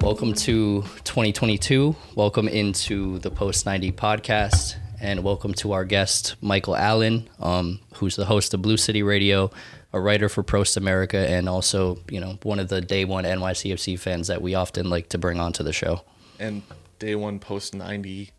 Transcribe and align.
Welcome 0.00 0.34
to 0.34 0.82
2022. 1.04 1.94
Welcome 2.16 2.48
into 2.48 3.20
the 3.20 3.30
Post 3.30 3.66
90 3.66 3.92
podcast. 3.92 4.74
And 5.00 5.22
welcome 5.22 5.54
to 5.54 5.72
our 5.72 5.84
guest, 5.84 6.34
Michael 6.40 6.74
Allen, 6.74 7.28
um, 7.38 7.78
who's 7.94 8.16
the 8.16 8.24
host 8.24 8.52
of 8.52 8.62
Blue 8.62 8.76
City 8.76 9.02
Radio, 9.04 9.50
a 9.92 10.00
writer 10.00 10.28
for 10.28 10.42
Prost 10.42 10.76
Amerika, 10.76 11.24
and 11.26 11.48
also, 11.48 11.98
you 12.10 12.18
know, 12.18 12.38
one 12.42 12.58
of 12.58 12.68
the 12.68 12.80
day 12.80 13.04
one 13.04 13.24
NYCFC 13.24 13.98
fans 13.98 14.26
that 14.26 14.42
we 14.42 14.54
often 14.56 14.90
like 14.90 15.08
to 15.10 15.18
bring 15.18 15.38
onto 15.38 15.62
the 15.62 15.72
show. 15.72 16.00
And 16.40 16.62
day 16.98 17.14
one 17.14 17.38
post 17.38 17.74
90 17.74 18.30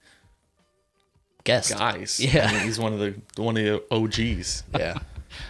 Guest. 1.45 1.77
guys. 1.77 2.20
Yeah. 2.20 2.50
I 2.50 2.54
mean, 2.54 2.64
he's 2.64 2.77
one 2.79 2.91
of 2.91 3.00
the 3.00 3.16
one 3.41 3.55
of 3.55 3.64
the 3.64 3.84
OGs. 3.95 4.64
Yeah. 4.77 4.98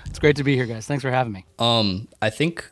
It's 0.07 0.20
great 0.20 0.36
to 0.38 0.43
be 0.43 0.55
here, 0.55 0.66
guys. 0.66 0.86
Thanks 0.86 1.04
for 1.04 1.11
having 1.11 1.32
me. 1.32 1.45
Um, 1.59 2.07
I 2.21 2.29
think 2.29 2.70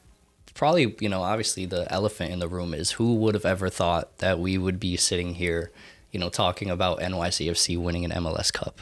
probably, 0.55 0.95
you 0.99 1.09
know, 1.09 1.21
obviously 1.21 1.67
the 1.67 1.91
elephant 1.93 2.31
in 2.31 2.39
the 2.39 2.47
room 2.47 2.73
is 2.73 2.91
who 2.91 3.13
would 3.15 3.35
have 3.35 3.45
ever 3.45 3.69
thought 3.69 4.17
that 4.17 4.39
we 4.39 4.57
would 4.57 4.79
be 4.79 4.97
sitting 4.97 5.35
here, 5.35 5.71
you 6.11 6.19
know, 6.19 6.29
talking 6.29 6.71
about 6.71 6.99
NYCFC 6.99 7.77
winning 7.77 8.05
an 8.05 8.11
MLS 8.11 8.51
Cup. 8.51 8.81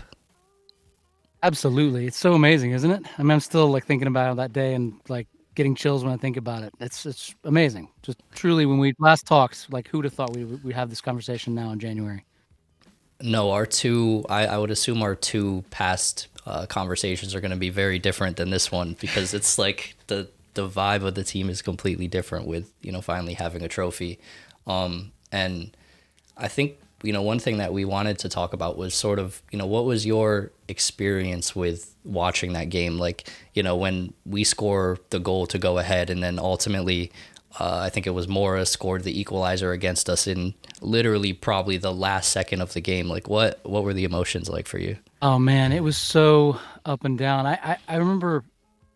Absolutely. 1.41 2.07
It's 2.07 2.15
so 2.15 2.33
amazing, 2.35 2.71
isn't 2.71 2.89
it? 2.89 3.03
I 3.17 3.23
mean, 3.23 3.31
I'm 3.31 3.41
still 3.41 3.67
like 3.67 3.85
thinking 3.85 4.07
about 4.07 4.37
that 4.37 4.53
day 4.53 4.75
and 4.75 4.93
like 5.09 5.27
getting 5.55 5.75
chills 5.75 6.03
when 6.03 6.13
I 6.13 6.17
think 6.17 6.37
about 6.37 6.63
it. 6.63 6.73
It's 6.79 7.05
it's 7.05 7.35
amazing. 7.43 7.89
Just 8.01 8.21
truly, 8.33 8.65
when 8.65 8.77
we 8.77 8.93
last 8.97 9.25
talked, 9.25 9.71
like 9.73 9.89
who'd 9.89 10.05
have 10.05 10.13
thought 10.13 10.33
we 10.33 10.45
would 10.45 10.63
we 10.63 10.71
have 10.73 10.89
this 10.89 11.01
conversation 11.01 11.53
now 11.53 11.71
in 11.71 11.79
January? 11.79 12.23
No, 13.21 13.51
our 13.51 13.65
two, 13.65 14.25
I, 14.29 14.47
I 14.47 14.57
would 14.57 14.71
assume 14.71 15.01
our 15.01 15.15
two 15.15 15.63
past 15.69 16.27
uh, 16.45 16.65
conversations 16.65 17.35
are 17.35 17.41
going 17.41 17.51
to 17.51 17.57
be 17.57 17.69
very 17.69 17.99
different 17.99 18.37
than 18.37 18.49
this 18.49 18.71
one 18.71 18.95
because 18.99 19.33
it's 19.33 19.57
like 19.57 19.95
the 20.07 20.29
the 20.53 20.67
vibe 20.67 21.03
of 21.03 21.15
the 21.15 21.23
team 21.23 21.49
is 21.49 21.61
completely 21.61 22.07
different 22.07 22.47
with 22.47 22.71
you 22.81 22.91
know 22.91 23.01
finally 23.01 23.33
having 23.33 23.63
a 23.63 23.67
trophy, 23.67 24.19
um, 24.67 25.11
and 25.31 25.75
I 26.37 26.47
think 26.47 26.77
you 27.03 27.13
know 27.13 27.21
one 27.21 27.39
thing 27.39 27.57
that 27.57 27.73
we 27.73 27.85
wanted 27.85 28.19
to 28.19 28.29
talk 28.29 28.53
about 28.53 28.77
was 28.77 28.95
sort 28.95 29.19
of 29.19 29.41
you 29.51 29.57
know 29.57 29.65
what 29.65 29.85
was 29.85 30.05
your 30.05 30.51
experience 30.67 31.55
with 31.55 31.93
watching 32.05 32.53
that 32.53 32.69
game 32.69 32.97
like 32.97 33.29
you 33.53 33.61
know 33.61 33.75
when 33.75 34.13
we 34.25 34.43
score 34.43 34.97
the 35.09 35.19
goal 35.19 35.45
to 35.47 35.57
go 35.57 35.77
ahead 35.77 36.09
and 36.09 36.23
then 36.23 36.39
ultimately 36.39 37.11
uh, 37.59 37.79
I 37.83 37.89
think 37.89 38.07
it 38.07 38.11
was 38.11 38.27
Mora 38.27 38.65
scored 38.65 39.03
the 39.03 39.19
equalizer 39.19 39.71
against 39.71 40.09
us 40.09 40.25
in 40.25 40.55
literally 40.81 41.33
probably 41.33 41.77
the 41.77 41.93
last 41.93 42.31
second 42.31 42.61
of 42.61 42.73
the 42.73 42.81
game. 42.81 43.07
Like, 43.07 43.29
what 43.29 43.59
what 43.63 43.83
were 43.83 43.93
the 43.93 44.05
emotions 44.05 44.49
like 44.49 44.67
for 44.67 44.79
you? 44.79 44.97
Oh 45.21 45.37
man, 45.37 45.71
it 45.71 45.83
was 45.83 45.97
so 45.97 46.59
up 46.85 47.05
and 47.05 47.17
down. 47.17 47.45
I 47.45 47.53
I, 47.63 47.77
I 47.87 47.95
remember 47.97 48.43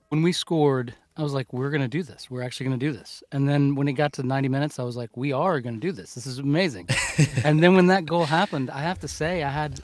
when 0.09 0.23
we 0.23 0.31
scored, 0.31 0.95
I 1.17 1.23
was 1.23 1.33
like, 1.33 1.51
we're 1.51 1.71
gonna 1.71 1.87
do 1.87 2.03
this. 2.03 2.29
We're 2.29 2.43
actually 2.43 2.65
gonna 2.65 2.77
do 2.77 2.93
this. 2.93 3.23
And 3.31 3.49
then 3.49 3.75
when 3.75 3.87
it 3.87 3.93
got 3.93 4.13
to 4.13 4.23
90 4.23 4.49
minutes, 4.49 4.79
I 4.79 4.83
was 4.83 4.95
like, 4.95 5.17
we 5.17 5.31
are 5.31 5.59
gonna 5.59 5.77
do 5.77 5.91
this. 5.91 6.13
This 6.13 6.27
is 6.27 6.39
amazing. 6.39 6.87
and 7.43 7.61
then 7.61 7.75
when 7.75 7.87
that 7.87 8.05
goal 8.05 8.25
happened, 8.25 8.69
I 8.69 8.81
have 8.81 8.99
to 8.99 9.07
say, 9.07 9.43
I 9.43 9.49
had 9.49 9.81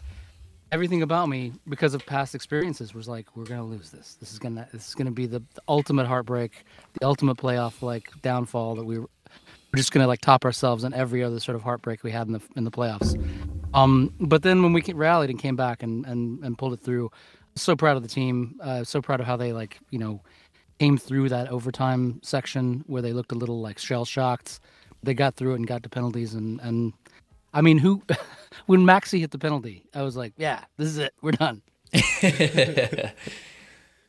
everything 0.73 1.03
about 1.03 1.29
me 1.29 1.53
because 1.69 1.93
of 1.93 2.03
past 2.05 2.33
experiences 2.33 2.95
was 2.95 3.07
like 3.07 3.27
we're 3.37 3.43
gonna 3.43 3.63
lose 3.63 3.91
this 3.91 4.15
this 4.15 4.33
is 4.33 4.39
gonna 4.39 4.67
this 4.73 4.87
is 4.87 4.95
gonna 4.95 5.11
be 5.11 5.27
the, 5.27 5.37
the 5.53 5.61
ultimate 5.67 6.07
heartbreak 6.07 6.65
the 6.99 7.05
ultimate 7.05 7.37
playoff 7.37 7.83
like 7.83 8.09
downfall 8.23 8.73
that 8.73 8.83
we 8.83 8.97
were 8.97 9.07
we're 9.71 9.77
just 9.77 9.91
gonna 9.91 10.07
like 10.07 10.19
top 10.19 10.43
ourselves 10.43 10.83
in 10.83 10.91
every 10.95 11.23
other 11.23 11.39
sort 11.39 11.55
of 11.55 11.61
heartbreak 11.61 12.03
we 12.03 12.09
had 12.09 12.25
in 12.25 12.33
the 12.33 12.41
in 12.55 12.63
the 12.63 12.71
playoffs 12.71 13.13
um 13.75 14.11
but 14.19 14.41
then 14.41 14.63
when 14.63 14.73
we 14.73 14.81
rallied 14.95 15.29
and 15.29 15.37
came 15.37 15.55
back 15.55 15.83
and 15.83 16.07
and, 16.07 16.43
and 16.43 16.57
pulled 16.57 16.73
it 16.73 16.81
through 16.81 17.11
so 17.55 17.75
proud 17.75 17.95
of 17.95 18.01
the 18.01 18.09
team 18.09 18.55
uh, 18.63 18.83
so 18.83 18.99
proud 18.99 19.19
of 19.19 19.27
how 19.27 19.37
they 19.37 19.53
like 19.53 19.77
you 19.91 19.99
know 19.99 20.23
came 20.83 20.97
through 20.97 21.29
that 21.29 21.47
overtime 21.47 22.19
section 22.23 22.83
where 22.87 23.01
they 23.01 23.13
looked 23.13 23.31
a 23.31 23.35
little 23.35 23.61
like 23.61 23.79
shell 23.79 24.03
shocked 24.03 24.59
they 25.01 25.13
got 25.13 25.35
through 25.35 25.53
it 25.53 25.55
and 25.55 25.67
got 25.67 25.83
to 25.83 25.89
penalties 25.89 26.33
and 26.33 26.59
and 26.61 26.93
I 27.53 27.61
mean, 27.61 27.77
who 27.77 28.01
when 28.65 28.81
Maxi 28.81 29.19
hit 29.19 29.31
the 29.31 29.37
penalty, 29.37 29.85
I 29.93 30.01
was 30.01 30.17
like, 30.17 30.33
yeah, 30.37 30.63
this 30.77 30.87
is 30.87 30.97
it. 30.97 31.13
We're 31.21 31.33
done. 31.33 31.61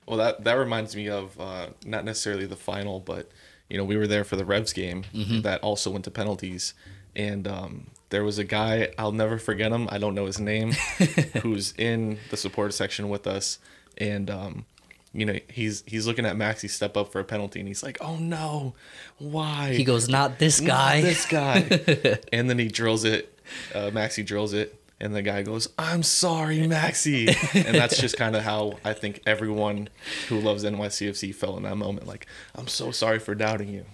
Well, 0.06 0.19
that 0.19 0.44
that 0.44 0.53
reminds 0.54 0.94
me 0.94 1.09
of 1.09 1.41
uh, 1.41 1.69
not 1.87 2.04
necessarily 2.04 2.44
the 2.44 2.56
final, 2.56 3.00
but 3.00 3.31
you 3.71 3.78
know 3.78 3.84
we 3.84 3.97
were 3.97 4.06
there 4.06 4.22
for 4.22 4.37
the 4.37 4.44
Revs 4.44 4.75
game 4.75 5.04
that 5.43 5.62
also 5.62 5.91
went 5.91 6.04
to 6.04 6.10
penalties, 6.10 6.75
and 7.16 7.48
um, 7.48 7.87
there 8.10 8.22
was 8.22 8.37
a 8.37 8.44
guy 8.44 8.93
I'll 8.98 9.12
never 9.12 9.38
forget 9.38 9.72
him. 9.72 9.88
I 9.91 9.97
don't 9.97 10.15
know 10.15 10.27
his 10.27 10.38
name, 10.38 10.72
who's 11.43 11.72
in 11.78 12.19
the 12.28 12.37
support 12.37 12.75
section 12.75 13.09
with 13.09 13.27
us, 13.27 13.59
and 13.97 14.28
um, 14.28 14.66
you 15.14 15.25
know 15.25 15.38
he's 15.48 15.84
he's 15.86 16.06
looking 16.06 16.26
at 16.26 16.36
Maxi 16.36 16.69
step 16.69 16.97
up 16.97 17.12
for 17.12 17.20
a 17.20 17.25
penalty, 17.25 17.60
and 17.60 17.69
he's 17.69 17.82
like, 17.82 17.97
"Oh 18.00 18.16
no, 18.16 18.75
why?" 19.19 19.72
He 19.72 19.84
goes, 19.84 20.08
"Not 20.08 20.38
this 20.38 20.60
"Not 20.60 20.69
guy." 20.69 21.00
this 21.00 21.26
guy, 21.26 22.19
and 22.32 22.50
then 22.50 22.58
he 22.58 22.69
drills 22.69 23.04
it. 23.04 23.38
Uh, 23.74 23.91
Maxi 23.91 24.24
drills 24.24 24.53
it. 24.53 24.80
And 25.00 25.14
the 25.14 25.22
guy 25.22 25.42
goes, 25.42 25.69
"I'm 25.76 26.03
sorry, 26.03 26.58
Maxi," 26.58 27.28
and 27.66 27.74
that's 27.74 27.98
just 27.98 28.16
kind 28.16 28.36
of 28.36 28.42
how 28.42 28.78
I 28.84 28.92
think 28.92 29.22
everyone 29.26 29.88
who 30.28 30.41
loves 30.41 30.64
NYCFC 30.64 31.34
felt 31.34 31.56
in 31.56 31.64
that 31.64 31.76
moment. 31.76 32.06
Like, 32.06 32.26
I'm 32.54 32.69
so 32.69 32.91
sorry 32.91 33.19
for 33.19 33.34
doubting 33.34 33.69
you. 33.69 33.84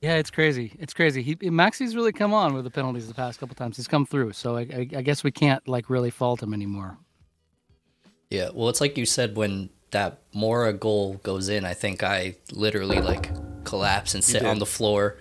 Yeah, 0.00 0.16
it's 0.16 0.30
crazy. 0.30 0.72
It's 0.78 0.94
crazy. 0.94 1.22
He 1.22 1.36
Maxi's 1.36 1.94
really 1.94 2.12
come 2.12 2.32
on 2.32 2.54
with 2.54 2.64
the 2.64 2.70
penalties 2.70 3.08
the 3.08 3.14
past 3.14 3.40
couple 3.40 3.54
times. 3.54 3.76
He's 3.76 3.88
come 3.88 4.06
through, 4.06 4.32
so 4.32 4.56
I, 4.56 4.60
I, 4.60 4.88
I 4.96 5.02
guess 5.02 5.22
we 5.22 5.30
can't 5.32 5.66
like 5.68 5.90
really 5.90 6.10
fault 6.10 6.42
him 6.42 6.54
anymore. 6.54 6.98
Yeah, 8.30 8.48
well, 8.54 8.68
it's 8.68 8.80
like 8.80 8.96
you 8.96 9.04
said 9.04 9.36
when 9.36 9.70
that 9.92 10.18
Mora 10.34 10.72
goal 10.72 11.14
goes 11.22 11.48
in. 11.48 11.64
I 11.64 11.74
think 11.74 12.02
I 12.02 12.36
literally 12.52 13.00
like 13.00 13.30
collapse 13.64 14.14
and 14.14 14.24
sit 14.24 14.44
on 14.44 14.58
the 14.58 14.66
floor. 14.66 15.16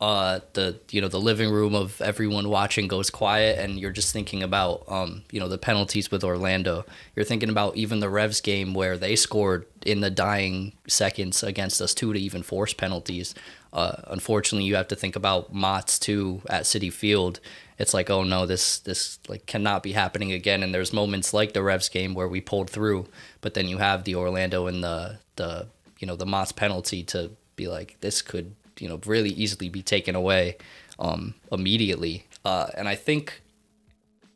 Uh, 0.00 0.40
the 0.54 0.78
you 0.90 1.00
know 1.00 1.08
the 1.08 1.20
living 1.20 1.50
room 1.50 1.74
of 1.74 2.00
everyone 2.02 2.48
watching 2.48 2.88
goes 2.88 3.10
quiet, 3.10 3.58
and 3.58 3.78
you're 3.78 3.92
just 3.92 4.12
thinking 4.12 4.42
about 4.42 4.84
um 4.88 5.22
you 5.30 5.38
know 5.38 5.48
the 5.48 5.56
penalties 5.56 6.10
with 6.10 6.24
Orlando. 6.24 6.84
You're 7.14 7.24
thinking 7.24 7.48
about 7.48 7.76
even 7.76 8.00
the 8.00 8.10
Revs 8.10 8.40
game 8.40 8.74
where 8.74 8.98
they 8.98 9.14
scored 9.14 9.66
in 9.86 10.00
the 10.00 10.10
dying 10.10 10.72
seconds 10.88 11.42
against 11.42 11.80
us 11.80 11.94
too 11.94 12.12
to 12.12 12.18
even 12.18 12.42
force 12.42 12.74
penalties. 12.74 13.34
Uh, 13.72 13.96
unfortunately, 14.08 14.66
you 14.66 14.74
have 14.74 14.88
to 14.88 14.96
think 14.96 15.16
about 15.16 15.54
Mott's 15.54 15.98
too 15.98 16.42
at 16.50 16.64
Citi 16.64 16.92
Field. 16.92 17.40
It's 17.78 17.94
like, 17.94 18.10
oh 18.10 18.22
no, 18.22 18.46
this 18.46 18.78
this 18.78 19.18
like 19.28 19.46
cannot 19.46 19.82
be 19.82 19.92
happening 19.92 20.32
again. 20.32 20.62
And 20.62 20.74
there's 20.74 20.92
moments 20.92 21.34
like 21.34 21.52
the 21.52 21.62
Revs 21.62 21.88
game 21.88 22.14
where 22.14 22.28
we 22.28 22.40
pulled 22.40 22.70
through, 22.70 23.06
but 23.40 23.54
then 23.54 23.68
you 23.68 23.78
have 23.78 24.04
the 24.04 24.14
Orlando 24.14 24.66
and 24.66 24.82
the 24.82 25.18
the 25.36 25.66
you 25.98 26.06
know 26.06 26.16
the 26.16 26.26
Mott's 26.26 26.52
penalty 26.52 27.02
to 27.04 27.30
be 27.56 27.68
like 27.68 27.96
this 28.00 28.22
could 28.22 28.54
you 28.78 28.88
know 28.88 29.00
really 29.06 29.30
easily 29.30 29.68
be 29.68 29.82
taken 29.82 30.14
away 30.14 30.56
um, 30.98 31.34
immediately. 31.50 32.26
Uh, 32.44 32.68
and 32.76 32.88
I 32.88 32.94
think 32.94 33.42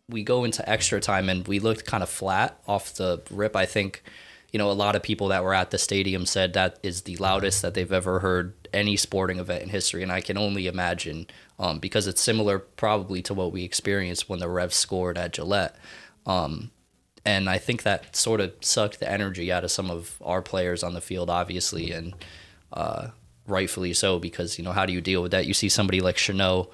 we 0.08 0.22
go 0.22 0.44
into 0.44 0.68
extra 0.68 1.00
time 1.00 1.28
and 1.28 1.46
we 1.46 1.58
looked 1.58 1.84
kind 1.84 2.02
of 2.02 2.08
flat 2.08 2.58
off 2.66 2.94
the 2.94 3.20
rip. 3.30 3.54
I 3.54 3.66
think, 3.66 4.02
you 4.52 4.58
know, 4.58 4.70
a 4.70 4.72
lot 4.72 4.96
of 4.96 5.02
people 5.02 5.28
that 5.28 5.44
were 5.44 5.54
at 5.54 5.70
the 5.70 5.78
stadium 5.78 6.24
said 6.26 6.54
that 6.54 6.78
is 6.82 7.02
the 7.02 7.16
loudest 7.16 7.62
that 7.62 7.74
they've 7.74 7.92
ever 7.92 8.20
heard 8.20 8.54
any 8.72 8.96
sporting 8.96 9.38
event 9.38 9.62
in 9.62 9.68
history. 9.68 10.02
And 10.02 10.12
I 10.12 10.20
can 10.20 10.36
only 10.38 10.66
imagine 10.66 11.26
um, 11.58 11.78
because 11.78 12.06
it's 12.06 12.22
similar 12.22 12.58
probably 12.58 13.22
to 13.22 13.34
what 13.34 13.52
we 13.52 13.64
experienced 13.64 14.28
when 14.28 14.38
the 14.38 14.48
Revs 14.48 14.76
scored 14.76 15.18
at 15.18 15.32
Gillette. 15.32 15.76
Um, 16.26 16.70
and 17.24 17.50
I 17.50 17.58
think 17.58 17.82
that 17.82 18.16
sort 18.16 18.40
of 18.40 18.54
sucked 18.60 19.00
the 19.00 19.10
energy 19.10 19.52
out 19.52 19.64
of 19.64 19.70
some 19.70 19.90
of 19.90 20.16
our 20.24 20.40
players 20.40 20.82
on 20.82 20.94
the 20.94 21.00
field, 21.00 21.28
obviously, 21.28 21.92
and 21.92 22.14
uh, 22.72 23.08
rightfully 23.46 23.92
so. 23.92 24.18
Because 24.18 24.58
you 24.58 24.64
know, 24.64 24.72
how 24.72 24.86
do 24.86 24.92
you 24.92 25.00
deal 25.00 25.22
with 25.22 25.32
that? 25.32 25.46
You 25.46 25.54
see 25.54 25.68
somebody 25.68 26.00
like 26.00 26.16
Chanot 26.16 26.70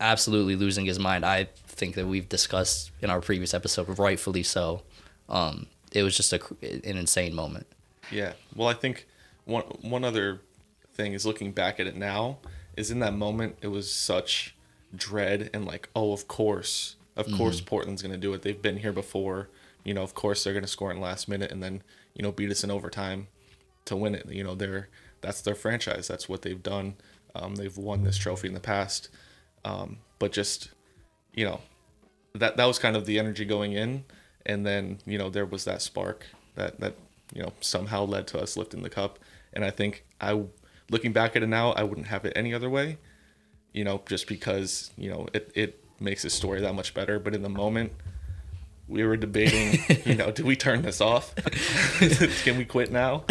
absolutely 0.00 0.56
losing 0.56 0.86
his 0.86 0.98
mind. 0.98 1.24
I 1.24 1.48
think 1.66 1.94
that 1.96 2.06
we've 2.06 2.28
discussed 2.28 2.90
in 3.02 3.10
our 3.10 3.20
previous 3.20 3.54
episode, 3.54 3.98
rightfully 3.98 4.42
so. 4.42 4.82
Um, 5.28 5.66
it 5.92 6.02
was 6.02 6.16
just 6.16 6.32
a, 6.32 6.40
an 6.62 6.96
insane 6.96 7.34
moment. 7.34 7.66
Yeah. 8.10 8.32
Well, 8.54 8.68
I 8.68 8.74
think 8.74 9.06
one 9.44 9.64
one 9.82 10.04
other 10.04 10.40
thing 10.96 11.12
is 11.12 11.26
looking 11.26 11.52
back 11.52 11.78
at 11.78 11.86
it 11.86 11.96
now 11.96 12.38
is 12.76 12.90
in 12.90 12.98
that 13.00 13.14
moment 13.14 13.56
it 13.60 13.68
was 13.68 13.92
such 13.92 14.54
dread 14.94 15.50
and 15.52 15.64
like 15.64 15.88
oh 15.94 16.12
of 16.12 16.26
course 16.26 16.96
of 17.16 17.26
course 17.32 17.60
Portland's 17.62 18.02
gonna 18.02 18.18
do 18.18 18.34
it. 18.34 18.42
They've 18.42 18.60
been 18.60 18.76
here 18.78 18.92
before. 18.92 19.48
You 19.84 19.94
know 19.94 20.02
of 20.02 20.14
course 20.14 20.44
they're 20.44 20.52
gonna 20.54 20.66
score 20.66 20.90
in 20.90 20.98
the 20.98 21.02
last 21.02 21.28
minute 21.28 21.50
and 21.50 21.62
then 21.62 21.82
you 22.14 22.22
know 22.22 22.30
beat 22.30 22.50
us 22.50 22.62
in 22.62 22.70
overtime 22.70 23.28
to 23.86 23.96
win 23.96 24.14
it. 24.14 24.26
You 24.30 24.44
know 24.44 24.54
they're 24.54 24.88
that's 25.22 25.40
their 25.40 25.54
franchise. 25.54 26.06
That's 26.06 26.28
what 26.28 26.42
they've 26.42 26.62
done. 26.62 26.96
Um, 27.34 27.56
they've 27.56 27.76
won 27.76 28.04
this 28.04 28.18
trophy 28.18 28.48
in 28.48 28.54
the 28.54 28.60
past. 28.60 29.08
Um, 29.64 29.98
but 30.18 30.32
just 30.32 30.70
you 31.32 31.44
know 31.44 31.60
that 32.34 32.56
that 32.58 32.66
was 32.66 32.78
kind 32.78 32.96
of 32.96 33.06
the 33.06 33.18
energy 33.18 33.44
going 33.44 33.72
in. 33.72 34.04
And 34.44 34.66
then 34.66 34.98
you 35.06 35.16
know 35.16 35.30
there 35.30 35.46
was 35.46 35.64
that 35.64 35.80
spark 35.80 36.26
that 36.54 36.80
that 36.80 36.94
you 37.34 37.42
know 37.42 37.52
somehow 37.60 38.04
led 38.04 38.26
to 38.28 38.40
us 38.40 38.56
lifting 38.56 38.82
the 38.82 38.90
cup. 38.90 39.18
And 39.52 39.64
i 39.64 39.70
think 39.70 40.04
i 40.20 40.44
looking 40.90 41.12
back 41.12 41.36
at 41.36 41.42
it 41.42 41.46
now 41.48 41.72
i 41.72 41.82
wouldn't 41.82 42.06
have 42.06 42.24
it 42.24 42.32
any 42.36 42.54
other 42.54 42.70
way 42.70 42.98
you 43.72 43.84
know 43.84 44.02
just 44.08 44.26
because 44.26 44.90
you 44.96 45.10
know 45.10 45.26
it, 45.32 45.50
it 45.54 45.82
makes 46.00 46.22
the 46.22 46.30
story 46.30 46.60
that 46.60 46.74
much 46.74 46.94
better 46.94 47.18
but 47.18 47.34
in 47.34 47.42
the 47.42 47.48
moment 47.48 47.92
we 48.88 49.04
were 49.04 49.16
debating 49.16 49.80
you 50.04 50.14
know 50.14 50.30
do 50.30 50.44
we 50.44 50.54
turn 50.56 50.82
this 50.82 51.00
off 51.00 51.34
can 52.44 52.56
we 52.56 52.64
quit 52.64 52.90
now 52.92 53.24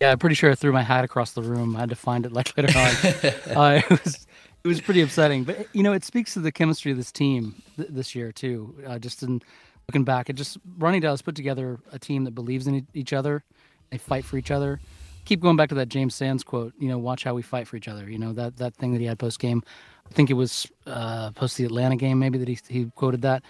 Yeah, 0.00 0.12
I'm 0.12 0.18
pretty 0.18 0.34
sure 0.34 0.50
I 0.50 0.54
threw 0.54 0.72
my 0.72 0.82
hat 0.82 1.04
across 1.04 1.32
the 1.32 1.42
room. 1.42 1.76
I 1.76 1.80
had 1.80 1.90
to 1.90 1.94
find 1.94 2.24
it 2.24 2.32
like 2.32 2.56
later 2.56 2.72
on. 2.78 3.54
uh, 3.54 3.82
it 3.82 3.90
was 3.90 4.26
it 4.64 4.68
was 4.68 4.80
pretty 4.80 5.02
upsetting. 5.02 5.44
But 5.44 5.66
you 5.74 5.82
know, 5.82 5.92
it 5.92 6.04
speaks 6.04 6.32
to 6.32 6.40
the 6.40 6.50
chemistry 6.50 6.90
of 6.90 6.96
this 6.96 7.12
team 7.12 7.62
th- 7.76 7.90
this 7.90 8.14
year 8.14 8.32
too. 8.32 8.74
Uh, 8.86 8.98
just 8.98 9.22
in 9.22 9.42
looking 9.88 10.04
back, 10.04 10.30
it 10.30 10.36
just 10.36 10.56
Ronny 10.78 11.02
Deila 11.02 11.22
put 11.22 11.34
together 11.34 11.80
a 11.92 11.98
team 11.98 12.24
that 12.24 12.34
believes 12.34 12.66
in 12.66 12.76
e- 12.76 12.86
each 12.94 13.12
other. 13.12 13.44
They 13.90 13.98
fight 13.98 14.24
for 14.24 14.38
each 14.38 14.50
other. 14.50 14.80
Keep 15.30 15.42
going 15.42 15.54
back 15.54 15.68
to 15.68 15.76
that 15.76 15.88
James 15.88 16.16
Sands 16.16 16.42
quote. 16.42 16.74
You 16.76 16.88
know, 16.88 16.98
watch 16.98 17.22
how 17.22 17.34
we 17.34 17.42
fight 17.42 17.68
for 17.68 17.76
each 17.76 17.86
other. 17.86 18.10
You 18.10 18.18
know 18.18 18.32
that 18.32 18.56
that 18.56 18.74
thing 18.74 18.90
that 18.94 18.98
he 18.98 19.06
had 19.06 19.16
post 19.16 19.38
game. 19.38 19.62
I 20.04 20.12
think 20.12 20.28
it 20.28 20.34
was 20.34 20.66
uh, 20.88 21.30
post 21.30 21.56
the 21.56 21.64
Atlanta 21.64 21.94
game, 21.94 22.18
maybe 22.18 22.36
that 22.36 22.48
he 22.48 22.58
he 22.66 22.86
quoted 22.96 23.22
that. 23.22 23.44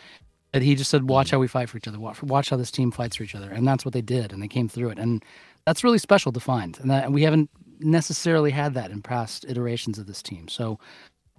That 0.52 0.60
he 0.60 0.74
just 0.74 0.90
said, 0.90 1.08
"Watch 1.08 1.30
how 1.30 1.38
we 1.38 1.48
fight 1.48 1.70
for 1.70 1.78
each 1.78 1.88
other. 1.88 1.98
Watch, 1.98 2.22
watch 2.22 2.50
how 2.50 2.58
this 2.58 2.70
team 2.70 2.90
fights 2.90 3.16
for 3.16 3.22
each 3.22 3.34
other," 3.34 3.50
and 3.50 3.66
that's 3.66 3.82
what 3.86 3.94
they 3.94 4.02
did, 4.02 4.30
and 4.30 4.42
they 4.42 4.46
came 4.46 4.68
through 4.68 4.90
it. 4.90 4.98
And 4.98 5.24
that's 5.64 5.82
really 5.82 5.96
special 5.96 6.32
to 6.32 6.40
find, 6.40 6.78
and 6.80 6.90
that 6.90 7.12
we 7.12 7.22
haven't 7.22 7.48
necessarily 7.78 8.50
had 8.50 8.74
that 8.74 8.90
in 8.90 9.00
past 9.00 9.46
iterations 9.48 9.98
of 9.98 10.06
this 10.06 10.20
team. 10.20 10.48
So 10.48 10.78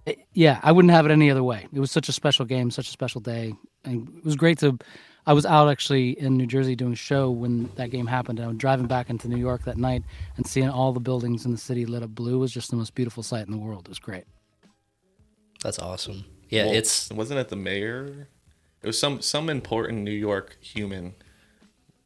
it- 0.07 0.21
yeah, 0.33 0.59
I 0.63 0.71
wouldn't 0.71 0.91
have 0.91 1.05
it 1.05 1.11
any 1.11 1.29
other 1.29 1.43
way. 1.43 1.67
It 1.71 1.79
was 1.79 1.91
such 1.91 2.09
a 2.09 2.13
special 2.13 2.45
game, 2.45 2.71
such 2.71 2.87
a 2.87 2.91
special 2.91 3.21
day, 3.21 3.53
and 3.85 4.09
it 4.17 4.25
was 4.25 4.35
great 4.35 4.57
to. 4.61 4.79
I 5.27 5.33
was 5.33 5.45
out 5.45 5.69
actually 5.69 6.19
in 6.19 6.35
New 6.35 6.47
Jersey 6.47 6.75
doing 6.75 6.93
a 6.93 6.95
show 6.95 7.29
when 7.29 7.69
that 7.75 7.91
game 7.91 8.07
happened. 8.07 8.39
And 8.39 8.45
I 8.45 8.47
was 8.49 8.57
driving 8.57 8.87
back 8.87 9.09
into 9.09 9.27
New 9.27 9.37
York 9.37 9.63
that 9.65 9.77
night 9.77 10.03
and 10.37 10.47
seeing 10.47 10.69
all 10.69 10.93
the 10.93 10.99
buildings 10.99 11.45
in 11.45 11.51
the 11.51 11.57
city 11.57 11.85
lit 11.85 12.01
up 12.03 12.09
blue 12.09 12.39
was 12.39 12.51
just 12.51 12.71
the 12.71 12.75
most 12.75 12.95
beautiful 12.95 13.21
sight 13.21 13.45
in 13.45 13.51
the 13.51 13.57
world. 13.57 13.85
It 13.85 13.89
was 13.89 13.99
great. 13.99 14.23
That's 15.63 15.77
awesome. 15.79 16.25
Yeah, 16.49 16.65
Well, 16.65 16.75
it's 16.75 17.09
wasn't 17.11 17.39
it 17.39 17.49
the 17.49 17.55
mayor? 17.55 18.27
It 18.81 18.87
was 18.87 18.97
some 18.99 19.21
some 19.21 19.49
important 19.49 19.99
New 19.99 20.11
York 20.11 20.57
human 20.59 21.13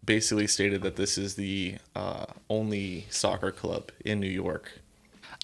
basically 0.05 0.45
stated 0.45 0.81
that 0.83 0.97
this 0.97 1.17
is 1.17 1.35
the 1.35 1.75
uh, 1.95 2.25
only 2.49 3.07
soccer 3.09 3.51
club 3.51 3.91
in 4.03 4.19
New 4.19 4.29
York, 4.29 4.81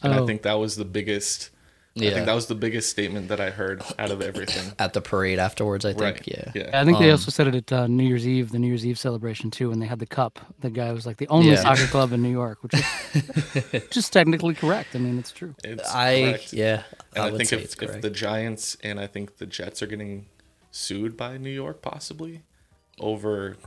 and 0.03 0.13
Oh. 0.13 0.23
I 0.23 0.25
think 0.27 0.43
that 0.43 0.53
was 0.59 0.75
the 0.75 0.85
biggest. 0.85 1.49
I 1.97 2.09
think 2.09 2.25
that 2.25 2.33
was 2.33 2.45
the 2.47 2.55
biggest 2.55 2.89
statement 2.89 3.27
that 3.27 3.41
I 3.41 3.49
heard 3.49 3.81
out 3.99 4.11
of 4.11 4.21
everything. 4.21 4.71
at 4.79 4.93
the 4.93 5.01
parade 5.01 5.39
afterwards. 5.39 5.83
I 5.83 5.89
think. 5.91 6.01
right. 6.01 6.27
Yeah. 6.27 6.51
Yeah. 6.55 6.79
I 6.81 6.85
think 6.85 6.99
they 6.99 7.05
Um, 7.09 7.11
also 7.11 7.31
said 7.31 7.47
it 7.47 7.55
at 7.55 7.71
uh, 7.73 7.87
New 7.87 8.05
Year's 8.05 8.25
Eve, 8.25 8.51
the 8.51 8.59
New 8.59 8.67
Year's 8.67 8.85
Eve 8.85 8.97
celebration 8.97 9.51
too, 9.51 9.69
when 9.71 9.79
they 9.79 9.87
had 9.87 9.99
the 9.99 10.05
cup. 10.05 10.39
The 10.61 10.69
guy 10.69 10.93
was 10.93 11.05
like 11.05 11.17
the 11.17 11.27
only 11.27 11.49
Yeah. 11.51 11.61
soccer 11.61 11.87
club 11.87 12.13
in 12.13 12.21
New 12.21 12.31
York, 12.31 12.63
which 12.63 12.73
is 12.75 13.83
just 13.89 14.13
technically 14.13 14.53
correct. 14.53 14.95
I 14.95 14.99
mean, 14.99 15.19
it's 15.19 15.31
true. 15.31 15.53
It's 15.65 15.89
I 15.93 16.21
correct. 16.21 16.53
yeah. 16.53 16.83
And 17.15 17.23
I, 17.25 17.27
I, 17.27 17.31
think 17.31 17.49
say 17.49 17.57
if, 17.57 17.63
it's 17.65 17.73
if 17.73 17.79
correct. 17.79 18.01
the 18.01 18.09
Giants 18.09 18.77
and 18.83 18.97
I 18.99 19.07
think 19.07 19.37
the 19.37 19.45
Jets 19.45 19.81
are 19.81 19.87
getting 19.87 20.27
sued 20.71 21.17
by 21.17 21.37
New 21.37 21.49
York 21.49 21.81
possibly 21.81 22.43
over 22.99 23.57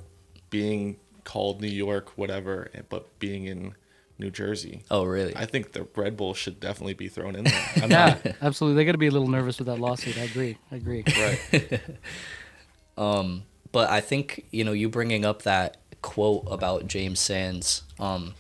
being 0.51 0.97
called 1.25 1.61
New 1.61 1.69
York, 1.69 2.17
whatever, 2.17 2.71
but 2.89 3.19
being 3.19 3.45
in 3.45 3.75
New 4.19 4.31
Jersey. 4.31 4.83
oh 4.91 5.05
really? 5.05 5.35
I 5.37 5.45
think 5.47 5.73
the 5.73 5.87
Red 5.97 6.17
Bull 6.17 6.35
should 6.35 6.61
definitely 6.61 6.95
be 6.95 7.09
thrown 7.09 7.35
in 7.37 7.45
there. 7.45 7.71
I'm 7.83 7.91
Yeah, 7.91 8.19
not- 8.25 8.37
absolutely. 8.43 8.77
They 8.77 8.85
got 8.85 8.93
to 8.93 8.99
be 8.99 9.09
a 9.09 9.11
little 9.11 9.29
nervous 9.29 9.59
with 9.59 9.67
that 9.67 9.81
lawsuit. 9.81 10.17
I 10.19 10.23
agree. 10.23 10.57
I 10.71 10.77
agree. 10.77 11.05
right. 11.19 11.81
but 13.73 13.91
I 13.91 14.01
think 14.01 14.47
you 14.51 14.65
know 14.65 14.73
you 14.73 14.89
bringing 14.89 15.25
up 15.25 15.43
that 15.43 15.79
quote 16.03 16.45
about 16.51 16.87
James 16.87 17.21
Sands. 17.21 17.83
Um, 17.99 18.35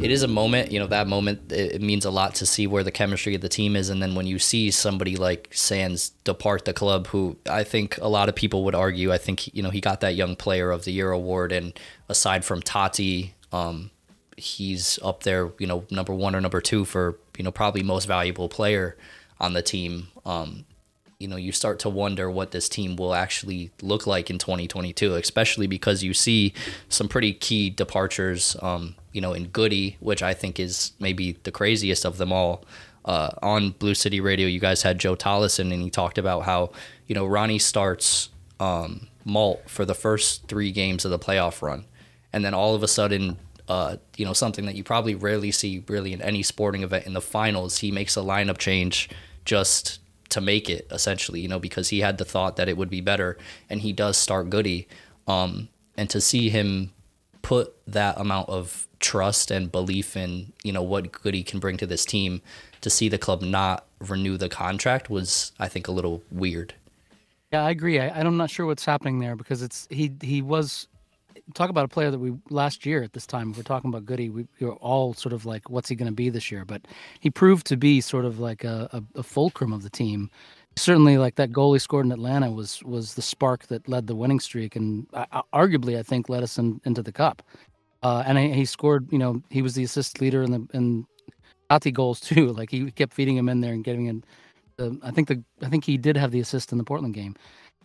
it 0.00 0.10
is 0.10 0.22
a 0.22 0.28
moment, 0.28 0.70
you 0.70 0.78
know, 0.78 0.86
that 0.88 1.08
moment 1.08 1.50
it, 1.50 1.76
it 1.76 1.82
means 1.82 2.04
a 2.04 2.10
lot 2.10 2.34
to 2.36 2.46
see 2.46 2.66
where 2.66 2.84
the 2.84 2.90
chemistry 2.92 3.34
of 3.34 3.40
the 3.40 3.48
team 3.48 3.74
is, 3.74 3.88
and 3.88 4.00
then 4.02 4.14
when 4.14 4.26
you 4.26 4.38
see 4.38 4.70
somebody 4.70 5.16
like 5.16 5.48
Sands 5.52 6.10
depart 6.24 6.66
the 6.66 6.72
club, 6.74 7.08
who 7.08 7.36
I 7.48 7.64
think 7.64 7.98
a 7.98 8.08
lot 8.08 8.28
of 8.28 8.36
people 8.36 8.64
would 8.64 8.74
argue, 8.74 9.12
I 9.12 9.18
think 9.18 9.52
you 9.54 9.62
know 9.62 9.70
he 9.70 9.80
got 9.80 10.00
that 10.02 10.14
Young 10.14 10.36
Player 10.36 10.70
of 10.70 10.84
the 10.84 10.92
Year 10.92 11.10
award, 11.10 11.50
and 11.52 11.72
aside 12.08 12.44
from 12.44 12.60
Tati, 12.62 13.34
um, 13.50 13.90
he's 14.42 14.98
up 15.02 15.22
there, 15.22 15.52
you 15.58 15.66
know, 15.66 15.84
number 15.90 16.12
one 16.12 16.34
or 16.34 16.40
number 16.40 16.60
two 16.60 16.84
for 16.84 17.16
you 17.38 17.44
know 17.44 17.52
probably 17.52 17.82
most 17.82 18.06
valuable 18.06 18.48
player 18.48 18.96
on 19.40 19.52
the 19.52 19.62
team. 19.62 20.08
Um, 20.26 20.64
you 21.18 21.28
know, 21.28 21.36
you 21.36 21.52
start 21.52 21.78
to 21.80 21.88
wonder 21.88 22.28
what 22.28 22.50
this 22.50 22.68
team 22.68 22.96
will 22.96 23.14
actually 23.14 23.70
look 23.80 24.08
like 24.08 24.28
in 24.28 24.38
2022, 24.38 25.14
especially 25.14 25.68
because 25.68 26.02
you 26.02 26.12
see 26.12 26.52
some 26.88 27.08
pretty 27.08 27.32
key 27.32 27.70
departures, 27.70 28.56
um, 28.60 28.96
you 29.12 29.20
know, 29.20 29.32
in 29.32 29.46
Goody, 29.46 29.96
which 30.00 30.20
I 30.20 30.34
think 30.34 30.58
is 30.58 30.92
maybe 30.98 31.38
the 31.44 31.52
craziest 31.52 32.04
of 32.04 32.18
them 32.18 32.32
all. 32.32 32.64
Uh, 33.04 33.30
on 33.40 33.70
Blue 33.70 33.94
City 33.94 34.20
Radio, 34.20 34.48
you 34.48 34.58
guys 34.58 34.82
had 34.82 34.98
Joe 34.98 35.14
Tollison, 35.14 35.72
and 35.72 35.82
he 35.82 35.90
talked 35.90 36.18
about 36.18 36.42
how, 36.42 36.72
you 37.06 37.14
know, 37.14 37.26
Ronny 37.26 37.58
starts 37.58 38.30
um, 38.58 39.06
Malte 39.24 39.62
for 39.66 39.84
the 39.84 39.94
first 39.94 40.48
three 40.48 40.72
games 40.72 41.04
of 41.04 41.12
the 41.12 41.18
playoff 41.18 41.62
run. 41.62 41.84
And 42.32 42.44
then 42.44 42.54
all 42.54 42.74
of 42.74 42.82
a 42.82 42.88
sudden, 42.88 43.38
uh, 43.68 43.96
you 44.16 44.24
know, 44.24 44.32
something 44.32 44.66
that 44.66 44.74
you 44.74 44.84
probably 44.84 45.14
rarely 45.14 45.50
see 45.50 45.84
really 45.88 46.12
in 46.12 46.20
any 46.22 46.42
sporting 46.42 46.82
event 46.82 47.06
in 47.06 47.12
the 47.12 47.20
finals, 47.20 47.78
he 47.78 47.90
makes 47.90 48.16
a 48.16 48.20
lineup 48.20 48.58
change 48.58 49.08
just 49.44 50.00
to 50.30 50.40
make 50.40 50.68
it 50.68 50.86
essentially, 50.90 51.40
you 51.40 51.48
know, 51.48 51.58
because 51.58 51.90
he 51.90 52.00
had 52.00 52.18
the 52.18 52.24
thought 52.24 52.56
that 52.56 52.68
it 52.68 52.76
would 52.76 52.90
be 52.90 53.00
better 53.00 53.36
and 53.68 53.80
he 53.82 53.92
does 53.92 54.16
start 54.16 54.50
Goody. 54.50 54.88
Um, 55.26 55.68
and 55.96 56.08
to 56.10 56.20
see 56.20 56.48
him 56.48 56.92
put 57.42 57.74
that 57.86 58.18
amount 58.18 58.48
of 58.48 58.88
trust 58.98 59.50
and 59.50 59.70
belief 59.70 60.16
in, 60.16 60.52
you 60.62 60.72
know, 60.72 60.82
what 60.82 61.12
Goody 61.12 61.42
can 61.42 61.60
bring 61.60 61.76
to 61.76 61.86
this 61.86 62.04
team, 62.04 62.40
to 62.80 62.90
see 62.90 63.08
the 63.08 63.18
club 63.18 63.42
not 63.42 63.84
renew 64.00 64.36
the 64.36 64.48
contract 64.48 65.10
was, 65.10 65.52
I 65.58 65.68
think, 65.68 65.86
a 65.86 65.92
little 65.92 66.22
weird. 66.30 66.74
Yeah, 67.52 67.64
I 67.64 67.70
agree. 67.70 68.00
I, 68.00 68.08
I'm 68.08 68.36
not 68.36 68.50
sure 68.50 68.66
what's 68.66 68.84
happening 68.84 69.18
there 69.18 69.36
because 69.36 69.62
it's 69.62 69.86
he 69.90 70.12
he 70.22 70.40
was 70.40 70.88
talk 71.54 71.70
about 71.70 71.84
a 71.84 71.88
player 71.88 72.10
that 72.10 72.18
we 72.18 72.32
last 72.50 72.86
year 72.86 73.02
at 73.02 73.12
this 73.12 73.26
time. 73.26 73.52
We're 73.52 73.62
talking 73.62 73.88
about 73.88 74.04
Goody. 74.04 74.30
We, 74.30 74.46
we 74.60 74.66
were 74.66 74.74
all 74.74 75.14
sort 75.14 75.32
of 75.32 75.46
like, 75.46 75.70
what's 75.70 75.88
he 75.88 75.94
going 75.94 76.10
to 76.10 76.14
be 76.14 76.30
this 76.30 76.50
year? 76.50 76.64
But 76.64 76.82
he 77.20 77.30
proved 77.30 77.66
to 77.68 77.76
be 77.76 78.00
sort 78.00 78.24
of 78.24 78.38
like 78.38 78.64
a, 78.64 78.88
a, 78.92 79.20
a 79.20 79.22
fulcrum 79.22 79.72
of 79.72 79.82
the 79.82 79.90
team. 79.90 80.30
Certainly, 80.76 81.18
like 81.18 81.34
that 81.34 81.52
goal 81.52 81.74
he 81.74 81.78
scored 81.78 82.06
in 82.06 82.12
Atlanta 82.12 82.50
was 82.50 82.82
was 82.82 83.14
the 83.14 83.22
spark 83.22 83.66
that 83.66 83.88
led 83.88 84.06
the 84.06 84.16
winning 84.16 84.40
streak, 84.40 84.74
and 84.74 85.06
uh, 85.12 85.42
arguably, 85.52 85.98
I 85.98 86.02
think, 86.02 86.30
led 86.30 86.42
us 86.42 86.56
in, 86.56 86.80
into 86.84 87.02
the 87.02 87.12
cup. 87.12 87.42
Uh, 88.02 88.22
and 88.26 88.38
he, 88.38 88.52
he 88.52 88.64
scored. 88.64 89.06
You 89.12 89.18
know, 89.18 89.42
he 89.50 89.60
was 89.60 89.74
the 89.74 89.84
assist 89.84 90.20
leader 90.20 90.42
in 90.42 90.50
the 90.50 90.66
in 90.72 91.06
Tati 91.68 91.92
goals 91.92 92.20
too. 92.30 92.52
Like 92.52 92.70
he 92.70 92.90
kept 92.90 93.12
feeding 93.12 93.36
him 93.36 93.48
in 93.48 93.60
there 93.60 93.72
and 93.72 93.84
getting 93.84 94.06
in. 94.06 94.24
The, 94.76 94.98
I 95.02 95.10
think 95.10 95.28
the 95.28 95.42
I 95.62 95.68
think 95.68 95.84
he 95.84 95.98
did 95.98 96.16
have 96.16 96.30
the 96.30 96.40
assist 96.40 96.72
in 96.72 96.78
the 96.78 96.84
Portland 96.84 97.14
game. 97.14 97.36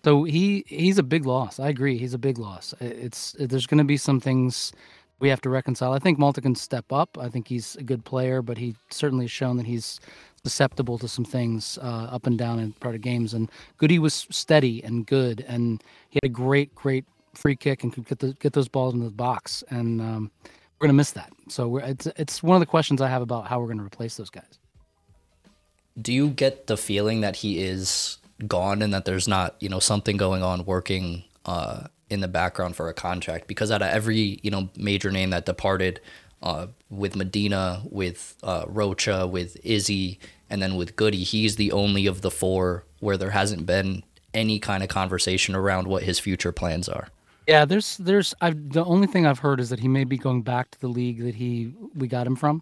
So 0.03 0.23
he 0.23 0.63
he's 0.67 0.97
a 0.97 1.03
big 1.03 1.25
loss. 1.25 1.59
I 1.59 1.69
agree. 1.69 1.97
He's 1.97 2.13
a 2.13 2.17
big 2.19 2.38
loss. 2.38 2.73
It's 2.79 3.35
there's 3.39 3.67
going 3.67 3.79
to 3.79 3.83
be 3.83 3.97
some 3.97 4.19
things 4.19 4.71
we 5.19 5.29
have 5.29 5.41
to 5.41 5.49
reconcile. 5.49 5.94
I 5.94 5.99
think 5.99 6.19
Malte 6.19 6.41
can 6.41 6.55
step 6.55 6.91
up. 6.91 7.17
I 7.19 7.29
think 7.29 7.47
he's 7.47 7.75
a 7.77 7.83
good 7.83 8.05
player, 8.05 8.41
but 8.41 8.57
he 8.57 8.75
certainly 8.91 9.25
has 9.25 9.31
shown 9.31 9.57
that 9.57 9.65
he's 9.65 9.99
susceptible 10.44 10.97
to 10.99 11.07
some 11.07 11.25
things 11.25 11.80
uh, 11.81 12.09
up 12.11 12.27
and 12.27 12.37
down 12.37 12.59
in 12.59 12.73
part 12.73 12.95
of 12.95 13.01
games. 13.01 13.33
And 13.33 13.49
Goody 13.77 13.99
was 13.99 14.27
steady 14.30 14.83
and 14.83 15.06
good, 15.06 15.44
and 15.47 15.83
he 16.09 16.19
had 16.23 16.30
a 16.30 16.33
great 16.33 16.73
great 16.75 17.06
free 17.33 17.56
kick 17.56 17.83
and 17.83 17.94
could 17.94 18.06
get 18.07 18.19
the, 18.19 18.33
get 18.33 18.54
those 18.54 18.68
balls 18.68 18.94
into 18.94 19.06
the 19.06 19.11
box. 19.11 19.63
And 19.69 20.01
um, 20.01 20.31
we're 20.80 20.85
going 20.87 20.95
to 20.95 20.97
miss 20.97 21.11
that. 21.11 21.31
So 21.49 21.77
it's 21.77 22.07
it's 22.18 22.44
one 22.44 22.56
of 22.56 22.59
the 22.61 22.66
questions 22.68 23.01
I 23.01 23.09
have 23.09 23.21
about 23.21 23.47
how 23.47 23.59
we're 23.59 23.68
going 23.68 23.80
to 23.80 23.83
replace 23.85 24.18
those 24.18 24.30
guys. 24.30 24.59
do 26.01 26.13
you 26.13 26.30
get 26.30 26.68
the 26.68 26.77
feeling 26.77 27.21
that 27.21 27.37
he 27.37 27.59
is 27.63 28.19
gone 28.45 28.81
and 28.81 28.94
that 28.94 29.06
there's 29.06 29.27
not 29.27 29.56
you 29.59 29.69
know 29.69 29.79
something 29.79 30.17
going 30.17 30.44
on 30.44 30.65
working 30.65 31.23
uh, 31.45 31.87
in 32.09 32.19
the 32.19 32.27
background 32.27 32.75
for 32.75 32.89
a 32.89 32.94
contract 32.94 33.47
because 33.47 33.71
out 33.71 33.81
of 33.81 33.89
every 33.89 34.39
you 34.44 34.51
know 34.51 34.69
major 34.75 35.11
name 35.11 35.31
that 35.31 35.45
departed 35.45 35.99
uh, 36.44 36.67
with 36.89 37.15
Medina 37.15 37.81
with 37.89 38.35
uh, 38.44 38.65
Rocha 38.67 39.25
with 39.25 39.57
Izzy 39.63 40.19
and 40.49 40.61
then 40.61 40.75
with 40.75 40.95
Goody 40.95 41.23
he's 41.23 41.56
the 41.56 41.71
only 41.71 42.06
of 42.06 42.21
the 42.21 42.31
four 42.31 42.83
where 42.99 43.17
there 43.17 43.31
hasn't 43.31 43.65
been 43.65 44.03
any 44.33 44.59
kind 44.59 44.83
of 44.83 44.89
conversation 44.89 45.56
around 45.56 45.87
what 45.87 46.03
his 46.03 46.19
future 46.19 46.51
plans 46.51 46.87
are 46.87 47.07
Yeah, 47.47 47.63
there's 47.63 47.95
there's 47.97 48.35
I've 48.41 48.73
the 48.73 48.83
only 48.83 49.07
thing 49.07 49.25
I've 49.25 49.39
heard 49.39 49.61
is 49.61 49.69
that 49.69 49.79
he 49.79 49.87
may 49.87 50.03
be 50.03 50.17
going 50.17 50.41
back 50.41 50.69
to 50.71 50.81
the 50.81 50.89
league 50.89 51.23
that 51.23 51.35
he 51.35 51.73
we 51.95 52.07
got 52.07 52.27
him 52.27 52.35
from. 52.35 52.61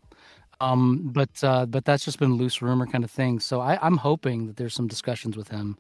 Um, 0.62 1.10
but 1.12 1.30
uh, 1.44 1.66
but 1.66 1.86
that's 1.86 2.06
just 2.06 2.20
been 2.20 2.36
loose 2.36 2.62
rumor 2.62 2.88
kind 2.88 3.04
of 3.04 3.12
thing. 3.12 3.40
So 3.40 3.62
I, 3.62 3.78
I'm 3.82 3.98
hoping 3.98 4.48
that 4.48 4.58
there's 4.58 4.74
some 4.74 4.88
discussions 4.88 5.36
with 5.38 5.50
him. 5.50 5.78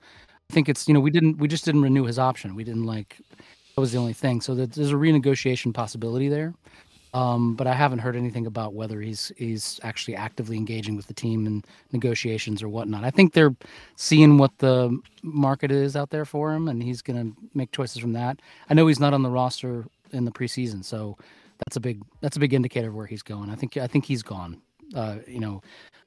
I 0.49 0.53
think 0.53 0.69
it's 0.69 0.87
you 0.87 0.93
know 0.93 0.99
we 0.99 1.11
didn't 1.11 1.37
we 1.37 1.47
just 1.47 1.65
didn't 1.65 1.81
renew 1.81 2.05
his 2.05 2.19
option. 2.19 2.55
We 2.55 2.63
didn't 2.63 2.83
like 2.85 3.17
that 3.37 3.81
was 3.81 3.91
the 3.91 3.97
only 3.97 4.13
thing. 4.13 4.41
So 4.41 4.55
that 4.55 4.73
there's 4.73 4.91
a 4.91 4.95
renegotiation 4.95 5.73
possibility 5.73 6.29
there. 6.29 6.53
Um, 7.13 7.55
but 7.55 7.65
I 7.65 7.73
haven't 7.73 7.99
heard 7.99 8.17
anything 8.17 8.45
about 8.45 8.73
whether 8.73 8.99
he's 8.99 9.31
he's 9.37 9.79
actually 9.83 10.17
actively 10.17 10.57
engaging 10.57 10.97
with 10.97 11.07
the 11.07 11.13
team 11.13 11.47
in 11.47 11.63
negotiations 11.93 12.61
or 12.61 12.67
whatnot. 12.67 13.05
I 13.05 13.09
think 13.09 13.31
they're 13.31 13.55
seeing 13.95 14.37
what 14.37 14.51
the 14.57 14.99
market 15.23 15.71
is 15.71 15.95
out 15.95 16.09
there 16.09 16.25
for 16.25 16.53
him, 16.53 16.67
and 16.67 16.83
he's 16.83 17.01
going 17.01 17.31
to 17.31 17.37
make 17.53 17.71
choices 17.71 17.99
from 17.99 18.11
that. 18.13 18.41
I 18.69 18.73
know 18.73 18.87
he's 18.87 18.99
not 18.99 19.13
on 19.13 19.21
the 19.23 19.29
roster 19.29 19.85
in 20.11 20.25
the 20.25 20.31
preseason, 20.31 20.83
so 20.83 21.17
that's 21.59 21.77
a 21.77 21.79
big 21.79 22.01
that's 22.19 22.35
a 22.35 22.39
big 22.41 22.53
indicator 22.53 22.89
of 22.89 22.95
where 22.95 23.05
he's 23.05 23.23
going. 23.23 23.49
I 23.49 23.55
think 23.55 23.77
I 23.77 23.87
think 23.87 24.03
he's 24.03 24.21
gone. 24.21 24.61
Uh, 24.93 25.17
you 25.27 25.39
know, 25.39 25.61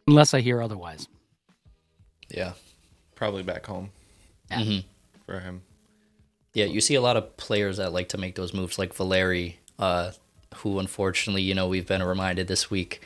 unless 0.07 0.35
I 0.35 0.41
hear 0.41 0.63
otherwise. 0.63 1.09
yeah 2.31 2.53
Probably 3.15 3.43
back 3.43 3.67
home 3.67 3.91
Mhm. 4.51 4.85
for 5.27 5.41
him. 5.41 5.63
Yeah, 6.55 6.67
you 6.67 6.81
see 6.81 6.95
a 6.95 7.01
lot 7.01 7.17
of 7.17 7.37
players 7.37 7.77
that 7.79 7.93
like 7.93 8.09
to 8.11 8.19
make 8.19 8.35
those 8.37 8.55
moves, 8.55 8.79
like 8.79 8.95
Valeri, 8.95 9.59
uh, 9.79 10.13
who 10.57 10.79
unfortunately, 10.79 11.43
you 11.43 11.55
know, 11.55 11.69
we've 11.69 11.87
been 11.87 12.03
reminded 12.03 12.47
this 12.49 12.71
week, 12.71 13.03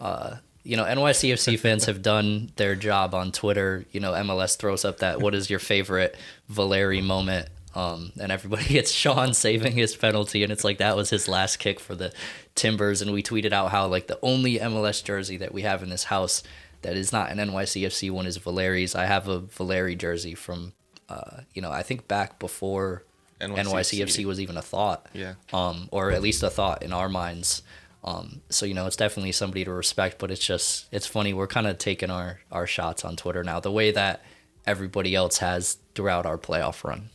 uh, 0.00 0.36
you 0.62 0.76
know, 0.76 0.84
NYCFC 0.84 1.56
fans 1.60 1.84
have 1.86 2.00
done 2.02 2.50
their 2.56 2.74
job 2.74 3.14
on 3.14 3.32
Twitter. 3.32 3.84
You 3.92 4.00
know, 4.00 4.12
MLS 4.12 4.56
throws 4.56 4.84
up 4.84 4.98
that 4.98 5.20
what 5.20 5.34
is 5.34 5.50
your 5.50 5.58
favorite 5.58 6.16
Valeri 6.48 7.00
moment? 7.02 7.48
Um, 7.76 8.12
and 8.18 8.32
everybody 8.32 8.64
gets 8.68 8.90
Sean 8.90 9.34
saving 9.34 9.72
his 9.72 9.94
penalty, 9.94 10.42
and 10.42 10.50
it's 10.50 10.64
like 10.64 10.78
that 10.78 10.96
was 10.96 11.10
his 11.10 11.28
last 11.28 11.58
kick 11.58 11.78
for 11.78 11.94
the 11.94 12.12
Timbers. 12.54 13.02
And 13.02 13.12
we 13.12 13.22
tweeted 13.22 13.52
out 13.52 13.70
how 13.70 13.86
like 13.86 14.06
the 14.06 14.18
only 14.22 14.58
MLS 14.58 15.04
jersey 15.04 15.36
that 15.36 15.52
we 15.52 15.62
have 15.62 15.82
in 15.82 15.90
this 15.90 16.04
house 16.04 16.42
that 16.80 16.96
is 16.96 17.12
not 17.12 17.30
an 17.30 17.36
NYCFC 17.36 18.10
one 18.10 18.26
is 18.26 18.38
Valeri's. 18.38 18.94
I 18.94 19.04
have 19.04 19.28
a 19.28 19.40
Valeri 19.40 19.94
jersey 19.94 20.34
from, 20.34 20.72
uh, 21.10 21.42
you 21.52 21.60
know, 21.60 21.70
I 21.70 21.82
think 21.82 22.08
back 22.08 22.38
before 22.38 23.04
NYCFC. 23.42 23.64
NYCFC 23.64 24.24
was 24.24 24.40
even 24.40 24.56
a 24.56 24.62
thought. 24.62 25.06
Yeah. 25.12 25.34
Um, 25.52 25.90
or 25.92 26.12
at 26.12 26.22
least 26.22 26.42
a 26.42 26.48
thought 26.48 26.82
in 26.82 26.94
our 26.94 27.10
minds. 27.10 27.62
Um, 28.02 28.40
so 28.48 28.64
you 28.64 28.72
know, 28.72 28.86
it's 28.86 28.96
definitely 28.96 29.32
somebody 29.32 29.66
to 29.66 29.72
respect. 29.72 30.18
But 30.18 30.30
it's 30.30 30.44
just 30.44 30.86
it's 30.92 31.06
funny. 31.06 31.34
We're 31.34 31.46
kind 31.46 31.66
of 31.66 31.76
taking 31.76 32.10
our 32.10 32.40
our 32.50 32.66
shots 32.66 33.04
on 33.04 33.16
Twitter 33.16 33.44
now, 33.44 33.60
the 33.60 33.72
way 33.72 33.90
that 33.90 34.22
everybody 34.66 35.14
else 35.14 35.38
has 35.38 35.76
throughout 35.94 36.24
our 36.24 36.38
playoff 36.38 36.82
run. 36.82 37.10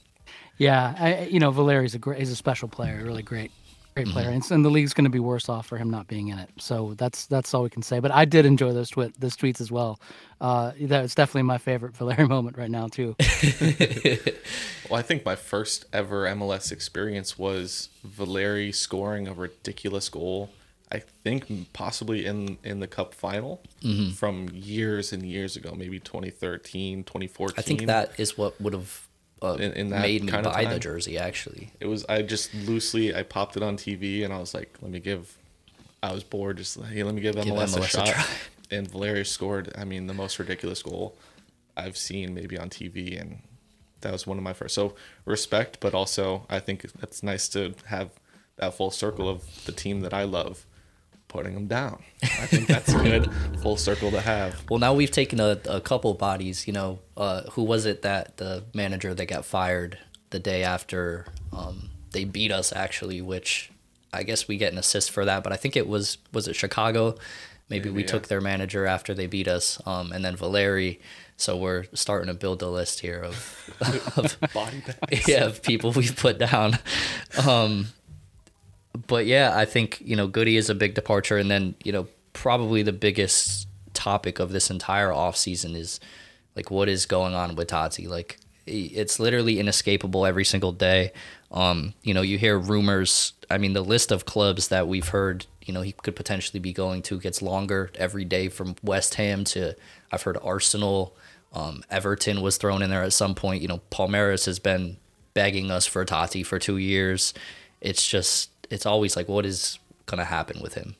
Yeah, 0.61 0.95
I, 0.99 1.23
you 1.25 1.39
know, 1.39 1.49
Valeri's 1.51 1.95
a 1.95 1.99
great, 1.99 2.19
he's 2.19 2.29
a 2.31 2.35
special 2.35 2.67
player, 2.67 3.03
really 3.03 3.23
great, 3.23 3.51
great 3.95 4.07
player, 4.09 4.29
and, 4.29 4.43
and 4.51 4.63
the 4.63 4.69
league's 4.69 4.93
going 4.93 5.05
to 5.05 5.09
be 5.09 5.19
worse 5.19 5.49
off 5.49 5.65
for 5.65 5.77
him 5.77 5.89
not 5.89 6.05
being 6.07 6.27
in 6.27 6.37
it. 6.37 6.49
So 6.59 6.93
that's 6.97 7.25
that's 7.25 7.53
all 7.55 7.63
we 7.63 7.69
can 7.71 7.81
say. 7.81 7.99
But 7.99 8.11
I 8.11 8.25
did 8.25 8.45
enjoy 8.45 8.71
those 8.71 8.89
tweet 8.91 9.19
those 9.19 9.35
tweets 9.35 9.59
as 9.59 9.71
well. 9.71 9.99
Uh, 10.39 10.73
that's 10.81 11.15
definitely 11.15 11.43
my 11.43 11.57
favorite 11.57 11.95
Valeri 11.97 12.27
moment 12.35 12.57
right 12.57 12.69
now 12.69 12.87
too. 12.87 13.15
Well, 14.89 14.99
I 14.99 15.03
think 15.03 15.23
my 15.23 15.37
first 15.37 15.85
ever 15.93 16.25
MLS 16.25 16.69
experience 16.69 17.39
was 17.39 17.87
Valeri 18.03 18.73
scoring 18.73 19.25
a 19.25 19.33
ridiculous 19.33 20.09
goal. 20.09 20.49
I 20.91 20.99
think 20.99 21.71
possibly 21.71 22.25
in 22.25 22.57
in 22.63 22.81
the 22.81 22.87
cup 22.87 23.13
final 23.13 23.61
Mm-hmm. 23.83 24.11
from 24.11 24.49
years 24.53 25.13
and 25.13 25.23
years 25.25 25.55
ago, 25.55 25.73
maybe 25.75 25.97
2013, 25.99 27.03
2014. 27.05 27.55
I 27.57 27.61
think 27.61 27.85
that 27.87 28.19
is 28.19 28.37
what 28.37 28.59
would 28.61 28.73
have 28.73 29.07
uh, 29.41 29.53
In- 29.59 29.73
in 29.73 29.89
that 29.89 30.01
made 30.01 30.23
me 30.23 30.31
kind 30.31 30.45
of 30.45 30.53
buy 30.53 30.65
the 30.65 30.79
jersey. 30.79 31.17
Actually, 31.17 31.71
it 31.79 31.87
was 31.87 32.05
I 32.07 32.21
just 32.21 32.53
loosely 32.53 33.13
I 33.15 33.23
popped 33.23 33.57
it 33.57 33.63
on 33.63 33.77
TV 33.77 34.23
and 34.23 34.33
I 34.33 34.39
was 34.39 34.53
like, 34.53 34.77
let 34.81 34.91
me 34.91 34.99
give. 34.99 35.37
I 36.03 36.13
was 36.13 36.23
bored, 36.23 36.57
just 36.57 36.77
like, 36.77 36.91
hey, 36.91 37.03
let 37.03 37.13
me 37.13 37.21
give 37.21 37.35
MLS, 37.35 37.45
MLS 37.45 37.77
a 37.77 37.81
a 37.81 37.87
shot. 37.87 38.07
try. 38.07 38.25
and 38.71 38.89
Valeri 38.89 39.23
scored. 39.25 39.71
I 39.77 39.83
mean, 39.83 40.07
the 40.07 40.13
most 40.15 40.39
ridiculous 40.39 40.81
goal 40.81 41.15
I've 41.77 41.97
seen 41.97 42.33
maybe 42.33 42.57
on 42.57 42.69
TV, 42.69 43.19
and 43.19 43.39
that 44.01 44.11
was 44.11 44.25
one 44.25 44.37
of 44.37 44.43
my 44.43 44.53
first. 44.53 44.73
So 44.75 44.95
respect, 45.25 45.79
but 45.79 45.93
also 45.93 46.45
I 46.49 46.59
think 46.59 46.85
it's 47.01 47.21
nice 47.23 47.47
to 47.49 47.73
have 47.85 48.09
that 48.57 48.73
full 48.73 48.91
circle 48.91 49.29
of 49.29 49.65
the 49.65 49.71
team 49.71 50.01
that 50.01 50.13
I 50.13 50.23
love 50.23 50.65
putting 51.31 51.53
them 51.53 51.67
down. 51.67 52.03
I 52.21 52.45
think 52.45 52.67
that's 52.67 52.93
a 52.93 52.99
good 53.01 53.31
full 53.61 53.77
circle 53.77 54.11
to 54.11 54.19
have. 54.19 54.61
Well, 54.69 54.79
now 54.79 54.93
we've 54.93 55.11
taken 55.11 55.39
a, 55.39 55.57
a 55.65 55.79
couple 55.79 56.13
bodies. 56.13 56.67
You 56.67 56.73
know, 56.73 56.99
uh, 57.15 57.43
who 57.51 57.63
was 57.63 57.85
it 57.85 58.01
that 58.01 58.37
the 58.37 58.65
manager 58.73 59.13
that 59.13 59.25
got 59.27 59.45
fired 59.45 59.97
the 60.29 60.39
day 60.39 60.63
after 60.63 61.25
um, 61.53 61.89
they 62.11 62.25
beat 62.25 62.51
us? 62.51 62.73
Actually, 62.73 63.21
which 63.21 63.71
I 64.13 64.23
guess 64.23 64.47
we 64.47 64.57
get 64.57 64.73
an 64.73 64.77
assist 64.77 65.11
for 65.11 65.23
that. 65.25 65.41
But 65.43 65.53
I 65.53 65.55
think 65.55 65.75
it 65.77 65.87
was 65.87 66.17
was 66.33 66.47
it 66.47 66.55
Chicago? 66.55 67.15
Maybe 67.69 67.89
we 67.89 67.95
Maybe, 67.95 68.07
took 68.09 68.27
their 68.27 68.41
manager 68.41 68.85
after 68.85 69.13
they 69.13 69.27
beat 69.27 69.47
us, 69.47 69.81
um, 69.85 70.11
and 70.11 70.25
then 70.25 70.35
Valeri. 70.35 70.99
So 71.37 71.55
we're 71.55 71.85
starting 71.93 72.27
to 72.27 72.33
build 72.33 72.61
a 72.61 72.67
list 72.67 72.99
here 72.99 73.19
of, 73.23 73.73
of 74.17 74.37
Body 74.53 74.83
bags. 74.85 75.27
yeah, 75.27 75.45
of 75.45 75.63
people 75.63 75.91
we've 75.91 76.15
put 76.15 76.37
down. 76.37 76.77
Um, 77.47 77.87
but 79.07 79.25
yeah, 79.25 79.51
I 79.55 79.65
think 79.65 80.01
you 80.01 80.15
know 80.15 80.27
Goody 80.27 80.57
is 80.57 80.69
a 80.69 80.75
big 80.75 80.93
departure, 80.93 81.37
and 81.37 81.49
then 81.49 81.75
you 81.83 81.91
know 81.91 82.07
probably 82.33 82.83
the 82.83 82.93
biggest 82.93 83.67
topic 83.93 84.39
of 84.39 84.51
this 84.51 84.69
entire 84.69 85.11
off 85.11 85.35
season 85.35 85.75
is 85.75 85.99
like 86.55 86.71
what 86.71 86.89
is 86.89 87.05
going 87.05 87.33
on 87.33 87.55
with 87.55 87.67
Tati. 87.67 88.07
Like 88.07 88.37
it's 88.65 89.19
literally 89.19 89.59
inescapable 89.59 90.25
every 90.25 90.45
single 90.45 90.71
day. 90.71 91.11
Um, 91.51 91.93
you 92.03 92.13
know, 92.13 92.21
you 92.21 92.37
hear 92.37 92.57
rumors. 92.57 93.33
I 93.49 93.57
mean, 93.57 93.73
the 93.73 93.83
list 93.83 94.11
of 94.11 94.25
clubs 94.25 94.69
that 94.69 94.87
we've 94.87 95.09
heard, 95.09 95.45
you 95.61 95.73
know, 95.73 95.81
he 95.81 95.91
could 95.91 96.15
potentially 96.15 96.59
be 96.59 96.71
going 96.71 97.01
to 97.03 97.19
gets 97.19 97.41
longer 97.41 97.91
every 97.95 98.23
day 98.23 98.47
from 98.47 98.75
West 98.83 99.15
Ham 99.15 99.43
to 99.45 99.75
I've 100.11 100.23
heard 100.23 100.37
Arsenal. 100.41 101.15
Um, 101.53 101.83
Everton 101.89 102.41
was 102.41 102.57
thrown 102.57 102.81
in 102.81 102.89
there 102.89 103.03
at 103.03 103.13
some 103.13 103.35
point. 103.35 103.61
You 103.61 103.67
know, 103.67 103.81
Palmeiras 103.91 104.45
has 104.45 104.59
been 104.59 104.97
begging 105.33 105.71
us 105.71 105.85
for 105.85 106.05
Tati 106.05 106.43
for 106.43 106.59
two 106.59 106.77
years. 106.77 107.33
It's 107.81 108.07
just, 108.07 108.49
it's 108.71 108.85
always 108.85 109.15
like, 109.15 109.27
what 109.27 109.45
is 109.45 109.79
going 110.05 110.19
to 110.19 110.25
happen 110.25 110.61
with 110.61 110.73
him? 110.73 110.95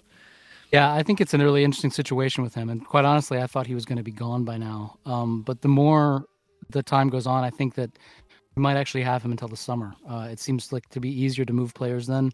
Yeah, 0.71 0.93
I 0.93 1.03
think 1.03 1.19
it's 1.19 1.33
a 1.33 1.37
really 1.37 1.63
interesting 1.63 1.91
situation 1.91 2.43
with 2.43 2.55
him, 2.55 2.69
and 2.69 2.85
quite 2.85 3.03
honestly, 3.03 3.39
I 3.39 3.47
thought 3.47 3.67
he 3.67 3.75
was 3.75 3.85
going 3.85 3.97
to 3.97 4.03
be 4.03 4.11
gone 4.11 4.45
by 4.45 4.57
now. 4.57 4.97
Um, 5.05 5.41
but 5.41 5.61
the 5.61 5.67
more 5.67 6.25
the 6.69 6.81
time 6.81 7.09
goes 7.09 7.27
on, 7.27 7.43
I 7.43 7.49
think 7.49 7.75
that 7.75 7.91
we 8.55 8.61
might 8.61 8.77
actually 8.77 9.03
have 9.03 9.21
him 9.21 9.31
until 9.31 9.49
the 9.49 9.57
summer. 9.57 9.93
Uh, 10.09 10.29
it 10.31 10.39
seems 10.39 10.71
like 10.71 10.87
to 10.89 11.01
be 11.01 11.09
easier 11.09 11.43
to 11.43 11.51
move 11.51 11.73
players 11.73 12.07
then, 12.07 12.31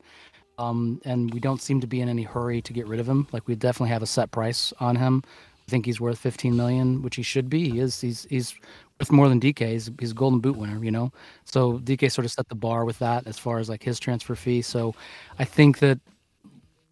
um, 0.60 1.02
and 1.04 1.34
we 1.34 1.40
don't 1.40 1.62
seem 1.62 1.82
to 1.82 1.88
be 1.88 2.00
in 2.00 2.10
any 2.10 2.24
hurry 2.24 2.62
to 2.62 2.74
get 2.74 2.88
rid 2.88 3.00
of 3.00 3.10
him. 3.10 3.28
Like 3.32 3.48
we 3.48 3.56
definitely 3.56 3.90
have 3.90 4.04
a 4.04 4.08
set 4.08 4.30
price 4.30 4.72
on 4.80 4.96
him. 4.96 5.24
I 5.68 5.72
think 5.72 5.86
he's 5.86 6.00
worth 6.00 6.20
15 6.20 6.56
million, 6.56 7.02
which 7.02 7.16
he 7.16 7.24
should 7.24 7.50
be. 7.50 7.70
He 7.70 7.80
is. 7.80 8.00
He's 8.00 8.26
he's 8.30 8.54
worth 9.00 9.12
more 9.12 9.30
than 9.30 9.40
DK. 9.40 9.72
He's, 9.72 9.92
he's 10.00 10.12
a 10.12 10.16
Golden 10.16 10.40
Boot 10.40 10.58
winner, 10.58 10.84
you 10.84 10.92
know. 10.92 11.12
So 11.46 11.80
DK 11.80 12.12
sort 12.12 12.26
of 12.26 12.32
set 12.32 12.50
the 12.50 12.56
bar 12.56 12.86
with 12.86 13.00
that 13.00 13.28
as 13.28 13.38
far 13.38 13.60
as 13.60 13.70
like 13.70 13.84
his 13.84 14.00
transfer 14.00 14.36
fee. 14.36 14.62
So 14.62 14.96
I 15.40 15.46
think 15.46 15.80
that 15.80 16.00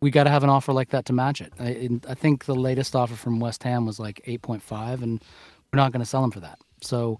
we 0.01 0.12
got 0.12 0.25
to 0.25 0.29
have 0.29 0.43
an 0.43 0.50
offer 0.50 0.74
like 0.74 0.89
that 0.89 1.05
to 1.05 1.13
match 1.13 1.41
it. 1.41 1.53
I, 1.59 1.89
I 2.07 2.13
think 2.13 2.45
the 2.45 2.55
latest 2.55 2.95
offer 2.95 3.15
from 3.15 3.39
West 3.39 3.63
Ham 3.63 3.85
was 3.85 4.00
like 4.00 4.21
8.5, 4.27 5.01
and 5.01 5.21
we're 5.71 5.77
not 5.77 5.91
going 5.91 6.01
to 6.01 6.05
sell 6.05 6.24
him 6.24 6.31
for 6.31 6.41
that. 6.41 6.59
So, 6.81 7.17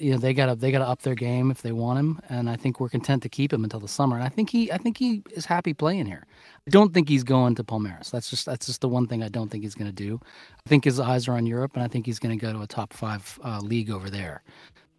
you 0.00 0.12
know, 0.12 0.18
they 0.18 0.34
got 0.34 0.46
to 0.46 0.54
they 0.54 0.70
got 0.70 0.78
to 0.78 0.88
up 0.88 1.02
their 1.02 1.14
game 1.14 1.50
if 1.50 1.62
they 1.62 1.72
want 1.72 1.98
him, 1.98 2.20
and 2.28 2.48
I 2.48 2.56
think 2.56 2.80
we're 2.80 2.88
content 2.88 3.22
to 3.22 3.28
keep 3.28 3.52
him 3.52 3.64
until 3.64 3.80
the 3.80 3.88
summer. 3.88 4.16
And 4.16 4.24
I 4.24 4.28
think 4.28 4.50
he 4.50 4.70
I 4.70 4.78
think 4.78 4.98
he 4.98 5.22
is 5.32 5.46
happy 5.46 5.74
playing 5.74 6.06
here. 6.06 6.26
I 6.66 6.70
don't 6.70 6.94
think 6.94 7.08
he's 7.08 7.24
going 7.24 7.54
to 7.56 7.64
Palmeiras. 7.64 8.10
That's 8.10 8.30
just 8.30 8.46
that's 8.46 8.66
just 8.66 8.80
the 8.80 8.88
one 8.88 9.06
thing 9.06 9.22
I 9.22 9.28
don't 9.28 9.50
think 9.50 9.64
he's 9.64 9.74
going 9.74 9.90
to 9.90 9.92
do. 9.92 10.20
I 10.64 10.68
think 10.68 10.84
his 10.84 11.00
eyes 11.00 11.28
are 11.28 11.32
on 11.32 11.46
Europe, 11.46 11.72
and 11.74 11.82
I 11.82 11.88
think 11.88 12.06
he's 12.06 12.18
going 12.18 12.38
to 12.38 12.46
go 12.46 12.52
to 12.52 12.62
a 12.62 12.66
top 12.66 12.92
five 12.92 13.38
uh, 13.44 13.60
league 13.60 13.90
over 13.90 14.10
there 14.10 14.42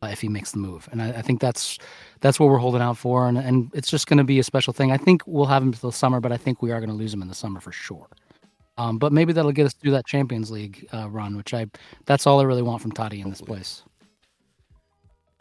uh, 0.04 0.08
if 0.08 0.22
he 0.22 0.28
makes 0.28 0.52
the 0.52 0.60
move. 0.60 0.90
And 0.92 1.02
I, 1.02 1.10
I 1.10 1.22
think 1.22 1.40
that's 1.40 1.78
that's 2.22 2.40
what 2.40 2.50
we're 2.50 2.58
holding 2.58 2.82
out 2.82 2.98
for. 2.98 3.28
And, 3.28 3.38
and 3.38 3.72
it's 3.74 3.90
just 3.90 4.08
going 4.08 4.18
to 4.18 4.24
be 4.24 4.40
a 4.40 4.44
special 4.44 4.74
thing. 4.74 4.92
I 4.92 4.98
think 4.98 5.24
we'll 5.26 5.46
have 5.46 5.64
him 5.64 5.70
until 5.70 5.90
the 5.90 5.96
summer, 5.96 6.20
but 6.20 6.32
I 6.32 6.38
think 6.38 6.62
we 6.62 6.72
are 6.72 6.80
going 6.80 6.90
to 6.90 6.96
lose 6.96 7.14
him 7.14 7.22
in 7.22 7.28
the 7.28 7.36
summer 7.36 7.60
for 7.60 7.72
sure. 7.72 8.08
Um, 8.78 8.98
but 8.98 9.14
maybe 9.14 9.34
that'll 9.34 9.52
get 9.52 9.68
us 9.68 9.74
through 9.74 9.92
that 9.92 10.08
Champions 10.08 10.50
League 10.50 10.88
uh, 10.94 11.10
run, 11.10 11.38
which 11.38 11.54
I 11.54 11.68
that's 12.06 12.26
all 12.26 12.40
I 12.40 12.44
really 12.44 12.64
want 12.64 12.82
from 12.82 12.92
Tati 12.92 13.22
in 13.22 13.30
this 13.30 13.42
place. 13.42 13.84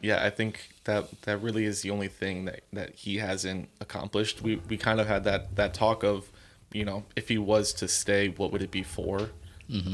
Yeah, 0.03 0.23
I 0.23 0.31
think 0.31 0.69
that 0.85 1.23
that 1.23 1.39
really 1.39 1.65
is 1.65 1.83
the 1.83 1.91
only 1.91 2.09
thing 2.09 2.45
that, 2.47 2.61
that 2.73 2.95
he 2.97 3.19
hasn't 3.19 3.69
accomplished. 3.81 4.43
We 4.43 4.57
we 4.69 4.77
kind 4.77 5.01
of 5.01 5.07
had 5.07 5.25
that 5.25 5.57
that 5.57 5.73
talk 5.73 6.03
of, 6.03 6.31
you 6.73 6.85
know, 6.85 7.05
if 7.17 7.29
he 7.29 7.39
was 7.39 7.73
to 7.75 7.89
stay, 7.89 8.29
what 8.29 8.53
would 8.53 8.63
it 8.63 8.71
be 8.71 8.83
for? 8.83 9.31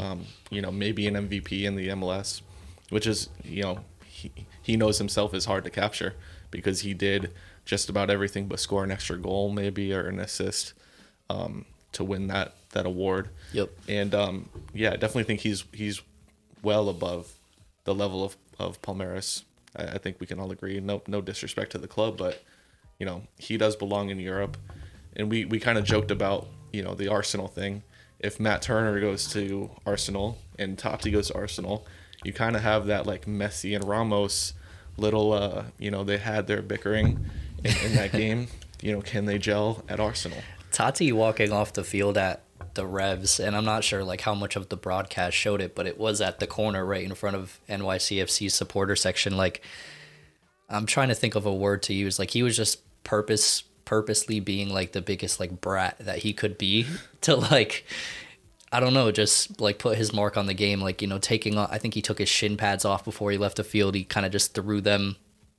Um, 0.00 0.26
you 0.50 0.60
know, 0.60 0.72
maybe 0.72 1.06
an 1.06 1.14
MVP 1.14 1.62
in 1.62 1.76
the 1.76 1.88
MLS, 1.88 2.40
which 2.88 3.06
is 3.06 3.28
you 3.44 3.62
know 3.62 3.80
he 4.04 4.32
he 4.62 4.76
knows 4.76 4.98
himself 4.98 5.34
is 5.34 5.44
hard 5.44 5.62
to 5.64 5.70
capture 5.70 6.14
because 6.50 6.80
he 6.80 6.94
did 6.94 7.32
just 7.64 7.90
about 7.90 8.08
everything 8.08 8.48
but 8.48 8.58
score 8.58 8.82
an 8.82 8.90
extra 8.90 9.18
goal 9.18 9.50
maybe 9.50 9.92
or 9.92 10.08
an 10.08 10.18
assist 10.18 10.72
um, 11.28 11.66
to 11.92 12.02
win 12.02 12.28
that 12.28 12.54
that 12.70 12.86
award. 12.86 13.28
Yep. 13.52 13.70
And 13.88 14.14
um, 14.14 14.48
yeah, 14.72 14.92
I 14.92 14.96
definitely 14.96 15.24
think 15.24 15.40
he's 15.40 15.64
he's 15.72 16.02
well 16.62 16.88
above 16.88 17.34
the 17.84 17.94
level 17.94 18.24
of 18.24 18.36
of 18.58 18.80
Palmeiras. 18.82 19.42
I, 19.76 19.84
I 19.84 19.98
think 19.98 20.20
we 20.20 20.26
can 20.26 20.38
all 20.38 20.50
agree. 20.50 20.80
No 20.80 21.02
no 21.06 21.20
disrespect 21.20 21.72
to 21.72 21.78
the 21.78 21.88
club, 21.88 22.16
but 22.16 22.42
you 22.98 23.06
know 23.06 23.22
he 23.38 23.56
does 23.56 23.76
belong 23.76 24.10
in 24.10 24.18
Europe. 24.18 24.56
And 25.16 25.30
we 25.30 25.44
we 25.44 25.58
kind 25.58 25.78
of 25.78 25.84
joked 25.84 26.10
about 26.10 26.46
you 26.72 26.82
know 26.82 26.94
the 26.94 27.08
Arsenal 27.08 27.48
thing. 27.48 27.82
If 28.18 28.40
Matt 28.40 28.62
Turner 28.62 29.00
goes 29.00 29.28
to 29.32 29.70
Arsenal 29.86 30.38
and 30.58 30.76
Tati 30.76 31.10
goes 31.10 31.28
to 31.28 31.36
Arsenal, 31.36 31.86
you 32.24 32.32
kind 32.32 32.56
of 32.56 32.62
have 32.62 32.86
that 32.86 33.06
like 33.06 33.26
Messi 33.26 33.74
and 33.74 33.84
Ramos 33.84 34.54
little 34.96 35.32
uh 35.32 35.62
you 35.78 35.90
know 35.90 36.02
they 36.02 36.18
had 36.18 36.48
their 36.48 36.60
bickering 36.60 37.24
in, 37.64 37.76
in 37.84 37.94
that 37.94 38.12
game. 38.24 38.48
You 38.80 38.92
know, 38.92 39.00
can 39.00 39.24
they 39.24 39.38
gel 39.38 39.84
at 39.88 39.98
Arsenal? 39.98 40.38
Tati 40.70 41.10
walking 41.12 41.52
off 41.52 41.72
the 41.72 41.82
field 41.82 42.16
at 42.16 42.42
the 42.78 42.86
Revs, 42.86 43.40
and 43.40 43.56
I'm 43.56 43.64
not 43.64 43.82
sure 43.82 44.04
like 44.04 44.20
how 44.20 44.34
much 44.34 44.54
of 44.54 44.68
the 44.68 44.76
broadcast 44.76 45.36
showed 45.36 45.60
it, 45.60 45.74
but 45.74 45.86
it 45.86 45.98
was 45.98 46.20
at 46.20 46.38
the 46.38 46.46
corner 46.46 46.86
right 46.86 47.04
in 47.04 47.14
front 47.14 47.34
of 47.34 47.58
NYCFC's 47.68 48.54
supporter 48.54 48.94
section. 48.94 49.36
Like, 49.36 49.62
I'm 50.70 50.86
trying 50.86 51.08
to 51.08 51.14
think 51.14 51.34
of 51.34 51.44
a 51.44 51.52
word 51.52 51.82
to 51.84 51.92
use. 51.92 52.18
Like 52.20 52.30
he 52.30 52.44
was 52.44 52.56
just 52.56 52.80
purpose 53.02 53.64
purposely 53.84 54.38
being 54.38 54.68
like 54.68 54.92
the 54.92 55.00
biggest 55.00 55.40
like 55.40 55.62
brat 55.62 55.96
that 55.98 56.18
he 56.18 56.32
could 56.32 56.56
be 56.56 56.86
to 57.22 57.34
like 57.34 57.84
I 58.70 58.80
don't 58.80 58.94
know, 58.94 59.10
just 59.10 59.60
like 59.60 59.78
put 59.78 59.96
his 59.96 60.12
mark 60.12 60.36
on 60.36 60.46
the 60.46 60.54
game. 60.54 60.80
Like 60.80 61.02
you 61.02 61.08
know, 61.08 61.18
taking 61.18 61.58
off. 61.58 61.70
I 61.72 61.78
think 61.78 61.94
he 61.94 62.02
took 62.02 62.18
his 62.18 62.28
shin 62.28 62.56
pads 62.56 62.84
off 62.84 63.04
before 63.04 63.32
he 63.32 63.38
left 63.38 63.56
the 63.56 63.64
field. 63.64 63.94
He 63.94 64.04
kind 64.04 64.24
of 64.24 64.30
just 64.30 64.54
threw 64.54 64.80
them 64.80 65.16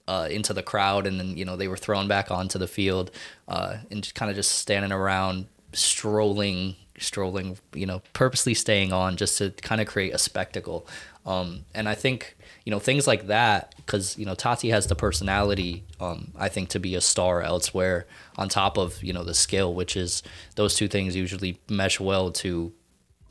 uh, 0.07 0.27
into 0.31 0.53
the 0.53 0.63
crowd, 0.63 1.05
and 1.05 1.19
then 1.19 1.35
you 1.35 1.43
know 1.43 1.57
they 1.57 1.67
were 1.67 1.77
thrown 1.77 2.07
back 2.07 2.31
onto 2.31 2.57
the 2.57 2.67
field, 2.67 3.11
uh, 3.47 3.77
and 3.91 4.03
just 4.03 4.15
kind 4.15 4.29
of 4.29 4.35
just 4.35 4.51
standing 4.51 4.91
around, 4.91 5.47
strolling 5.73 6.75
strolling, 7.00 7.58
you 7.74 7.86
know, 7.86 8.01
purposely 8.13 8.53
staying 8.53 8.94
on 8.94 9.18
just 9.18 9.38
to 9.38 9.51
kind 9.51 9.82
of 9.82 9.88
create 9.88 10.13
a 10.13 10.18
spectacle. 10.18 10.88
Um, 11.25 11.65
and 11.74 11.88
I 11.88 11.96
think 11.96 12.36
you 12.65 12.72
know 12.72 12.79
things 12.79 13.08
like 13.08 13.27
that 13.27 13.74
because 13.77 14.18
you 14.18 14.25
know 14.25 14.36
Tati 14.36 14.70
has 14.70 14.88
the 14.88 14.96
personality, 14.96 15.84
um, 16.00 16.32
I 16.38 16.50
think, 16.50 16.70
to 16.70 16.79
be 16.79 16.96
a 16.96 17.01
star 17.01 17.41
elsewhere. 17.41 18.06
On 18.38 18.48
top 18.48 18.77
of 18.77 19.03
you 19.03 19.13
know 19.13 19.24
the 19.24 19.34
skill, 19.34 19.74
which 19.74 19.98
is 19.98 20.24
those 20.56 20.75
two 20.75 20.88
things 20.88 21.15
usually 21.15 21.60
mesh 21.70 22.00
well 22.00 22.32
to, 22.32 22.72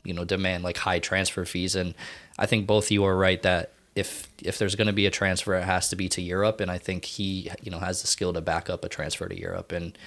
you 0.03 0.13
know, 0.13 0.23
demand 0.23 0.63
like 0.63 0.77
high 0.77 0.99
transfer 0.99 1.45
fees. 1.45 1.75
And 1.75 1.95
I 2.37 2.45
think 2.45 2.67
both 2.67 2.91
you 2.91 3.03
are 3.05 3.17
right 3.17 3.41
that 3.43 3.73
if 3.95 4.27
if 4.43 4.57
there's 4.57 4.75
going 4.75 4.87
to 4.87 4.93
be 4.93 5.05
a 5.05 5.11
transfer, 5.11 5.55
it 5.55 5.63
has 5.63 5.89
to 5.89 5.95
be 5.95 6.09
to 6.09 6.21
Europe. 6.21 6.59
And 6.61 6.69
I 6.69 6.77
think 6.77 7.05
he 7.05 7.49
you 7.61 7.71
know 7.71 7.79
has 7.79 8.01
the 8.01 8.07
skill 8.07 8.33
to 8.33 8.41
back 8.41 8.69
up 8.69 8.85
a 8.85 8.89
transfer 8.89 9.27
to 9.27 9.39
Europe. 9.39 9.71
And 9.71 9.97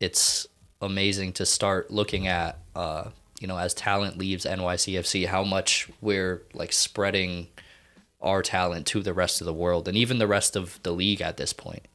it's 0.00 0.46
amazing 0.80 1.32
to 1.34 1.46
start 1.46 1.90
looking 1.90 2.26
at 2.26 2.58
uh, 2.74 3.10
you 3.40 3.46
know 3.46 3.58
as 3.58 3.74
talent 3.74 4.18
leaves 4.18 4.44
NYCFC 4.44 5.26
how 5.26 5.44
much 5.44 5.88
we're 6.00 6.42
like 6.54 6.72
spreading 6.72 7.48
our 8.20 8.42
talent 8.42 8.86
to 8.86 9.02
the 9.02 9.14
rest 9.14 9.40
of 9.40 9.46
the 9.46 9.52
world 9.52 9.88
and 9.88 9.96
even 9.96 10.18
the 10.18 10.26
rest 10.26 10.56
of 10.56 10.80
the 10.82 10.92
league 10.92 11.22
at 11.22 11.36
this 11.36 11.52
point. 11.52 11.86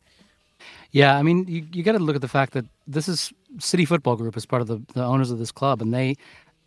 Yeah, 0.91 1.17
I 1.17 1.23
mean, 1.23 1.45
you, 1.47 1.67
you 1.73 1.83
got 1.83 1.91
to 1.91 1.99
look 1.99 2.15
at 2.15 2.21
the 2.21 2.27
fact 2.27 2.53
that 2.53 2.65
this 2.87 3.09
is 3.09 3.33
City 3.59 3.83
Football 3.83 4.15
Group 4.15 4.37
as 4.37 4.45
part 4.45 4.61
of 4.61 4.67
the, 4.67 4.81
the 4.93 5.03
owners 5.03 5.29
of 5.29 5.39
this 5.39 5.51
club, 5.51 5.81
and 5.81 5.93
they, 5.93 6.15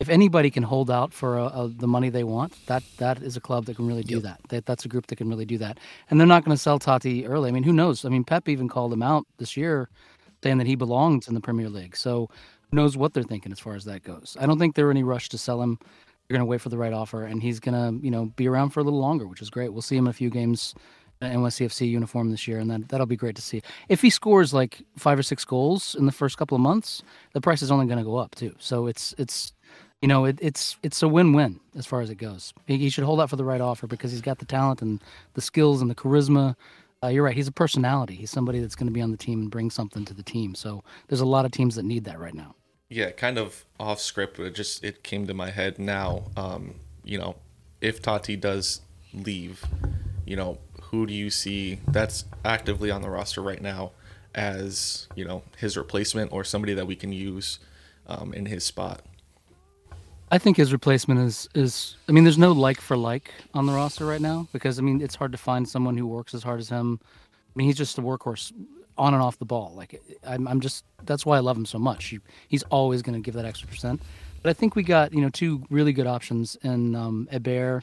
if 0.01 0.11
anybody 0.11 0.51
can 0.51 0.63
hold 0.63 0.91
out 0.91 1.15
for 1.15 1.39
a, 1.39 1.47
a, 1.47 1.69
the 1.69 1.89
money 1.89 2.11
they 2.11 2.25
want, 2.25 2.55
that 2.67 2.83
that 2.99 3.23
is 3.23 3.39
a 3.39 3.41
club 3.41 3.65
that 3.65 3.77
can 3.77 3.87
really 3.87 4.03
do 4.03 4.17
yep. 4.17 4.23
that. 4.25 4.41
that. 4.51 4.67
That's 4.67 4.85
a 4.85 4.89
group 4.89 5.07
that 5.07 5.17
can 5.17 5.31
really 5.31 5.47
do 5.47 5.57
that, 5.59 5.79
and 6.11 6.21
they're 6.21 6.27
not 6.27 6.45
going 6.45 6.55
to 6.55 6.61
sell 6.61 6.79
Tati 6.79 7.27
early. 7.27 7.49
I 7.49 7.53
mean, 7.53 7.63
who 7.63 7.73
knows? 7.73 8.05
I 8.05 8.11
mean, 8.11 8.23
Pep 8.23 8.49
even 8.51 8.69
called 8.69 8.93
him 8.93 9.03
out 9.03 9.27
this 9.39 9.57
year, 9.57 9.89
saying 10.43 10.59
that 10.59 10.67
he 10.67 10.75
belongs 10.75 11.29
in 11.29 11.35
the 11.35 11.41
Premier 11.41 11.69
League. 11.69 11.97
So, 11.97 12.29
who 12.71 12.77
knows 12.77 12.97
what 12.97 13.15
they're 13.15 13.23
thinking 13.23 13.53
as 13.53 13.59
far 13.59 13.75
as 13.75 13.85
that 13.85 14.03
goes? 14.03 14.37
I 14.39 14.47
don't 14.47 14.59
think 14.59 14.75
they're 14.75 14.91
any 14.91 15.03
rush 15.03 15.29
to 15.31 15.39
sell 15.39 15.63
him. 15.63 15.79
They're 15.81 16.37
going 16.37 16.47
to 16.47 16.51
wait 16.51 16.61
for 16.61 16.69
the 16.69 16.77
right 16.77 16.93
offer, 16.93 17.25
and 17.25 17.43
he's 17.43 17.59
going 17.59 17.75
to, 17.75 18.05
you 18.05 18.11
know, 18.11 18.27
be 18.37 18.47
around 18.47 18.71
for 18.71 18.81
a 18.81 18.83
little 18.83 19.01
longer, 19.01 19.27
which 19.27 19.41
is 19.41 19.49
great. 19.49 19.73
We'll 19.73 19.81
see 19.83 19.97
him 19.97 20.07
in 20.07 20.11
a 20.11 20.15
few 20.15 20.29
games 20.29 20.75
in 21.21 21.31
NYCFC 21.31 21.89
uniform 21.89 22.31
this 22.31 22.47
year, 22.47 22.59
and 22.59 22.71
that 22.71 22.89
that'll 22.89 23.07
be 23.07 23.17
great 23.17 23.37
to 23.37 23.43
see. 23.43 23.63
If 23.89 24.03
he 24.03 24.11
scores 24.11 24.55
like 24.55 24.83
five 24.97 25.19
or 25.19 25.23
six 25.23 25.45
goals 25.45 25.95
in 25.95 26.07
the 26.07 26.13
first 26.13 26.37
couple 26.37 26.55
of 26.55 26.61
months, 26.61 27.03
the 27.33 27.41
price 27.41 27.63
is 27.63 27.71
only 27.71 27.87
going 27.87 27.99
to 27.99 28.05
go 28.05 28.17
up 28.17 28.35
too. 28.35 28.55
So 28.59 28.87
it's 28.87 29.15
it's 29.19 29.53
you 30.03 30.09
know 30.09 30.25
it, 30.25 30.39
it's 30.41 30.77
it's 30.83 31.03
a 31.03 31.09
win-win 31.09 31.61
as 31.77 31.87
far 31.87 32.01
as 32.01 32.11
it 32.11 32.17
goes. 32.17 32.53
He, 32.67 32.79
he, 32.79 32.91
should 32.91 33.05
hold 33.05 33.21
out 33.21 33.31
for 33.31 33.37
the 33.37 33.45
right 33.45 33.61
offer 33.61 33.87
because 33.87 34.13
he's 34.13 34.21
got 34.21 34.39
the 34.39 34.45
talent 34.45 34.83
and 34.83 35.03
the 35.35 35.41
skills 35.41 35.81
and 35.81 35.91
the 35.91 35.95
charisma. 35.95 36.57
Uh, 37.03 37.09
you're 37.09 37.23
right. 37.23 37.37
He's 37.37 37.49
a 37.49 37.53
personality. 37.53 38.15
He's 38.15 38.31
somebody 38.31 38.61
that's 38.61 38.75
going 38.75 38.89
to 38.89 38.93
be 38.93 39.03
on 39.03 39.11
the 39.11 39.17
team 39.17 39.41
and 39.43 39.51
bring 39.51 39.71
something 39.71 40.05
to 40.05 40.15
the 40.15 40.23
team. 40.23 40.55
So 40.55 40.83
there's 41.07 41.21
a 41.21 41.27
lot 41.27 41.45
of 41.45 41.53
teams 41.53 41.77
that 41.77 41.85
need 41.85 42.05
that 42.05 42.19
right 42.19 42.35
now 42.35 42.55
yeah, 42.89 43.11
kind 43.11 43.39
of 43.39 43.65
off 43.79 44.01
script, 44.01 44.37
but 44.39 44.47
it 44.47 44.55
just 44.55 44.83
it 44.83 45.03
came 45.03 45.27
to 45.27 45.35
my 45.35 45.51
head 45.51 45.79
now. 45.79 46.25
Um, 46.37 46.77
you 47.05 47.19
know, 47.19 47.37
if 47.81 48.01
Tati 48.01 48.37
does 48.37 48.81
leave, 49.13 49.65
you 50.25 50.37
know, 50.37 50.59
who 50.85 51.07
do 51.07 51.13
you 51.13 51.31
see 51.31 51.81
that's 51.87 52.25
actively 52.45 52.91
on 52.91 53.03
the 53.03 53.11
roster 53.11 53.43
right 53.43 53.61
now 53.61 53.93
as 54.35 55.09
you 55.15 55.25
know 55.25 55.43
his 55.59 55.77
replacement 55.77 56.33
or 56.33 56.45
somebody 56.45 56.75
that 56.75 56.87
we 56.87 56.97
can 56.97 57.13
use 57.13 57.59
um, 58.07 58.33
in 58.33 58.47
his 58.47 58.65
spot? 58.65 59.03
I 60.31 60.39
think 60.39 60.57
his 60.57 60.73
replacement 60.73 61.21
is 61.21 61.49
is 61.55 61.97
I 62.09 62.13
mean, 62.13 62.25
there's 62.25 62.39
no 62.39 62.53
like 62.53 62.81
for 62.81 62.97
like 62.97 63.33
on 63.55 63.67
the 63.67 63.73
roster 63.73 64.05
right 64.05 64.21
now 64.21 64.47
because 64.53 64.79
I 64.79 64.83
mean 64.83 65.01
it's 65.01 65.15
hard 65.15 65.33
to 65.33 65.39
find 65.39 65.69
someone 65.69 65.97
who 65.97 66.07
works 66.07 66.35
as 66.35 66.43
hard 66.43 66.61
as 66.61 66.69
him. 66.69 67.01
I 67.03 67.53
mean, 67.55 67.67
he's 67.67 67.77
just 67.77 67.99
a 67.99 68.03
workhorse 68.03 68.53
on 68.99 69.15
and 69.15 69.23
off 69.23 69.39
the 69.39 69.45
ball. 69.45 69.73
Like 69.75 70.01
I'm, 70.27 70.47
I'm 70.47 70.61
just 70.61 70.85
that's 71.05 71.25
why 71.25 71.37
I 71.37 71.41
love 71.41 71.57
him 71.57 71.65
so 71.67 71.79
much. 71.79 72.07
He, 72.07 72.21
he's 72.49 72.63
always 72.65 73.01
going 73.01 73.15
to 73.21 73.25
give 73.25 73.35
that 73.35 73.47
extra 73.47 73.69
percent. 73.69 74.03
But 74.43 74.51
I 74.51 74.53
think 74.53 74.77
we 74.77 74.83
got 74.83 75.13
you 75.15 75.21
know 75.21 75.31
two 75.31 75.63
really 75.71 75.93
good 75.93 76.07
options 76.07 76.57
in 76.63 76.95
um, 76.95 77.29
Heber, 77.31 77.83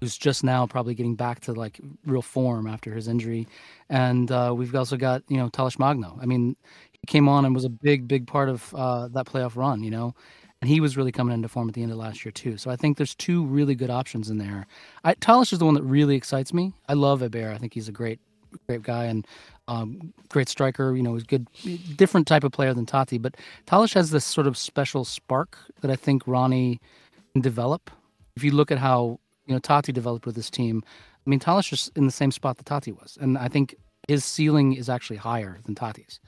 who's 0.00 0.16
just 0.16 0.42
now 0.44 0.66
probably 0.66 0.94
getting 0.94 1.14
back 1.14 1.40
to 1.40 1.52
like 1.52 1.78
real 2.06 2.22
form 2.22 2.66
after 2.66 2.94
his 2.94 3.06
injury, 3.06 3.46
and 3.90 4.30
uh, 4.32 4.54
we've 4.56 4.74
also 4.74 4.96
got 4.96 5.22
you 5.28 5.36
know 5.36 5.48
Talles 5.50 5.78
Magno. 5.78 6.18
I 6.22 6.26
mean, 6.26 6.56
he 6.92 7.06
came 7.06 7.28
on 7.28 7.44
and 7.44 7.54
was 7.54 7.64
a 7.64 7.70
big 7.70 8.08
big 8.08 8.26
part 8.26 8.48
of 8.48 8.74
uh, 8.74 9.08
that 9.08 9.26
playoff 9.26 9.56
run. 9.56 9.82
You 9.84 9.90
know. 9.90 10.14
And 10.62 10.70
he 10.70 10.80
was 10.80 10.96
really 10.96 11.10
coming 11.10 11.34
into 11.34 11.48
form 11.48 11.68
at 11.68 11.74
the 11.74 11.82
end 11.82 11.90
of 11.90 11.98
last 11.98 12.24
year 12.24 12.30
too. 12.30 12.56
So 12.56 12.70
I 12.70 12.76
think 12.76 12.96
there's 12.96 13.16
two 13.16 13.44
really 13.44 13.74
good 13.74 13.90
options 13.90 14.30
in 14.30 14.38
there. 14.38 14.68
I, 15.02 15.14
Talles 15.14 15.52
is 15.52 15.58
the 15.58 15.64
one 15.64 15.74
that 15.74 15.82
really 15.82 16.14
excites 16.14 16.54
me. 16.54 16.72
I 16.88 16.94
love 16.94 17.20
Heber. 17.20 17.50
I 17.50 17.58
think 17.58 17.74
he's 17.74 17.88
a 17.88 17.92
great 17.92 18.20
great 18.68 18.82
guy 18.82 19.04
and 19.04 19.26
um, 19.66 20.12
great 20.28 20.48
striker. 20.48 20.94
You 20.94 21.02
know, 21.02 21.14
he's 21.14 21.24
good, 21.24 21.48
different 21.96 22.28
type 22.28 22.44
of 22.44 22.52
player 22.52 22.72
than 22.74 22.86
Tati. 22.86 23.18
But 23.18 23.36
Talles 23.66 23.92
has 23.94 24.12
this 24.12 24.24
sort 24.24 24.46
of 24.46 24.56
special 24.56 25.04
spark 25.04 25.58
that 25.80 25.90
I 25.90 25.96
think 25.96 26.22
Ronny 26.26 26.80
can 27.32 27.42
develop. 27.42 27.90
If 28.36 28.44
you 28.44 28.52
look 28.52 28.70
at 28.70 28.78
how 28.78 29.18
you 29.46 29.54
know 29.54 29.58
Tati 29.58 29.90
developed 29.90 30.26
with 30.26 30.36
this 30.36 30.48
team, 30.48 30.82
I 31.26 31.30
mean 31.30 31.40
Talles 31.40 31.72
is 31.72 31.90
in 31.96 32.06
the 32.06 32.12
same 32.12 32.30
spot 32.30 32.56
that 32.58 32.66
Tati 32.66 32.92
was, 32.92 33.18
and 33.20 33.36
I 33.36 33.48
think 33.48 33.74
his 34.06 34.24
ceiling 34.24 34.74
is 34.74 34.88
actually 34.88 35.16
higher 35.16 35.58
than 35.64 35.74
Tati's. 35.74 36.20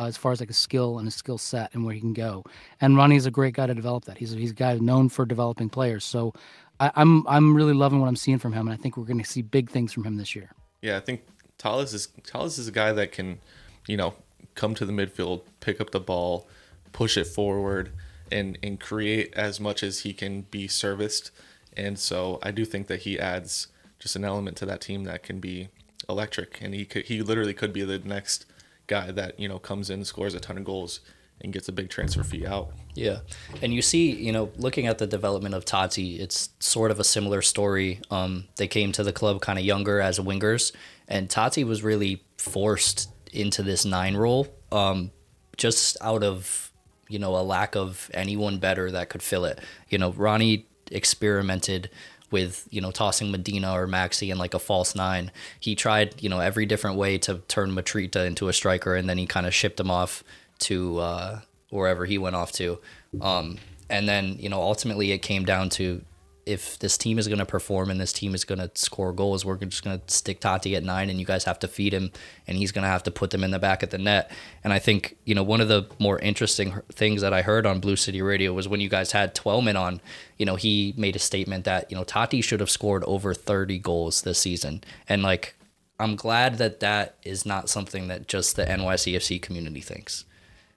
Uh, 0.00 0.06
as 0.06 0.16
far 0.16 0.32
as 0.32 0.40
like 0.40 0.48
a 0.48 0.54
skill 0.54 0.98
and 0.98 1.06
a 1.06 1.10
skill 1.10 1.36
set 1.36 1.74
and 1.74 1.84
where 1.84 1.92
he 1.92 2.00
can 2.00 2.14
go, 2.14 2.42
and 2.80 2.96
Ronny 2.96 3.16
is 3.16 3.26
a 3.26 3.30
great 3.30 3.52
guy 3.52 3.66
to 3.66 3.74
develop 3.74 4.06
that. 4.06 4.16
He's 4.16 4.30
he's 4.30 4.52
a 4.52 4.54
guy 4.54 4.78
known 4.78 5.10
for 5.10 5.26
developing 5.26 5.68
players. 5.68 6.04
So 6.04 6.32
I, 6.78 6.90
I'm 6.94 7.26
I'm 7.28 7.54
really 7.54 7.74
loving 7.74 8.00
what 8.00 8.08
I'm 8.08 8.16
seeing 8.16 8.38
from 8.38 8.54
him, 8.54 8.66
and 8.66 8.72
I 8.72 8.80
think 8.80 8.96
we're 8.96 9.04
going 9.04 9.22
to 9.22 9.28
see 9.28 9.42
big 9.42 9.68
things 9.68 9.92
from 9.92 10.04
him 10.04 10.16
this 10.16 10.34
year. 10.34 10.52
Yeah, 10.80 10.96
I 10.96 11.00
think 11.00 11.20
Talles 11.58 11.92
is 11.92 12.08
Talles 12.24 12.58
is 12.58 12.66
a 12.66 12.72
guy 12.72 12.92
that 12.92 13.12
can, 13.12 13.40
you 13.86 13.98
know, 13.98 14.14
come 14.54 14.74
to 14.76 14.86
the 14.86 14.92
midfield, 14.92 15.42
pick 15.60 15.82
up 15.82 15.90
the 15.90 16.00
ball, 16.00 16.48
push 16.92 17.18
it 17.18 17.26
forward, 17.26 17.92
and 18.32 18.56
and 18.62 18.80
create 18.80 19.34
as 19.34 19.60
much 19.60 19.82
as 19.82 20.00
he 20.00 20.14
can 20.14 20.46
be 20.50 20.66
serviced. 20.66 21.30
And 21.76 21.98
so 21.98 22.38
I 22.42 22.52
do 22.52 22.64
think 22.64 22.86
that 22.86 23.00
he 23.00 23.20
adds 23.20 23.68
just 23.98 24.16
an 24.16 24.24
element 24.24 24.56
to 24.58 24.66
that 24.66 24.80
team 24.80 25.04
that 25.04 25.22
can 25.22 25.40
be 25.40 25.68
electric. 26.08 26.62
And 26.62 26.74
he 26.74 26.86
could 26.86 27.04
he 27.04 27.20
literally 27.20 27.52
could 27.52 27.74
be 27.74 27.82
the 27.82 27.98
next 27.98 28.46
guy 28.90 29.10
that 29.12 29.40
you 29.40 29.48
know 29.48 29.58
comes 29.58 29.88
in, 29.88 30.04
scores 30.04 30.34
a 30.34 30.40
ton 30.40 30.58
of 30.58 30.64
goals, 30.64 31.00
and 31.40 31.52
gets 31.52 31.68
a 31.68 31.72
big 31.72 31.88
transfer 31.88 32.22
fee 32.22 32.46
out. 32.46 32.72
Yeah, 32.94 33.20
and 33.62 33.72
you 33.72 33.80
see, 33.80 34.10
you 34.10 34.32
know, 34.32 34.50
looking 34.56 34.86
at 34.86 34.98
the 34.98 35.06
development 35.06 35.54
of 35.54 35.64
Tati, 35.64 36.20
it's 36.20 36.50
sort 36.58 36.90
of 36.90 37.00
a 37.00 37.04
similar 37.04 37.40
story. 37.40 38.00
Um, 38.10 38.48
they 38.56 38.68
came 38.68 38.92
to 38.92 39.02
the 39.02 39.12
club 39.12 39.40
kind 39.40 39.58
of 39.58 39.64
younger 39.64 40.00
as 40.00 40.18
wingers, 40.18 40.72
and 41.08 41.30
Tati 41.30 41.64
was 41.64 41.82
really 41.82 42.22
forced 42.36 43.08
into 43.32 43.62
this 43.62 43.84
nine 43.84 44.16
role, 44.16 44.48
um, 44.72 45.12
just 45.56 45.96
out 46.02 46.22
of 46.22 46.72
you 47.08 47.18
know 47.18 47.36
a 47.36 47.44
lack 47.44 47.76
of 47.76 48.10
anyone 48.12 48.58
better 48.58 48.90
that 48.90 49.08
could 49.08 49.22
fill 49.22 49.44
it. 49.46 49.60
You 49.88 49.98
know, 49.98 50.12
Ronny 50.12 50.66
experimented 50.90 51.88
with 52.30 52.66
you 52.70 52.80
know 52.80 52.90
tossing 52.90 53.30
Medina 53.30 53.72
or 53.72 53.86
Maxi 53.86 54.30
in 54.30 54.38
like 54.38 54.54
a 54.54 54.58
false 54.58 54.94
nine. 54.94 55.30
He 55.58 55.74
tried 55.74 56.22
you 56.22 56.28
know 56.28 56.40
every 56.40 56.66
different 56.66 56.96
way 56.96 57.18
to 57.18 57.38
turn 57.48 57.70
Mitrita 57.70 58.26
into 58.26 58.48
a 58.48 58.52
striker, 58.52 58.94
and 58.94 59.08
then 59.08 59.18
he 59.18 59.26
kind 59.26 59.46
of 59.46 59.54
shipped 59.54 59.80
him 59.80 59.90
off 59.90 60.22
to 60.60 60.98
uh, 60.98 61.40
wherever 61.70 62.04
he 62.04 62.18
went 62.18 62.36
off 62.36 62.52
to. 62.52 62.78
Um, 63.20 63.58
and 63.88 64.08
then, 64.08 64.36
you 64.38 64.48
know, 64.48 64.62
ultimately 64.62 65.12
it 65.12 65.18
came 65.18 65.44
down 65.44 65.68
to 65.70 66.02
if 66.50 66.80
this 66.80 66.98
team 66.98 67.16
is 67.16 67.28
going 67.28 67.38
to 67.38 67.46
perform 67.46 67.90
and 67.90 68.00
this 68.00 68.12
team 68.12 68.34
is 68.34 68.44
going 68.44 68.58
to 68.58 68.68
score 68.74 69.12
goals, 69.12 69.44
we're 69.44 69.56
just 69.56 69.84
going 69.84 70.00
to 70.00 70.12
stick 70.12 70.40
Tati 70.40 70.74
at 70.74 70.82
nine 70.82 71.08
and 71.08 71.20
you 71.20 71.24
guys 71.24 71.44
have 71.44 71.60
to 71.60 71.68
feed 71.68 71.94
him 71.94 72.10
and 72.48 72.58
he's 72.58 72.72
going 72.72 72.82
to 72.82 72.88
have 72.88 73.04
to 73.04 73.10
put 73.12 73.30
them 73.30 73.44
in 73.44 73.52
the 73.52 73.58
back 73.60 73.84
of 73.84 73.90
the 73.90 73.98
net. 73.98 74.32
And 74.64 74.72
I 74.72 74.80
think, 74.80 75.16
you 75.24 75.34
know, 75.34 75.44
one 75.44 75.60
of 75.60 75.68
the 75.68 75.86
more 76.00 76.18
interesting 76.18 76.74
things 76.90 77.22
that 77.22 77.32
I 77.32 77.42
heard 77.42 77.66
on 77.66 77.78
Blue 77.78 77.94
City 77.94 78.20
Radio 78.20 78.52
was 78.52 78.66
when 78.66 78.80
you 78.80 78.88
guys 78.88 79.12
had 79.12 79.32
Twellman 79.32 79.80
on, 79.80 80.00
you 80.38 80.44
know, 80.44 80.56
he 80.56 80.92
made 80.96 81.14
a 81.14 81.20
statement 81.20 81.64
that, 81.66 81.88
you 81.88 81.96
know, 81.96 82.04
Tati 82.04 82.40
should 82.40 82.60
have 82.60 82.70
scored 82.70 83.04
over 83.04 83.32
30 83.32 83.78
goals 83.78 84.22
this 84.22 84.40
season. 84.40 84.82
And 85.08 85.22
like, 85.22 85.54
I'm 86.00 86.16
glad 86.16 86.58
that 86.58 86.80
that 86.80 87.14
is 87.22 87.46
not 87.46 87.68
something 87.68 88.08
that 88.08 88.26
just 88.26 88.56
the 88.56 88.64
NYCFC 88.64 89.40
community 89.40 89.80
thinks. 89.80 90.24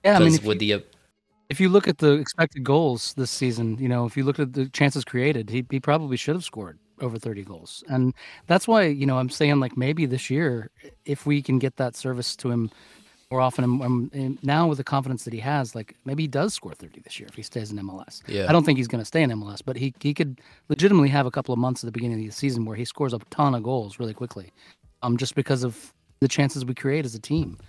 Yeah, 0.05 0.17
I 0.17 0.19
mean, 0.19 0.33
with 0.43 0.61
you, 0.61 0.67
the 0.67 0.73
uh, 0.73 0.79
if 1.53 1.59
you 1.59 1.69
look 1.69 1.87
at 1.87 1.99
the 1.99 2.13
expected 2.13 2.63
goals 2.63 3.13
this 3.15 3.29
season, 3.29 3.77
you 3.77 3.87
know, 3.87 4.07
if 4.07 4.17
you 4.17 4.23
look 4.23 4.39
at 4.39 4.53
the 4.53 4.67
chances 4.69 5.05
created, 5.05 5.51
he 5.51 5.63
he 5.69 5.79
probably 5.79 6.17
should 6.17 6.35
have 6.35 6.43
scored 6.43 6.79
over 6.99 7.19
30 7.19 7.43
goals. 7.43 7.83
And 7.89 8.15
that's 8.47 8.67
why, 8.67 8.85
you 8.85 9.05
know, 9.05 9.19
I'm 9.19 9.29
saying 9.29 9.59
like 9.59 9.77
maybe 9.77 10.07
this 10.07 10.31
year 10.31 10.71
if 11.05 11.27
we 11.27 11.43
can 11.43 11.59
get 11.59 11.75
that 11.75 11.95
service 11.95 12.35
to 12.37 12.49
him 12.49 12.71
more 13.29 13.39
often 13.39 14.39
now 14.41 14.67
with 14.67 14.79
the 14.79 14.83
confidence 14.83 15.25
that 15.25 15.33
he 15.33 15.39
has, 15.41 15.75
like 15.75 15.95
maybe 16.05 16.23
he 16.23 16.27
does 16.27 16.55
score 16.55 16.73
30 16.73 17.01
this 17.01 17.19
year 17.19 17.27
if 17.29 17.35
he 17.35 17.43
stays 17.43 17.71
in 17.71 17.77
MLS. 17.77 18.23
Yeah. 18.27 18.47
I 18.49 18.51
don't 18.51 18.63
think 18.65 18.77
he's 18.79 18.87
going 18.87 19.01
to 19.01 19.11
stay 19.13 19.21
in 19.21 19.29
MLS, 19.29 19.61
but 19.63 19.75
he 19.75 19.93
he 19.99 20.15
could 20.15 20.41
legitimately 20.69 21.09
have 21.09 21.27
a 21.27 21.31
couple 21.37 21.53
of 21.53 21.59
months 21.59 21.83
at 21.83 21.87
the 21.87 21.91
beginning 21.91 22.19
of 22.19 22.25
the 22.25 22.31
season 22.31 22.65
where 22.65 22.75
he 22.81 22.85
scores 22.85 23.13
a 23.13 23.19
ton 23.29 23.53
of 23.53 23.61
goals 23.61 23.99
really 23.99 24.15
quickly. 24.15 24.51
Um 25.03 25.17
just 25.17 25.35
because 25.35 25.63
of 25.63 25.93
the 26.19 26.27
chances 26.27 26.65
we 26.65 26.73
create 26.73 27.05
as 27.05 27.13
a 27.13 27.19
team. 27.19 27.59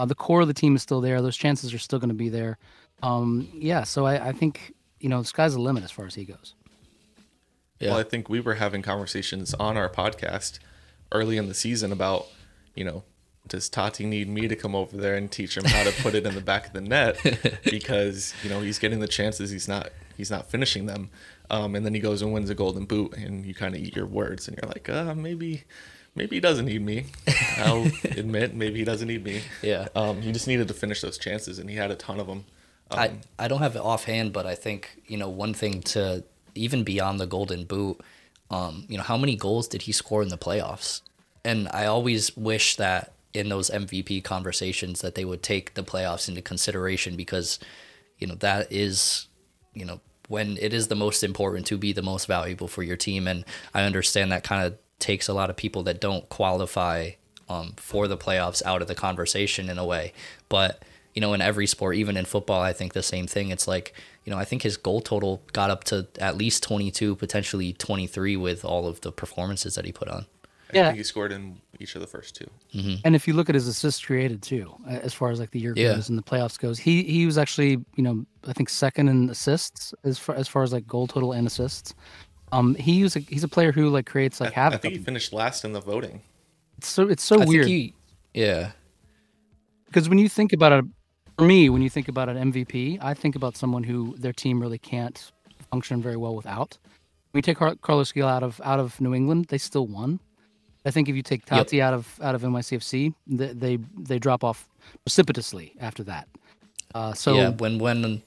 Uh, 0.00 0.06
the 0.06 0.14
core 0.14 0.40
of 0.40 0.48
the 0.48 0.54
team 0.54 0.74
is 0.74 0.80
still 0.80 1.02
there. 1.02 1.20
Those 1.20 1.36
chances 1.36 1.74
are 1.74 1.78
still 1.78 1.98
going 1.98 2.08
to 2.08 2.14
be 2.14 2.30
there. 2.30 2.56
Um, 3.02 3.48
yeah, 3.54 3.84
so 3.84 4.04
I, 4.06 4.28
I 4.28 4.32
think 4.32 4.74
you 4.98 5.08
know 5.08 5.20
the 5.22 5.26
sky's 5.28 5.54
the 5.54 5.60
limit 5.60 5.84
as 5.84 5.90
far 5.90 6.06
as 6.06 6.14
he 6.14 6.24
goes. 6.24 6.54
Yeah. 7.78 7.90
Well, 7.90 7.98
I 8.00 8.02
think 8.02 8.28
we 8.28 8.40
were 8.40 8.54
having 8.56 8.82
conversations 8.82 9.54
on 9.54 9.76
our 9.76 9.88
podcast 9.88 10.58
early 11.12 11.38
in 11.38 11.48
the 11.48 11.54
season 11.54 11.92
about, 11.92 12.26
you 12.74 12.84
know, 12.84 13.04
does 13.48 13.70
Tati 13.70 14.04
need 14.04 14.28
me 14.28 14.48
to 14.48 14.54
come 14.54 14.74
over 14.74 14.96
there 14.98 15.14
and 15.16 15.30
teach 15.32 15.56
him 15.56 15.64
how 15.64 15.84
to 15.84 16.02
put 16.02 16.14
it 16.14 16.26
in 16.26 16.34
the 16.34 16.42
back 16.42 16.66
of 16.66 16.72
the 16.74 16.82
net 16.82 17.18
because 17.64 18.34
you 18.44 18.50
know 18.50 18.60
he's 18.60 18.78
getting 18.78 19.00
the 19.00 19.08
chances 19.08 19.50
he's 19.50 19.66
not 19.66 19.88
he's 20.16 20.30
not 20.30 20.50
finishing 20.50 20.84
them 20.86 21.08
um, 21.48 21.74
and 21.74 21.84
then 21.84 21.94
he 21.94 22.00
goes 22.00 22.20
and 22.22 22.32
wins 22.34 22.50
a 22.50 22.54
golden 22.54 22.84
boot 22.84 23.16
and 23.16 23.44
you 23.46 23.54
kind 23.54 23.74
of 23.74 23.80
eat 23.80 23.96
your 23.96 24.06
words 24.06 24.46
and 24.46 24.56
you're 24.56 24.68
like 24.70 24.88
uh, 24.90 25.14
maybe 25.14 25.64
maybe 26.14 26.36
he 26.36 26.40
doesn't 26.40 26.66
need 26.66 26.82
me 26.84 27.06
I'll 27.56 27.86
admit 28.04 28.54
maybe 28.54 28.78
he 28.78 28.84
doesn't 28.84 29.08
need 29.08 29.24
me 29.24 29.40
Yeah. 29.62 29.88
um, 29.96 30.20
he 30.20 30.30
just 30.32 30.46
needed 30.46 30.68
to 30.68 30.74
finish 30.74 31.00
those 31.00 31.16
chances 31.18 31.58
and 31.58 31.68
he 31.70 31.74
had 31.76 31.90
a 31.90 31.96
ton 31.96 32.20
of 32.20 32.26
them 32.28 32.44
I, 32.98 33.12
I 33.38 33.48
don't 33.48 33.60
have 33.60 33.76
it 33.76 33.80
offhand, 33.80 34.32
but 34.32 34.46
I 34.46 34.54
think, 34.54 35.02
you 35.06 35.16
know, 35.16 35.28
one 35.28 35.54
thing 35.54 35.82
to 35.82 36.24
even 36.54 36.84
beyond 36.84 37.20
the 37.20 37.26
golden 37.26 37.64
boot, 37.64 38.00
um, 38.50 38.84
you 38.88 38.96
know, 38.96 39.02
how 39.02 39.16
many 39.16 39.36
goals 39.36 39.68
did 39.68 39.82
he 39.82 39.92
score 39.92 40.22
in 40.22 40.28
the 40.28 40.38
playoffs? 40.38 41.02
And 41.44 41.68
I 41.72 41.86
always 41.86 42.36
wish 42.36 42.76
that 42.76 43.12
in 43.32 43.48
those 43.48 43.70
MVP 43.70 44.24
conversations 44.24 45.00
that 45.02 45.14
they 45.14 45.24
would 45.24 45.42
take 45.42 45.74
the 45.74 45.84
playoffs 45.84 46.28
into 46.28 46.42
consideration 46.42 47.16
because, 47.16 47.58
you 48.18 48.26
know, 48.26 48.34
that 48.36 48.70
is, 48.72 49.28
you 49.72 49.84
know, 49.84 50.00
when 50.28 50.56
it 50.58 50.72
is 50.72 50.88
the 50.88 50.96
most 50.96 51.22
important 51.22 51.66
to 51.66 51.78
be 51.78 51.92
the 51.92 52.02
most 52.02 52.26
valuable 52.26 52.68
for 52.68 52.82
your 52.82 52.96
team. 52.96 53.26
And 53.26 53.44
I 53.74 53.82
understand 53.82 54.32
that 54.32 54.44
kind 54.44 54.66
of 54.66 54.76
takes 54.98 55.28
a 55.28 55.32
lot 55.32 55.50
of 55.50 55.56
people 55.56 55.82
that 55.84 56.00
don't 56.00 56.28
qualify 56.28 57.10
um, 57.48 57.74
for 57.76 58.06
the 58.06 58.16
playoffs 58.16 58.62
out 58.64 58.82
of 58.82 58.88
the 58.88 58.94
conversation 58.94 59.68
in 59.68 59.78
a 59.78 59.84
way. 59.84 60.12
But 60.48 60.82
you 61.14 61.20
know, 61.20 61.32
in 61.34 61.40
every 61.40 61.66
sport, 61.66 61.96
even 61.96 62.16
in 62.16 62.24
football, 62.24 62.60
I 62.60 62.72
think 62.72 62.92
the 62.92 63.02
same 63.02 63.26
thing. 63.26 63.50
It's 63.50 63.66
like, 63.66 63.94
you 64.24 64.30
know, 64.30 64.38
I 64.38 64.44
think 64.44 64.62
his 64.62 64.76
goal 64.76 65.00
total 65.00 65.42
got 65.52 65.70
up 65.70 65.84
to 65.84 66.06
at 66.20 66.36
least 66.36 66.62
22, 66.62 67.16
potentially 67.16 67.72
23 67.72 68.36
with 68.36 68.64
all 68.64 68.86
of 68.86 69.00
the 69.00 69.10
performances 69.12 69.74
that 69.74 69.84
he 69.84 69.92
put 69.92 70.08
on. 70.08 70.26
I 70.72 70.76
Yeah. 70.76 70.86
think 70.86 70.98
he 70.98 71.02
scored 71.02 71.32
in 71.32 71.60
each 71.80 71.96
of 71.96 72.00
the 72.00 72.06
first 72.06 72.36
two 72.36 72.46
And 73.04 73.16
if 73.16 73.26
you 73.26 73.34
look 73.34 73.48
at 73.48 73.56
his 73.56 73.66
assists 73.66 74.04
created 74.04 74.40
too, 74.40 74.72
as 74.86 75.12
far 75.12 75.30
as 75.32 75.40
like 75.40 75.50
the 75.50 75.58
year 75.58 75.74
Yeah. 75.76 75.94
goes 75.94 76.08
and 76.08 76.16
the 76.16 76.22
playoffs 76.22 76.56
goes, 76.58 76.78
he 76.78 77.02
he 77.02 77.26
was 77.26 77.38
actually 77.38 77.70
you 77.96 78.02
know 78.04 78.24
I 78.46 78.52
think 78.52 78.68
second 78.68 79.08
in 79.08 79.30
assists 79.30 79.92
as 80.04 80.16
far 80.18 80.36
as 80.36 80.46
far 80.46 80.62
as 80.62 80.72
like 80.72 80.86
goal 80.86 81.08
total 81.08 81.32
and 81.32 81.46
assists. 81.46 81.92
Um, 82.52 82.74
he 82.76 83.02
was 83.02 83.16
a, 83.16 83.20
he's 83.20 83.42
a 83.44 83.48
player 83.48 83.72
who 83.72 83.88
like 83.88 84.06
creates 84.06 84.40
like 84.40 84.50
I 84.56 84.60
havoc. 84.60 84.82
think 84.82 84.94
he 84.94 85.00
finished 85.00 85.32
last 85.32 85.64
in 85.64 85.72
the 85.72 85.80
voting 85.80 86.20
It's 86.78 86.88
so 86.88 87.08
it's 87.08 87.22
so 87.24 87.40
I 87.42 87.44
weird 87.46 87.64
think 87.66 87.94
he, 88.34 88.40
yeah. 88.40 88.72
because 89.86 90.08
when 90.08 90.18
you 90.18 90.28
think 90.28 90.52
about 90.52 90.72
it, 90.72 90.84
for 91.40 91.46
me, 91.46 91.70
when 91.70 91.80
you 91.80 91.88
think 91.88 92.08
about 92.08 92.28
an 92.28 92.52
MVP, 92.52 92.98
I 93.00 93.14
think 93.14 93.34
about 93.34 93.56
someone 93.56 93.82
who 93.82 94.14
their 94.18 94.34
team 94.34 94.60
really 94.60 94.76
can't 94.76 95.32
function 95.70 96.02
very 96.02 96.18
well 96.18 96.36
without. 96.36 96.76
When 97.30 97.38
you 97.38 97.42
take 97.42 97.56
Carles 97.80 98.12
Gil 98.12 98.28
out 98.28 98.42
of 98.42 98.60
out 98.62 98.78
of 98.78 99.00
New 99.00 99.14
England, 99.14 99.46
they 99.46 99.56
still 99.56 99.86
won. 99.86 100.20
I 100.84 100.90
think 100.90 101.08
if 101.08 101.16
you 101.16 101.22
take 101.22 101.40
Yep. 101.50 101.58
Tati 101.58 101.80
out 101.80 101.94
of 101.94 102.20
out 102.22 102.34
of 102.34 102.42
NYCFC, 102.42 103.14
they, 103.26 103.54
they 103.54 103.78
they 103.98 104.18
drop 104.18 104.44
off 104.44 104.68
precipitously 105.06 105.72
after 105.80 106.02
that. 106.04 106.28
Uh, 106.94 107.14
so 107.14 107.32
yeah, 107.34 107.48
when 107.48 107.78
when 107.78 108.20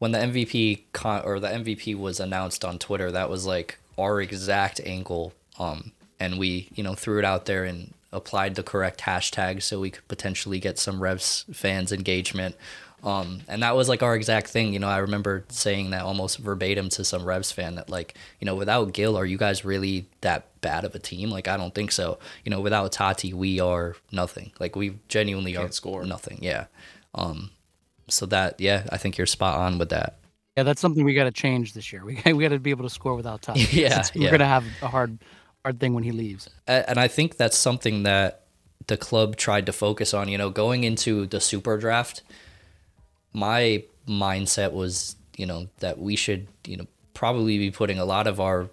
when 0.00 0.10
the 0.10 0.18
MVP 0.18 0.82
con- 0.92 1.22
or 1.24 1.38
the 1.38 1.46
MVP 1.48 1.96
was 1.96 2.18
announced 2.18 2.64
on 2.64 2.76
Twitter, 2.80 3.12
that 3.12 3.30
was 3.30 3.46
like 3.46 3.78
our 3.96 4.20
exact 4.20 4.80
angle. 4.84 5.32
Um, 5.60 5.92
and 6.18 6.40
we 6.40 6.70
you 6.74 6.82
know 6.82 6.94
threw 6.94 7.20
it 7.20 7.24
out 7.24 7.44
there 7.46 7.62
and 7.62 7.94
applied 8.12 8.54
the 8.54 8.62
correct 8.62 9.00
hashtag 9.00 9.62
so 9.62 9.80
we 9.80 9.90
could 9.90 10.06
potentially 10.08 10.58
get 10.58 10.78
some 10.78 11.02
Revs 11.02 11.44
fans 11.52 11.92
engagement. 11.92 12.56
Um, 13.04 13.40
and 13.48 13.64
that 13.64 13.74
was 13.74 13.88
like 13.88 14.02
our 14.04 14.14
exact 14.14 14.46
thing. 14.48 14.72
You 14.72 14.78
know, 14.78 14.86
I 14.88 14.98
remember 14.98 15.44
saying 15.48 15.90
that 15.90 16.02
almost 16.02 16.38
verbatim 16.38 16.88
to 16.90 17.04
some 17.04 17.24
Revs 17.24 17.50
fan 17.50 17.74
that 17.74 17.90
like, 17.90 18.14
you 18.38 18.44
know, 18.44 18.54
without 18.54 18.92
Gil, 18.92 19.16
are 19.18 19.26
you 19.26 19.36
guys 19.36 19.64
really 19.64 20.06
that 20.20 20.46
bad 20.60 20.84
of 20.84 20.94
a 20.94 21.00
team? 21.00 21.28
Like, 21.30 21.48
I 21.48 21.56
don't 21.56 21.74
think 21.74 21.90
so. 21.90 22.18
You 22.44 22.50
know, 22.50 22.60
without 22.60 22.92
Tati, 22.92 23.32
we 23.32 23.58
are 23.58 23.96
nothing. 24.12 24.52
Like, 24.60 24.76
we 24.76 24.98
genuinely 25.08 25.56
are 25.56 25.62
Can't 25.62 25.74
score. 25.74 26.04
nothing. 26.04 26.38
Yeah. 26.42 26.66
Um, 27.14 27.50
so 28.08 28.24
that 28.26 28.60
yeah, 28.60 28.84
I 28.90 28.98
think 28.98 29.18
you're 29.18 29.26
spot 29.26 29.58
on 29.58 29.78
with 29.78 29.88
that. 29.88 30.18
yeah, 30.56 30.62
that's 30.62 30.80
something 30.80 31.04
we 31.04 31.14
got 31.14 31.24
to 31.24 31.32
change 31.32 31.72
this 31.72 31.92
year. 31.92 32.04
We 32.04 32.20
we 32.32 32.42
got 32.44 32.50
to 32.50 32.60
be 32.60 32.70
able 32.70 32.84
to 32.84 32.90
score 32.90 33.16
without 33.16 33.42
Tati. 33.42 33.60
Yeah, 33.72 33.86
It's- 33.86 34.14
we're 34.14 34.22
yeah. 34.24 34.30
gonna 34.30 34.46
have 34.46 34.64
a 34.80 34.86
hard 34.88 35.18
hard 35.64 35.80
thing 35.80 35.94
when 35.94 36.04
he 36.04 36.12
leaves. 36.12 36.48
And 36.66 36.98
I 36.98 37.08
think 37.08 37.36
that's 37.36 37.56
something 37.56 38.02
that 38.02 38.42
the 38.86 38.96
club 38.96 39.36
tried 39.36 39.66
to 39.66 39.72
focus 39.72 40.12
on. 40.12 40.28
You 40.28 40.38
know, 40.38 40.50
going 40.50 40.84
into 40.84 41.26
the 41.26 41.40
super 41.40 41.76
draft, 41.78 42.22
my 43.32 43.84
mindset 44.08 44.72
was, 44.72 45.16
you 45.36 45.46
know, 45.46 45.68
that 45.78 45.98
we 45.98 46.16
should, 46.16 46.48
you 46.66 46.76
know, 46.76 46.86
probably 47.14 47.58
be 47.58 47.70
putting 47.70 47.98
a 47.98 48.04
lot 48.04 48.26
of 48.26 48.40
our 48.40 48.68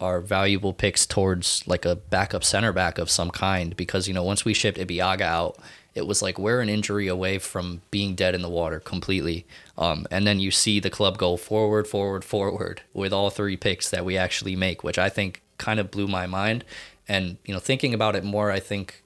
our 0.00 0.20
valuable 0.20 0.72
picks 0.72 1.06
towards 1.06 1.66
like 1.68 1.84
a 1.84 1.94
backup 1.94 2.42
center 2.42 2.72
back 2.72 2.98
of 2.98 3.08
some 3.08 3.30
kind 3.30 3.76
because 3.76 4.08
you 4.08 4.12
know 4.12 4.24
once 4.24 4.44
we 4.44 4.52
shipped 4.52 4.76
Ibeagha 4.76 5.20
out, 5.20 5.56
it 5.94 6.04
was 6.06 6.20
like 6.20 6.36
we're 6.36 6.60
an 6.60 6.68
injury 6.68 7.06
away 7.06 7.38
from 7.38 7.80
being 7.92 8.16
dead 8.16 8.34
in 8.34 8.42
the 8.42 8.48
water 8.48 8.80
completely. 8.80 9.46
Um, 9.78 10.06
and 10.10 10.26
then 10.26 10.40
you 10.40 10.50
see 10.50 10.80
the 10.80 10.90
club 10.90 11.16
go 11.16 11.36
forward, 11.36 11.86
forward, 11.86 12.24
forward 12.24 12.82
with 12.92 13.12
all 13.12 13.30
three 13.30 13.56
picks 13.56 13.90
that 13.90 14.04
we 14.04 14.16
actually 14.16 14.56
make, 14.56 14.82
which 14.82 14.98
I 14.98 15.08
think 15.08 15.43
kind 15.58 15.80
of 15.80 15.90
blew 15.90 16.06
my 16.06 16.26
mind. 16.26 16.64
And 17.08 17.36
you 17.44 17.52
know, 17.54 17.60
thinking 17.60 17.94
about 17.94 18.16
it 18.16 18.24
more, 18.24 18.50
I 18.50 18.60
think 18.60 19.02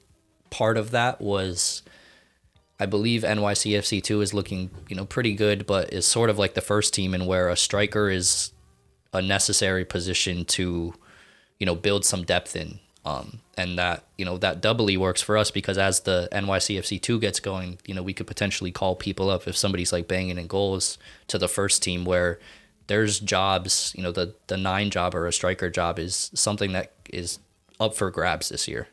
part 0.50 0.76
of 0.76 0.90
that 0.92 1.20
was 1.20 1.82
I 2.80 2.86
believe 2.86 3.22
NYCFC 3.22 4.02
two 4.02 4.20
is 4.20 4.32
looking, 4.32 4.70
you 4.88 4.96
know, 4.96 5.04
pretty 5.04 5.34
good, 5.34 5.66
but 5.66 5.92
is 5.92 6.06
sort 6.06 6.30
of 6.30 6.38
like 6.38 6.54
the 6.54 6.60
first 6.60 6.94
team 6.94 7.12
in 7.12 7.26
where 7.26 7.48
a 7.48 7.56
striker 7.56 8.08
is 8.08 8.52
a 9.12 9.20
necessary 9.20 9.84
position 9.84 10.44
to, 10.44 10.94
you 11.58 11.66
know, 11.66 11.74
build 11.74 12.04
some 12.04 12.22
depth 12.22 12.54
in. 12.54 12.78
Um, 13.04 13.40
and 13.56 13.78
that, 13.78 14.04
you 14.16 14.24
know, 14.24 14.36
that 14.38 14.60
doubly 14.60 14.96
works 14.96 15.22
for 15.22 15.36
us 15.36 15.50
because 15.50 15.78
as 15.78 16.00
the 16.00 16.28
NYCFC 16.30 17.00
two 17.00 17.18
gets 17.18 17.40
going, 17.40 17.78
you 17.86 17.94
know, 17.94 18.02
we 18.02 18.12
could 18.12 18.26
potentially 18.26 18.70
call 18.70 18.94
people 18.94 19.30
up 19.30 19.48
if 19.48 19.56
somebody's 19.56 19.92
like 19.92 20.06
banging 20.06 20.38
in 20.38 20.46
goals 20.46 20.98
to 21.28 21.38
the 21.38 21.48
first 21.48 21.82
team 21.82 22.04
where 22.04 22.38
there's 22.88 23.20
jobs, 23.20 23.94
you 23.96 24.02
know, 24.02 24.12
the 24.12 24.34
the 24.48 24.56
nine 24.56 24.90
job 24.90 25.14
or 25.14 25.26
a 25.26 25.32
striker 25.32 25.70
job 25.70 25.98
is 25.98 26.30
something 26.34 26.72
that 26.72 26.92
is 27.10 27.38
up 27.78 27.94
for 27.94 28.10
grabs 28.10 28.48
this 28.48 28.66
year. 28.66 28.88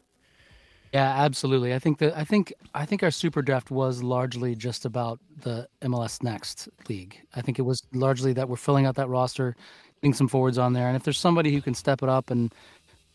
Yeah, 0.93 1.13
absolutely. 1.23 1.73
I 1.73 1.79
think 1.79 1.97
that 1.97 2.15
I 2.15 2.23
think 2.23 2.53
I 2.73 2.85
think 2.85 3.03
our 3.03 3.11
super 3.11 3.41
draft 3.41 3.71
was 3.71 4.03
largely 4.03 4.55
just 4.55 4.85
about 4.85 5.19
the 5.41 5.67
MLS 5.81 6.23
Next 6.23 6.69
league. 6.87 7.19
I 7.35 7.41
think 7.41 7.59
it 7.59 7.63
was 7.63 7.83
largely 7.93 8.31
that 8.33 8.47
we're 8.47 8.55
filling 8.55 8.85
out 8.85 8.95
that 8.95 9.09
roster, 9.09 9.55
getting 10.01 10.13
some 10.13 10.27
forwards 10.27 10.57
on 10.57 10.73
there, 10.73 10.87
and 10.87 10.95
if 10.95 11.03
there's 11.03 11.17
somebody 11.19 11.53
who 11.53 11.61
can 11.61 11.73
step 11.73 12.03
it 12.03 12.09
up 12.09 12.29
and 12.29 12.53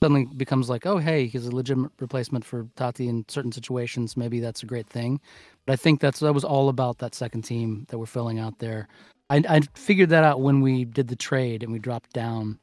suddenly 0.02 0.24
becomes 0.24 0.68
like, 0.68 0.86
oh 0.86 0.98
hey, 0.98 1.26
he's 1.26 1.46
a 1.46 1.54
legitimate 1.54 1.92
replacement 2.00 2.44
for 2.44 2.66
Tati 2.76 3.08
in 3.08 3.24
certain 3.28 3.52
situations, 3.52 4.16
maybe 4.16 4.40
that's 4.40 4.62
a 4.62 4.66
great 4.66 4.86
thing. 4.86 5.20
But 5.66 5.74
I 5.74 5.76
think 5.76 6.00
that's 6.00 6.20
that 6.20 6.34
was 6.34 6.44
all 6.44 6.68
about 6.70 6.98
that 6.98 7.14
second 7.14 7.42
team 7.42 7.86
that 7.88 7.98
we're 7.98 8.06
filling 8.06 8.38
out 8.38 8.58
there. 8.58 8.88
I, 9.30 9.42
I 9.48 9.60
figured 9.74 10.10
that 10.10 10.24
out 10.24 10.40
when 10.40 10.60
we 10.60 10.84
did 10.84 11.08
the 11.08 11.16
trade 11.16 11.62
and 11.62 11.72
we 11.72 11.78
dropped 11.78 12.12
down. 12.12 12.58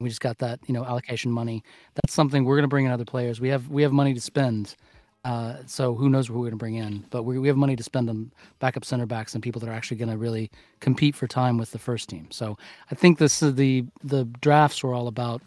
We 0.00 0.08
just 0.08 0.20
got 0.20 0.38
that 0.38 0.60
you 0.66 0.74
know 0.74 0.84
allocation 0.84 1.30
money. 1.30 1.62
That's 1.94 2.12
something 2.12 2.44
we're 2.44 2.56
going 2.56 2.62
to 2.64 2.68
bring 2.68 2.84
in 2.86 2.92
other 2.92 3.04
players. 3.04 3.40
We 3.40 3.48
have 3.48 3.68
we 3.68 3.82
have 3.82 3.92
money 3.92 4.14
to 4.14 4.20
spend. 4.20 4.76
Uh, 5.24 5.56
so 5.66 5.94
who 5.94 6.08
knows 6.08 6.28
who 6.28 6.34
we're 6.34 6.40
going 6.40 6.52
to 6.52 6.56
bring 6.56 6.76
in? 6.76 7.04
But 7.10 7.24
we, 7.24 7.38
we 7.38 7.48
have 7.48 7.56
money 7.56 7.74
to 7.74 7.82
spend 7.82 8.08
on 8.08 8.30
backup 8.60 8.84
center 8.84 9.04
backs 9.04 9.34
and 9.34 9.42
people 9.42 9.60
that 9.60 9.68
are 9.68 9.72
actually 9.72 9.96
going 9.96 10.10
to 10.10 10.16
really 10.16 10.50
compete 10.80 11.16
for 11.16 11.26
time 11.26 11.58
with 11.58 11.72
the 11.72 11.78
first 11.78 12.08
team. 12.08 12.28
So 12.30 12.56
I 12.90 12.94
think 12.94 13.18
this 13.18 13.42
is 13.42 13.54
the 13.56 13.84
the 14.04 14.24
drafts 14.40 14.82
were 14.82 14.94
all 14.94 15.08
about 15.08 15.42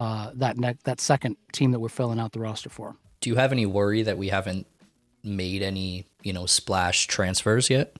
uh, 0.00 0.30
that 0.34 0.58
ne- 0.58 0.76
that 0.84 1.00
second 1.00 1.36
team 1.52 1.72
that 1.72 1.80
we're 1.80 1.88
filling 1.88 2.20
out 2.20 2.32
the 2.32 2.40
roster 2.40 2.68
for. 2.70 2.96
do 3.20 3.30
you 3.30 3.36
have 3.36 3.52
any 3.52 3.66
worry 3.66 4.02
that 4.02 4.16
we 4.18 4.28
haven't 4.28 4.66
made 5.22 5.62
any 5.62 6.06
you 6.22 6.32
know 6.32 6.46
splash 6.46 7.06
transfers 7.06 7.68
yet 7.68 7.96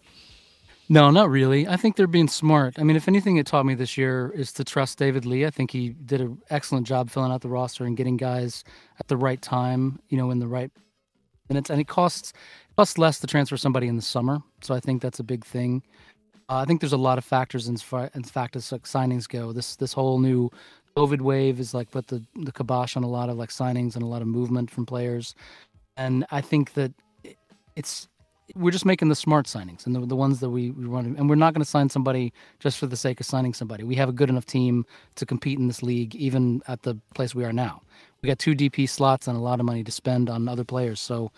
No, 0.92 1.08
not 1.12 1.30
really. 1.30 1.68
I 1.68 1.76
think 1.76 1.94
they're 1.94 2.08
being 2.08 2.26
smart. 2.26 2.76
I 2.76 2.82
mean, 2.82 2.96
if 2.96 3.06
anything, 3.06 3.36
it 3.36 3.46
taught 3.46 3.64
me 3.64 3.76
this 3.76 3.96
year 3.96 4.32
is 4.34 4.52
to 4.54 4.64
trust 4.64 4.98
David 4.98 5.24
Lee. 5.24 5.46
I 5.46 5.50
think 5.50 5.70
he 5.70 5.90
did 5.90 6.20
an 6.20 6.42
excellent 6.50 6.84
job 6.84 7.10
filling 7.10 7.30
out 7.30 7.42
the 7.42 7.48
roster 7.48 7.84
and 7.84 7.96
getting 7.96 8.16
guys 8.16 8.64
at 8.98 9.06
the 9.06 9.16
right 9.16 9.40
time, 9.40 10.00
you 10.08 10.18
know, 10.18 10.32
in 10.32 10.40
the 10.40 10.48
right 10.48 10.72
minutes. 11.48 11.70
And 11.70 11.80
it 11.80 11.86
costs 11.86 12.32
costs 12.76 12.98
less 12.98 13.20
to 13.20 13.28
transfer 13.28 13.56
somebody 13.56 13.86
in 13.86 13.94
the 13.94 14.02
summer, 14.02 14.40
so 14.62 14.74
I 14.74 14.80
think 14.80 15.00
that's 15.00 15.20
a 15.20 15.22
big 15.22 15.44
thing. 15.44 15.84
Uh, 16.48 16.56
I 16.56 16.64
think 16.64 16.80
there's 16.80 16.92
a 16.92 16.96
lot 16.96 17.18
of 17.18 17.24
factors 17.24 17.68
in, 17.68 17.76
in 18.14 18.24
fact 18.24 18.56
as 18.56 18.72
like 18.72 18.82
signings 18.82 19.28
go. 19.28 19.52
This 19.52 19.76
this 19.76 19.92
whole 19.92 20.18
new 20.18 20.50
COVID 20.96 21.20
wave 21.20 21.60
is 21.60 21.72
like 21.72 21.92
put 21.92 22.08
the 22.08 22.20
the 22.34 22.50
kibosh 22.50 22.96
on 22.96 23.04
a 23.04 23.08
lot 23.08 23.28
of 23.28 23.36
like 23.36 23.50
signings 23.50 23.94
and 23.94 24.02
a 24.02 24.06
lot 24.06 24.22
of 24.22 24.28
movement 24.28 24.72
from 24.72 24.86
players, 24.86 25.36
and 25.96 26.26
I 26.32 26.40
think 26.40 26.72
that 26.74 26.92
it's 27.76 28.08
we're 28.54 28.70
just 28.70 28.86
making 28.86 29.08
the 29.08 29.14
smart 29.14 29.46
signings 29.46 29.86
and 29.86 29.94
the, 29.94 30.04
the 30.06 30.16
ones 30.16 30.40
that 30.40 30.50
we, 30.50 30.70
we 30.70 30.86
want 30.86 31.18
and 31.18 31.28
we're 31.28 31.34
not 31.34 31.54
going 31.54 31.62
to 31.62 31.68
sign 31.68 31.88
somebody 31.88 32.32
just 32.58 32.78
for 32.78 32.86
the 32.86 32.96
sake 32.96 33.20
of 33.20 33.26
signing 33.26 33.54
somebody. 33.54 33.84
We 33.84 33.94
have 33.96 34.08
a 34.08 34.12
good 34.12 34.28
enough 34.28 34.46
team 34.46 34.86
to 35.16 35.26
compete 35.26 35.58
in 35.58 35.66
this 35.66 35.82
league, 35.82 36.14
even 36.14 36.62
at 36.68 36.82
the 36.82 36.98
place 37.14 37.34
we 37.34 37.44
are 37.44 37.52
now. 37.52 37.82
We 38.22 38.28
got 38.28 38.38
two 38.38 38.54
DP 38.54 38.88
slots 38.88 39.28
and 39.28 39.36
a 39.36 39.40
lot 39.40 39.60
of 39.60 39.66
money 39.66 39.84
to 39.84 39.92
spend 39.92 40.28
on 40.28 40.48
other 40.48 40.64
players, 40.64 41.00
so 41.00 41.32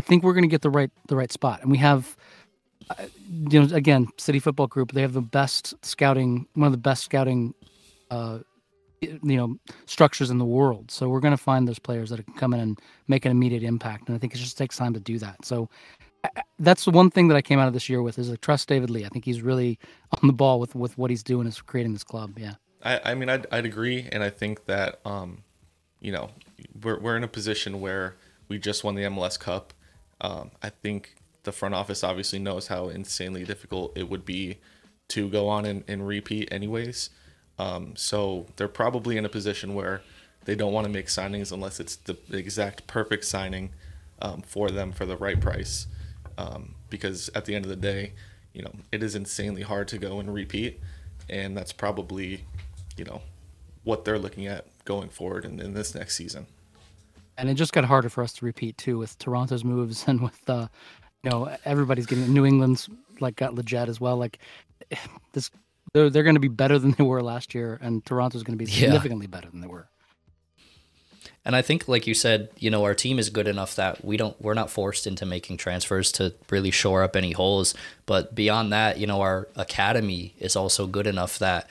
I 0.00 0.04
think 0.04 0.24
we're 0.24 0.32
going 0.32 0.44
to 0.44 0.48
get 0.48 0.62
the 0.62 0.70
right 0.70 0.90
the 1.08 1.16
right 1.16 1.30
spot. 1.30 1.60
And 1.62 1.70
we 1.70 1.78
have, 1.78 2.16
uh, 2.90 3.04
you 3.50 3.62
know, 3.62 3.74
again, 3.74 4.08
City 4.18 4.38
Football 4.38 4.66
Group. 4.66 4.92
They 4.92 5.02
have 5.02 5.12
the 5.12 5.20
best 5.20 5.74
scouting, 5.84 6.46
one 6.54 6.66
of 6.66 6.72
the 6.72 6.78
best 6.78 7.04
scouting 7.04 7.54
uh, 8.10 8.38
you 9.02 9.36
know 9.36 9.56
structures 9.86 10.30
in 10.30 10.38
the 10.38 10.44
world. 10.44 10.90
So 10.90 11.08
we're 11.08 11.20
going 11.20 11.32
to 11.32 11.42
find 11.42 11.66
those 11.66 11.78
players 11.78 12.10
that 12.10 12.24
can 12.24 12.34
come 12.34 12.54
in 12.54 12.60
and 12.60 12.80
make 13.08 13.24
an 13.24 13.30
immediate 13.30 13.62
impact, 13.62 14.08
and 14.08 14.16
I 14.16 14.18
think 14.18 14.34
it 14.34 14.38
just 14.38 14.58
takes 14.58 14.76
time 14.76 14.94
to 14.94 15.00
do 15.00 15.18
that. 15.18 15.44
So 15.44 15.68
that's 16.58 16.84
the 16.84 16.90
one 16.90 17.10
thing 17.10 17.28
that 17.28 17.36
I 17.36 17.42
came 17.42 17.58
out 17.58 17.68
of 17.68 17.74
this 17.74 17.88
year 17.88 18.02
with 18.02 18.18
is 18.18 18.30
like 18.30 18.40
trust 18.40 18.68
David 18.68 18.90
Lee. 18.90 19.04
I 19.04 19.08
think 19.08 19.24
he's 19.24 19.42
really 19.42 19.78
on 20.20 20.26
the 20.26 20.32
ball 20.32 20.60
with 20.60 20.74
with 20.74 20.96
what 20.96 21.10
he's 21.10 21.22
doing 21.22 21.46
is 21.46 21.60
creating 21.60 21.92
this 21.92 22.04
club. 22.04 22.38
Yeah. 22.38 22.54
I, 22.84 23.00
I 23.04 23.14
mean 23.14 23.28
I'd, 23.28 23.46
I'd 23.50 23.66
agree, 23.66 24.08
and 24.10 24.22
I 24.22 24.30
think 24.30 24.66
that 24.66 25.00
um, 25.04 25.42
you 26.00 26.12
know 26.12 26.30
we're 26.82 26.98
we're 26.98 27.16
in 27.16 27.24
a 27.24 27.28
position 27.28 27.80
where 27.80 28.16
we 28.48 28.58
just 28.58 28.84
won 28.84 28.94
the 28.94 29.02
MLS 29.02 29.38
Cup. 29.38 29.72
Um, 30.20 30.50
I 30.62 30.68
think 30.70 31.14
the 31.42 31.52
front 31.52 31.74
office 31.74 32.04
obviously 32.04 32.38
knows 32.38 32.68
how 32.68 32.88
insanely 32.88 33.44
difficult 33.44 33.96
it 33.96 34.08
would 34.08 34.24
be 34.24 34.58
to 35.08 35.28
go 35.28 35.48
on 35.48 35.64
and, 35.64 35.84
and 35.88 36.06
repeat 36.06 36.48
anyways. 36.52 37.10
Um, 37.58 37.94
so 37.96 38.46
they're 38.56 38.68
probably 38.68 39.16
in 39.16 39.24
a 39.24 39.28
position 39.28 39.74
where 39.74 40.02
they 40.44 40.54
don't 40.54 40.72
want 40.72 40.86
to 40.86 40.92
make 40.92 41.06
signings 41.06 41.52
unless 41.52 41.80
it's 41.80 41.96
the 41.96 42.16
exact 42.32 42.86
perfect 42.86 43.24
signing 43.24 43.70
um, 44.20 44.42
for 44.42 44.70
them 44.70 44.92
for 44.92 45.04
the 45.04 45.16
right 45.16 45.40
price. 45.40 45.86
Um, 46.38 46.74
because 46.90 47.30
at 47.34 47.44
the 47.44 47.54
end 47.54 47.64
of 47.64 47.68
the 47.68 47.76
day, 47.76 48.12
you 48.52 48.62
know, 48.62 48.72
it 48.90 49.02
is 49.02 49.14
insanely 49.14 49.62
hard 49.62 49.88
to 49.88 49.98
go 49.98 50.20
and 50.20 50.32
repeat. 50.32 50.80
And 51.28 51.56
that's 51.56 51.72
probably, 51.72 52.44
you 52.96 53.04
know, 53.04 53.22
what 53.84 54.04
they're 54.04 54.18
looking 54.18 54.46
at 54.46 54.66
going 54.84 55.08
forward 55.08 55.44
in, 55.44 55.60
in 55.60 55.74
this 55.74 55.94
next 55.94 56.16
season. 56.16 56.46
And 57.36 57.48
it 57.48 57.54
just 57.54 57.72
got 57.72 57.84
harder 57.84 58.08
for 58.08 58.22
us 58.22 58.32
to 58.34 58.44
repeat 58.44 58.76
too 58.76 58.98
with 58.98 59.18
Toronto's 59.18 59.64
moves 59.64 60.04
and 60.06 60.20
with 60.20 60.48
uh, 60.48 60.68
you 61.22 61.30
know 61.30 61.56
everybody's 61.64 62.06
getting 62.06 62.32
New 62.32 62.44
England's 62.44 62.88
like 63.20 63.36
got 63.36 63.54
legit 63.54 63.88
as 63.88 64.00
well. 64.00 64.16
Like 64.16 64.38
this, 65.32 65.50
they're 65.94 66.10
they're 66.10 66.22
going 66.22 66.36
to 66.36 66.40
be 66.40 66.48
better 66.48 66.78
than 66.78 66.92
they 66.92 67.04
were 67.04 67.22
last 67.22 67.54
year, 67.54 67.78
and 67.80 68.04
Toronto's 68.04 68.42
going 68.42 68.58
to 68.58 68.64
be 68.64 68.70
significantly 68.70 69.26
yeah. 69.26 69.36
better 69.36 69.50
than 69.50 69.60
they 69.60 69.66
were. 69.66 69.88
And 71.44 71.56
I 71.56 71.62
think, 71.62 71.88
like 71.88 72.06
you 72.06 72.14
said, 72.14 72.50
you 72.58 72.70
know, 72.70 72.84
our 72.84 72.94
team 72.94 73.18
is 73.18 73.28
good 73.28 73.48
enough 73.48 73.74
that 73.74 74.04
we 74.04 74.16
don't, 74.16 74.40
we're 74.40 74.54
not 74.54 74.70
forced 74.70 75.06
into 75.06 75.26
making 75.26 75.56
transfers 75.56 76.12
to 76.12 76.34
really 76.50 76.70
shore 76.70 77.02
up 77.02 77.16
any 77.16 77.32
holes. 77.32 77.74
But 78.06 78.34
beyond 78.34 78.72
that, 78.72 78.98
you 78.98 79.08
know, 79.08 79.20
our 79.20 79.48
academy 79.56 80.34
is 80.38 80.54
also 80.54 80.86
good 80.86 81.06
enough 81.06 81.38
that, 81.40 81.68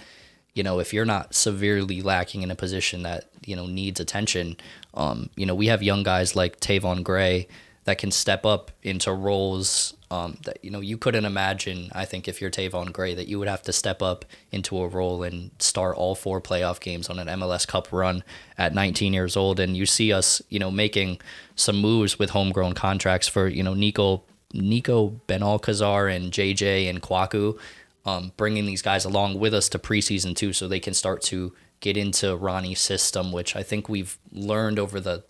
you 0.53 0.63
know, 0.63 0.79
if 0.79 0.93
you're 0.93 1.05
not 1.05 1.33
severely 1.33 2.01
lacking 2.01 2.41
in 2.41 2.51
a 2.51 2.55
position 2.55 3.03
that 3.03 3.29
you 3.45 3.55
know 3.55 3.65
needs 3.65 3.99
attention, 3.99 4.57
um, 4.93 5.29
you 5.35 5.45
know, 5.45 5.55
we 5.55 5.67
have 5.67 5.81
young 5.81 6.03
guys 6.03 6.35
like 6.35 6.59
Tayvon 6.59 7.03
Gray 7.03 7.47
that 7.85 7.97
can 7.97 8.11
step 8.11 8.45
up 8.45 8.71
into 8.83 9.11
roles 9.11 9.95
um, 10.11 10.37
that 10.43 10.63
you 10.63 10.69
know 10.69 10.81
you 10.81 10.97
couldn't 10.97 11.25
imagine. 11.25 11.89
I 11.93 12.05
think 12.05 12.27
if 12.27 12.41
you're 12.41 12.51
Tayvon 12.51 12.91
Gray, 12.91 13.15
that 13.15 13.27
you 13.27 13.39
would 13.39 13.47
have 13.47 13.61
to 13.63 13.73
step 13.73 14.01
up 14.01 14.25
into 14.51 14.77
a 14.79 14.87
role 14.87 15.23
and 15.23 15.51
start 15.59 15.95
all 15.95 16.15
four 16.15 16.41
playoff 16.41 16.79
games 16.79 17.09
on 17.09 17.17
an 17.17 17.27
MLS 17.27 17.65
Cup 17.65 17.91
run 17.91 18.23
at 18.57 18.75
19 18.75 19.13
years 19.13 19.37
old. 19.37 19.59
And 19.59 19.75
you 19.75 19.85
see 19.85 20.11
us, 20.11 20.41
you 20.49 20.59
know, 20.59 20.69
making 20.69 21.19
some 21.55 21.77
moves 21.77 22.19
with 22.19 22.31
homegrown 22.31 22.73
contracts 22.73 23.27
for 23.27 23.47
you 23.47 23.63
know 23.63 23.73
Nico 23.73 24.23
Nico 24.53 25.21
Benalcazar 25.27 26.13
and 26.13 26.31
JJ 26.31 26.89
and 26.89 27.01
Kwaku, 27.01 27.57
um, 28.05 28.31
bringing 28.37 28.65
these 28.65 28.81
guys 28.81 29.05
along 29.05 29.39
with 29.39 29.53
us 29.53 29.69
to 29.69 29.79
preseason 29.79 30.35
too, 30.35 30.53
so 30.53 30.67
they 30.67 30.79
can 30.79 30.93
start 30.93 31.21
to 31.23 31.53
get 31.81 31.97
into 31.97 32.35
Ronny's 32.35 32.79
system, 32.79 33.31
which 33.31 33.55
I 33.55 33.63
think 33.63 33.89
we've 33.89 34.17
learned 34.31 34.79
over 34.79 34.99
the 34.99 35.23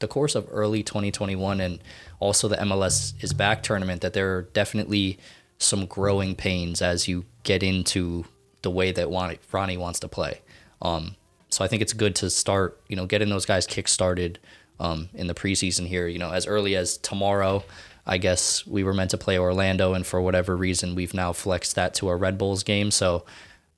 the 0.00 0.08
course 0.08 0.34
of 0.34 0.48
early 0.50 0.82
2021 0.82 1.60
and 1.60 1.80
also 2.18 2.48
the 2.48 2.56
MLS 2.56 3.12
is 3.22 3.32
back 3.32 3.62
tournament 3.62 4.00
that 4.00 4.14
there 4.14 4.36
are 4.36 4.42
definitely 4.42 5.18
some 5.58 5.86
growing 5.86 6.34
pains 6.34 6.80
as 6.80 7.08
you 7.08 7.24
get 7.42 7.62
into 7.62 8.24
the 8.62 8.70
way 8.70 8.90
that 8.90 9.08
Ronny 9.52 9.76
wants 9.76 10.00
to 10.00 10.08
play. 10.08 10.40
Um, 10.80 11.16
so 11.50 11.64
I 11.64 11.68
think 11.68 11.82
it's 11.82 11.92
good 11.92 12.14
to 12.16 12.30
start, 12.30 12.80
you 12.88 12.96
know, 12.96 13.06
getting 13.06 13.28
those 13.28 13.46
guys 13.46 13.66
kick 13.66 13.88
started 13.88 14.38
um, 14.80 15.08
in 15.14 15.26
the 15.26 15.34
preseason 15.34 15.86
here. 15.86 16.06
You 16.06 16.18
know, 16.18 16.32
as 16.32 16.46
early 16.46 16.76
as 16.76 16.96
tomorrow, 16.98 17.64
I 18.08 18.18
guess 18.18 18.66
we 18.66 18.82
were 18.82 18.94
meant 18.94 19.10
to 19.10 19.18
play 19.18 19.38
Orlando, 19.38 19.92
and 19.92 20.06
for 20.06 20.20
whatever 20.20 20.56
reason, 20.56 20.94
we've 20.94 21.12
now 21.12 21.32
flexed 21.32 21.74
that 21.74 21.92
to 21.94 22.08
a 22.08 22.16
Red 22.16 22.38
Bulls 22.38 22.62
game. 22.62 22.90
So 22.90 23.24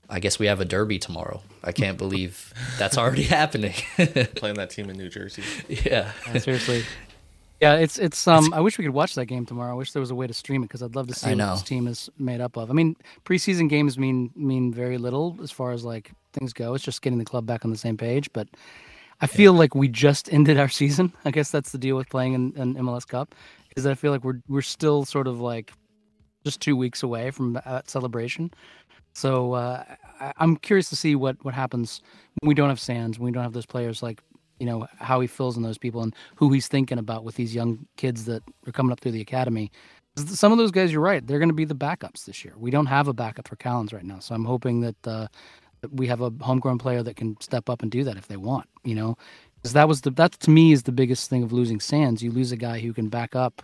I 0.09 0.21
guess 0.21 0.39
we 0.39 0.47
have 0.47 0.61
a 0.61 0.65
derby 0.65 0.99
tomorrow. 0.99 1.43
I 1.65 1.73
can't 1.73 1.99
believe 2.05 2.55
that's 2.79 2.97
already 2.97 3.25
happening. 3.25 3.73
Playing 4.37 4.57
that 4.57 4.71
team 4.71 4.89
in 4.89 4.97
New 4.97 5.09
Jersey. 5.09 5.43
Yeah. 5.69 6.13
yeah. 6.27 6.39
Seriously. 6.39 6.85
Yeah, 7.61 7.75
it's 7.75 7.99
it's 7.99 8.27
um. 8.27 8.55
I 8.55 8.61
wish 8.61 8.79
we 8.79 8.85
could 8.85 8.95
watch 8.95 9.15
that 9.17 9.27
game 9.27 9.45
tomorrow. 9.45 9.73
I 9.73 9.75
wish 9.75 9.93
there 9.93 10.01
was 10.01 10.11
a 10.11 10.15
way 10.15 10.27
to 10.27 10.33
stream 10.33 10.63
it 10.63 10.67
because 10.67 10.83
I'd 10.83 10.97
love 10.97 11.09
to 11.09 11.15
see 11.15 11.35
what 11.35 11.37
this 11.37 11.63
team 11.63 11.87
is 11.89 12.09
made 12.19 12.41
up 12.41 12.57
of. 12.57 12.71
I 12.71 12.73
mean, 12.73 12.97
preseason 13.27 13.69
games 13.69 13.99
mean 13.99 14.31
mean 14.35 14.73
very 14.73 14.97
little 14.97 15.37
as 15.43 15.51
far 15.51 15.73
as 15.73 15.85
like 15.85 16.11
things 16.33 16.55
go. 16.55 16.73
It's 16.73 16.85
just 16.85 17.03
getting 17.03 17.19
the 17.19 17.25
club 17.25 17.45
back 17.45 17.65
on 17.67 17.71
the 17.71 17.77
same 17.77 17.99
page. 17.99 18.33
But 18.33 18.49
I 19.21 19.27
feel 19.27 19.53
yeah. 19.53 19.59
like 19.59 19.75
we 19.75 19.89
just 19.89 20.33
ended 20.33 20.59
our 20.59 20.71
season. 20.71 21.13
I 21.27 21.31
guess 21.31 21.51
that's 21.51 21.71
the 21.73 21.79
deal 21.79 21.97
with 21.97 22.09
playing 22.09 22.33
in, 22.33 22.53
in 22.57 22.75
MLS 22.77 23.07
Cup, 23.07 23.35
that 23.77 23.91
I 23.91 23.95
feel 23.95 24.13
like 24.13 24.25
we're 24.25 24.41
we're 24.49 24.63
still 24.63 25.05
sort 25.05 25.27
of 25.27 25.41
like 25.41 25.73
just 26.45 26.61
two 26.61 26.77
weeks 26.77 27.03
away 27.03 27.31
from 27.31 27.55
that 27.55 27.89
celebration. 27.89 28.51
So 29.13 29.55
uh, 29.55 29.85
I, 30.21 30.33
am 30.39 30.57
curious 30.57 30.89
to 30.91 30.97
see 30.97 31.15
what 31.15 31.37
what 31.45 31.55
happens 31.55 32.01
when 32.41 32.49
we 32.49 32.55
don't 32.55 32.69
have 32.69 32.81
Sands, 32.81 33.19
when 33.19 33.27
we 33.27 33.33
don't 33.33 33.43
have 33.43 33.53
those 33.53 33.67
players 33.67 34.03
like 34.03 34.23
you 34.59 34.67
know 34.67 34.87
how 34.99 35.21
he 35.21 35.27
fills 35.27 35.57
in 35.57 35.63
those 35.63 35.79
people 35.79 36.03
and 36.03 36.15
who 36.37 36.53
he's 36.53 36.69
thinking 36.69 36.99
about 36.99 37.25
with 37.25 37.35
these 37.35 37.55
young 37.55 37.87
kids 37.97 38.27
that 38.27 38.43
are 38.67 38.73
coming 38.73 38.93
up 38.93 39.01
through 39.01 39.13
the 39.13 39.21
academy. 39.21 39.73
Some 40.17 40.53
of 40.53 40.59
those 40.59 40.73
guys, 40.73 40.93
you're 40.93 41.01
right, 41.01 41.25
they're 41.27 41.39
going 41.39 41.51
to 41.51 41.55
be 41.55 41.65
the 41.65 41.75
backups 41.75 42.25
this 42.25 42.45
year. 42.45 42.53
We 42.57 42.71
don't 42.71 42.87
have 42.87 43.09
a 43.09 43.15
backup 43.15 43.49
for 43.49 43.57
Callens 43.57 43.95
right 43.95 44.05
now, 44.05 44.19
so 44.19 44.35
I'm 44.35 44.45
hoping 44.45 44.81
that, 44.81 45.07
uh, 45.07 45.29
that 45.81 45.93
we 45.93 46.09
have 46.09 46.21
a 46.21 46.33
homegrown 46.41 46.79
player 46.79 47.03
that 47.03 47.17
can 47.17 47.41
step 47.41 47.71
up 47.71 47.81
and 47.81 47.91
do 47.91 48.05
that 48.05 48.17
if 48.17 48.27
they 48.27 48.37
want. 48.37 48.69
You 48.85 48.97
know, 48.97 49.17
because 49.61 49.73
that 49.75 49.89
was 49.89 50.03
the 50.03 50.11
that 50.11 50.33
to 50.33 50.51
me 50.51 50.73
is 50.73 50.85
the 50.85 50.93
biggest 50.93 51.31
thing 51.31 51.43
of 51.43 51.53
losing 51.53 51.81
Sands. 51.81 52.23
You 52.23 52.33
lose 52.33 52.53
a 52.53 52.57
guy 52.57 52.81
who 52.81 52.93
can 52.93 53.09
back 53.09 53.37
up 53.37 53.63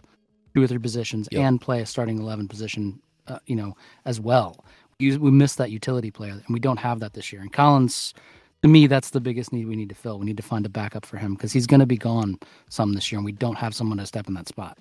two 0.54 0.62
or 0.62 0.66
three 0.66 0.78
positions 0.78 1.28
yep. 1.30 1.42
and 1.42 1.60
play 1.60 1.80
a 1.80 1.86
starting 1.86 2.18
eleven 2.18 2.48
position, 2.48 3.00
uh, 3.28 3.38
you 3.46 3.56
know, 3.56 3.76
as 4.04 4.20
well 4.20 4.64
we 4.98 5.30
miss 5.30 5.56
that 5.56 5.70
utility 5.70 6.10
player, 6.10 6.32
and 6.32 6.44
we 6.48 6.60
don't 6.60 6.78
have 6.78 7.00
that 7.00 7.12
this 7.12 7.32
year. 7.32 7.42
And 7.42 7.52
Callens, 7.52 8.14
to 8.62 8.68
me, 8.68 8.86
that's 8.86 9.10
the 9.10 9.20
biggest 9.20 9.52
need 9.52 9.66
we 9.66 9.76
need 9.76 9.88
to 9.90 9.94
fill. 9.94 10.18
We 10.18 10.26
need 10.26 10.38
to 10.38 10.42
find 10.42 10.64
a 10.64 10.70
backup 10.70 11.04
for 11.04 11.18
him 11.18 11.34
because 11.34 11.52
he's 11.52 11.66
going 11.66 11.80
to 11.80 11.86
be 11.86 11.98
gone 11.98 12.38
some 12.68 12.94
this 12.94 13.12
year, 13.12 13.18
and 13.18 13.24
we 13.24 13.32
don't 13.32 13.56
have 13.56 13.74
someone 13.74 13.98
to 13.98 14.06
step 14.06 14.28
in 14.28 14.34
that 14.34 14.48
spot. 14.48 14.78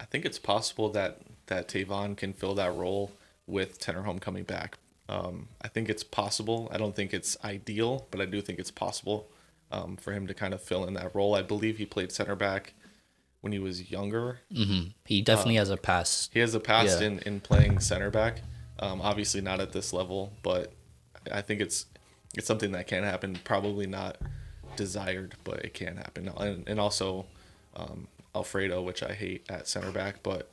I 0.00 0.04
think 0.04 0.24
it's 0.24 0.38
possible 0.38 0.90
that 0.90 1.20
that 1.46 1.68
Tayvon 1.68 2.16
can 2.16 2.34
fill 2.34 2.54
that 2.56 2.74
role 2.74 3.12
with 3.46 3.80
Tinnerholm 3.80 4.20
coming 4.20 4.44
back. 4.44 4.76
Um, 5.08 5.48
I 5.62 5.68
think 5.68 5.88
it's 5.88 6.04
possible. 6.04 6.68
I 6.70 6.76
don't 6.76 6.94
think 6.94 7.14
it's 7.14 7.38
ideal, 7.42 8.06
but 8.10 8.20
I 8.20 8.26
do 8.26 8.42
think 8.42 8.58
it's 8.58 8.70
possible 8.70 9.30
um, 9.70 9.96
for 9.96 10.12
him 10.12 10.26
to 10.26 10.34
kind 10.34 10.54
of 10.54 10.62
fill 10.62 10.84
in 10.84 10.94
that 10.94 11.14
role. 11.14 11.34
I 11.34 11.42
believe 11.42 11.78
he 11.78 11.86
played 11.86 12.12
center 12.12 12.36
back 12.36 12.74
when 13.40 13.52
he 13.52 13.58
was 13.58 13.90
younger. 13.90 14.40
Mm-hmm. 14.52 14.90
He 15.04 15.22
definitely 15.22 15.58
uh, 15.58 15.62
has 15.62 15.70
a 15.70 15.76
past. 15.76 16.30
He 16.32 16.40
has 16.40 16.54
a 16.54 16.60
past 16.60 17.00
yeah. 17.00 17.08
in, 17.08 17.18
in 17.20 17.40
playing 17.40 17.80
center 17.80 18.10
back. 18.10 18.42
Um, 18.80 19.00
obviously 19.00 19.40
not 19.40 19.60
at 19.60 19.72
this 19.72 19.92
level, 19.92 20.32
but 20.42 20.72
I 21.32 21.42
think 21.42 21.60
it's 21.60 21.86
it's 22.34 22.46
something 22.46 22.72
that 22.72 22.86
can 22.86 23.02
happen. 23.02 23.38
Probably 23.42 23.86
not 23.86 24.18
desired, 24.76 25.34
but 25.44 25.64
it 25.64 25.74
can 25.74 25.96
happen. 25.96 26.28
And, 26.28 26.68
and 26.68 26.78
also 26.78 27.26
um, 27.74 28.08
Alfredo, 28.34 28.82
which 28.82 29.02
I 29.02 29.12
hate 29.12 29.44
at 29.48 29.66
center 29.66 29.90
back, 29.90 30.22
but 30.22 30.50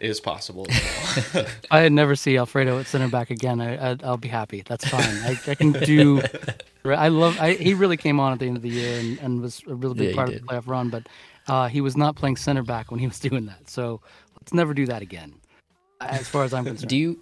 is 0.00 0.20
possible 0.20 0.66
as 0.70 1.34
well. 1.34 1.46
I 1.70 1.88
never 1.88 2.14
see 2.14 2.36
Alfredo 2.36 2.78
at 2.78 2.86
center 2.86 3.08
back 3.08 3.30
again. 3.30 3.60
I, 3.60 3.90
I 3.90 3.94
will 3.94 4.16
be 4.16 4.28
happy. 4.28 4.62
That's 4.66 4.86
fine. 4.86 5.02
I, 5.02 5.38
I 5.46 5.54
can 5.54 5.72
do. 5.72 6.22
I 6.94 7.08
love. 7.08 7.38
I, 7.40 7.54
he 7.54 7.74
really 7.74 7.96
came 7.96 8.20
on 8.20 8.32
at 8.32 8.38
the 8.38 8.46
end 8.46 8.56
of 8.56 8.62
the 8.62 8.70
year 8.70 8.98
and, 8.98 9.18
and 9.18 9.40
was 9.42 9.62
a 9.66 9.74
really 9.74 9.94
big 9.94 10.10
yeah, 10.10 10.14
part 10.14 10.28
of 10.28 10.34
the 10.34 10.40
playoff 10.40 10.66
run. 10.66 10.90
But 10.90 11.08
uh, 11.46 11.68
he 11.68 11.80
was 11.80 11.96
not 11.96 12.16
playing 12.16 12.36
center 12.36 12.62
back 12.62 12.90
when 12.90 13.00
he 13.00 13.06
was 13.06 13.18
doing 13.28 13.46
that. 13.46 13.68
So 13.68 14.00
let's 14.34 14.52
never 14.52 14.74
do 14.74 14.86
that 14.86 15.02
again. 15.02 15.34
As 16.00 16.28
far 16.28 16.44
as 16.44 16.54
I'm 16.54 16.64
concerned. 16.66 16.88
Do 16.88 16.96
you 16.96 17.20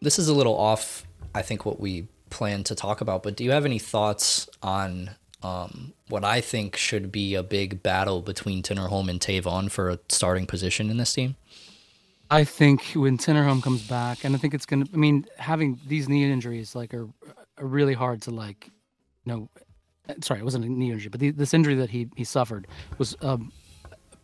this 0.00 0.18
is 0.18 0.28
a 0.28 0.34
little 0.34 0.56
off, 0.56 1.06
I 1.34 1.42
think, 1.42 1.64
what 1.64 1.80
we 1.80 2.08
plan 2.30 2.64
to 2.64 2.74
talk 2.74 3.00
about, 3.00 3.22
but 3.22 3.36
do 3.36 3.44
you 3.44 3.50
have 3.50 3.64
any 3.64 3.78
thoughts 3.78 4.48
on 4.62 5.10
um, 5.42 5.92
what 6.08 6.24
I 6.24 6.40
think 6.40 6.76
should 6.76 7.10
be 7.10 7.34
a 7.34 7.42
big 7.42 7.82
battle 7.82 8.22
between 8.22 8.62
Tinnerholm 8.62 9.08
and 9.08 9.20
Tayvon 9.20 9.70
for 9.70 9.90
a 9.90 9.98
starting 10.08 10.46
position 10.46 10.90
in 10.90 10.96
this 10.96 11.12
team? 11.12 11.36
I 12.30 12.44
think 12.44 12.84
when 12.94 13.18
Tinnerholm 13.18 13.62
comes 13.62 13.86
back, 13.86 14.24
and 14.24 14.34
I 14.34 14.38
think 14.38 14.54
it's 14.54 14.66
gonna. 14.66 14.86
I 14.92 14.96
mean, 14.96 15.26
having 15.36 15.80
these 15.86 16.08
knee 16.08 16.30
injuries 16.30 16.76
like 16.76 16.94
are, 16.94 17.08
are 17.58 17.66
really 17.66 17.94
hard 17.94 18.22
to 18.22 18.30
like, 18.30 18.70
know. 19.26 19.48
Sorry, 20.22 20.40
it 20.40 20.44
wasn't 20.44 20.64
a 20.64 20.68
knee 20.68 20.90
injury, 20.90 21.08
but 21.08 21.20
the, 21.20 21.30
this 21.30 21.54
injury 21.54 21.74
that 21.76 21.90
he 21.90 22.08
he 22.16 22.24
suffered 22.24 22.66
was 22.98 23.16
a 23.20 23.38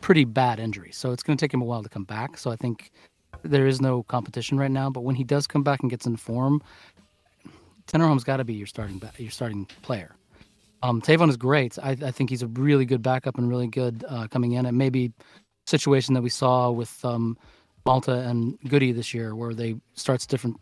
pretty 0.01 0.25
bad 0.25 0.59
injury. 0.59 0.91
So 0.93 1.13
it's 1.13 1.23
going 1.23 1.37
to 1.37 1.45
take 1.45 1.53
him 1.53 1.63
a 1.63 1.65
while 1.65 1.83
to 1.83 1.89
come 1.89 2.05
back. 2.05 2.39
So 2.39 2.51
I 2.51 2.57
think 2.57 2.91
there 3.43 3.67
is 3.67 3.81
no 3.81 4.03
competition 4.05 4.59
right 4.59 4.71
now. 4.71 4.91
But 4.91 5.03
when 5.03 5.15
he 5.15 5.25
does 5.25 5.47
come 5.47 5.63
back 5.63 5.81
and 5.81 5.91
gets 5.91 6.07
in 6.07 6.17
form, 6.17 6.63
Tinnerholm's 7.87 8.25
got 8.25 8.39
to 8.39 8.45
be 8.45 8.55
your 8.55 8.67
starting 8.67 9.01
your 9.19 9.31
starting 9.31 9.67
player. 9.83 10.17
Um, 10.83 11.01
Tayvon 11.01 11.29
is 11.29 11.37
great. 11.37 11.79
I, 11.83 11.91
I, 11.91 12.11
think 12.11 12.31
he's 12.31 12.43
a 12.43 12.49
really 12.49 12.85
good 12.85 13.03
backup 13.03 13.39
and 13.39 13.49
really 13.49 13.67
good 13.67 14.05
uh, 14.09 14.29
coming 14.29 14.53
in. 14.53 14.67
And 14.67 14.77
maybe 14.77 15.13
situation 15.67 16.15
that 16.15 16.23
we 16.23 16.29
saw 16.29 16.71
with 16.71 17.03
um, 17.05 17.37
Malte 17.87 18.13
and 18.13 18.59
Goody 18.69 18.93
this 18.93 19.15
year, 19.15 19.35
where 19.35 19.55
they 19.55 19.77
starts 19.95 20.27
different 20.27 20.57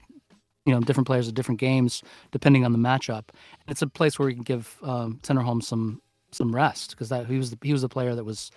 you 0.64 0.74
know 0.74 0.81
different 0.81 1.07
players 1.07 1.29
at 1.29 1.35
different 1.35 1.61
games 1.61 2.03
depending 2.31 2.64
on 2.64 2.72
the 2.72 2.79
matchup. 2.79 3.24
It's 3.68 3.83
a 3.83 3.87
place 3.87 4.18
where 4.18 4.27
we 4.27 4.35
can 4.35 4.42
give 4.42 4.77
um, 4.83 5.20
Tinnerholm 5.22 5.62
some 5.62 6.00
some 6.33 6.55
rest 6.55 6.90
because 6.90 7.09
that 7.09 7.27
he 7.27 7.38
was 7.38 7.50
the, 7.50 7.59
he 7.62 7.72
was 7.72 7.83
a 7.83 7.88
player 7.88 8.14
that 8.14 8.24
was 8.24 8.50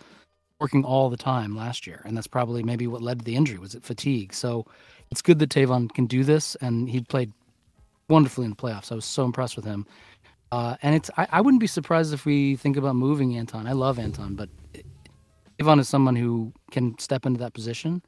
working 0.60 0.84
all 0.84 1.10
the 1.10 1.18
time 1.18 1.56
last 1.56 1.86
year, 1.86 2.02
and 2.06 2.18
that's 2.18 2.28
probably 2.28 2.64
maybe 2.64 2.88
what 2.88 3.02
led 3.02 3.20
to 3.20 3.26
the 3.26 3.36
injury 3.36 3.60
was 3.60 3.76
it 3.76 3.84
fatigue. 3.84 4.34
So 4.34 4.66
it's 5.12 5.22
good 5.22 5.40
that 5.40 5.50
Tayvon 5.50 5.92
can 5.94 6.06
do 6.06 6.24
this, 6.24 6.56
and 6.56 6.90
he 6.90 7.02
played 7.02 7.32
wonderfully 8.10 8.46
in 8.46 8.52
the 8.52 8.58
playoffs. 8.58 8.92
I 8.92 8.96
was 8.96 9.06
so 9.06 9.26
impressed 9.26 9.56
with 9.56 9.66
him. 9.66 9.86
Uh, 10.52 10.78
and 10.82 10.96
it's 10.96 11.10
I, 11.18 11.28
I, 11.32 11.42
wouldn't 11.42 11.60
be 11.60 11.68
surprised 11.68 12.14
if 12.14 12.26
we 12.26 12.56
think 12.56 12.78
about 12.78 12.96
moving 12.96 13.36
Anton. 13.36 13.68
I 13.68 13.74
love 13.74 14.00
Anton, 14.00 14.34
but 14.34 14.50
Tayvon 15.60 15.80
is 15.80 15.90
someone 15.90 16.16
who 16.16 16.54
can 16.72 16.98
step 17.00 17.26
into 17.26 17.40
that 17.40 17.54
position. 17.54 18.02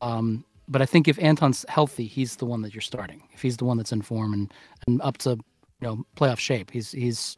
Um, 0.00 0.44
but 0.68 0.82
I 0.82 0.86
think 0.86 1.08
if 1.08 1.18
Anton's 1.18 1.64
healthy, 1.68 2.06
he's 2.06 2.36
the 2.36 2.46
one 2.46 2.62
that 2.62 2.74
you're 2.74 2.80
starting. 2.80 3.22
If 3.32 3.42
he's 3.42 3.56
the 3.56 3.64
one 3.64 3.76
that's 3.76 3.92
in 3.92 4.02
form 4.02 4.32
and, 4.32 4.52
and 4.86 5.00
up 5.02 5.18
to 5.18 5.30
you 5.30 5.38
know 5.80 6.04
playoff 6.16 6.38
shape, 6.38 6.70
he's 6.70 6.92
he's 6.92 7.36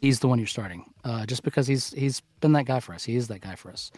he's 0.00 0.20
the 0.20 0.28
one 0.28 0.38
you're 0.38 0.46
starting. 0.46 0.84
Uh, 1.04 1.24
just 1.26 1.42
because 1.42 1.66
he's 1.66 1.92
he's 1.92 2.20
been 2.40 2.52
that 2.52 2.66
guy 2.66 2.80
for 2.80 2.94
us. 2.94 3.04
He 3.04 3.16
is 3.16 3.28
that 3.28 3.40
guy 3.40 3.54
for 3.54 3.70
us. 3.70 3.90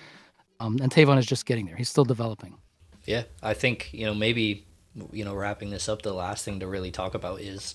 Um, 0.60 0.78
and 0.82 0.92
Tayvon 0.92 1.18
is 1.18 1.26
just 1.26 1.46
getting 1.46 1.66
there. 1.66 1.76
He's 1.76 1.88
still 1.88 2.04
developing. 2.04 2.58
Yeah, 3.04 3.24
I 3.42 3.54
think 3.54 3.92
you 3.92 4.06
know 4.06 4.14
maybe 4.14 4.66
you 5.12 5.24
know 5.24 5.34
wrapping 5.34 5.70
this 5.70 5.88
up. 5.88 6.02
The 6.02 6.12
last 6.12 6.44
thing 6.44 6.60
to 6.60 6.66
really 6.66 6.90
talk 6.90 7.14
about 7.14 7.40
is 7.40 7.74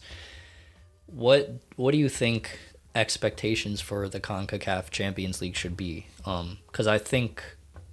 what 1.08 1.62
what 1.76 1.92
do 1.92 1.98
you 1.98 2.10
think 2.10 2.58
expectations 2.94 3.82
for 3.82 4.08
the 4.08 4.22
Concacaf 4.22 4.90
Champions 4.90 5.42
League 5.42 5.56
should 5.56 5.76
be? 5.76 6.08
Because 6.18 6.88
um, 6.88 6.94
I 6.94 6.98
think 6.98 7.44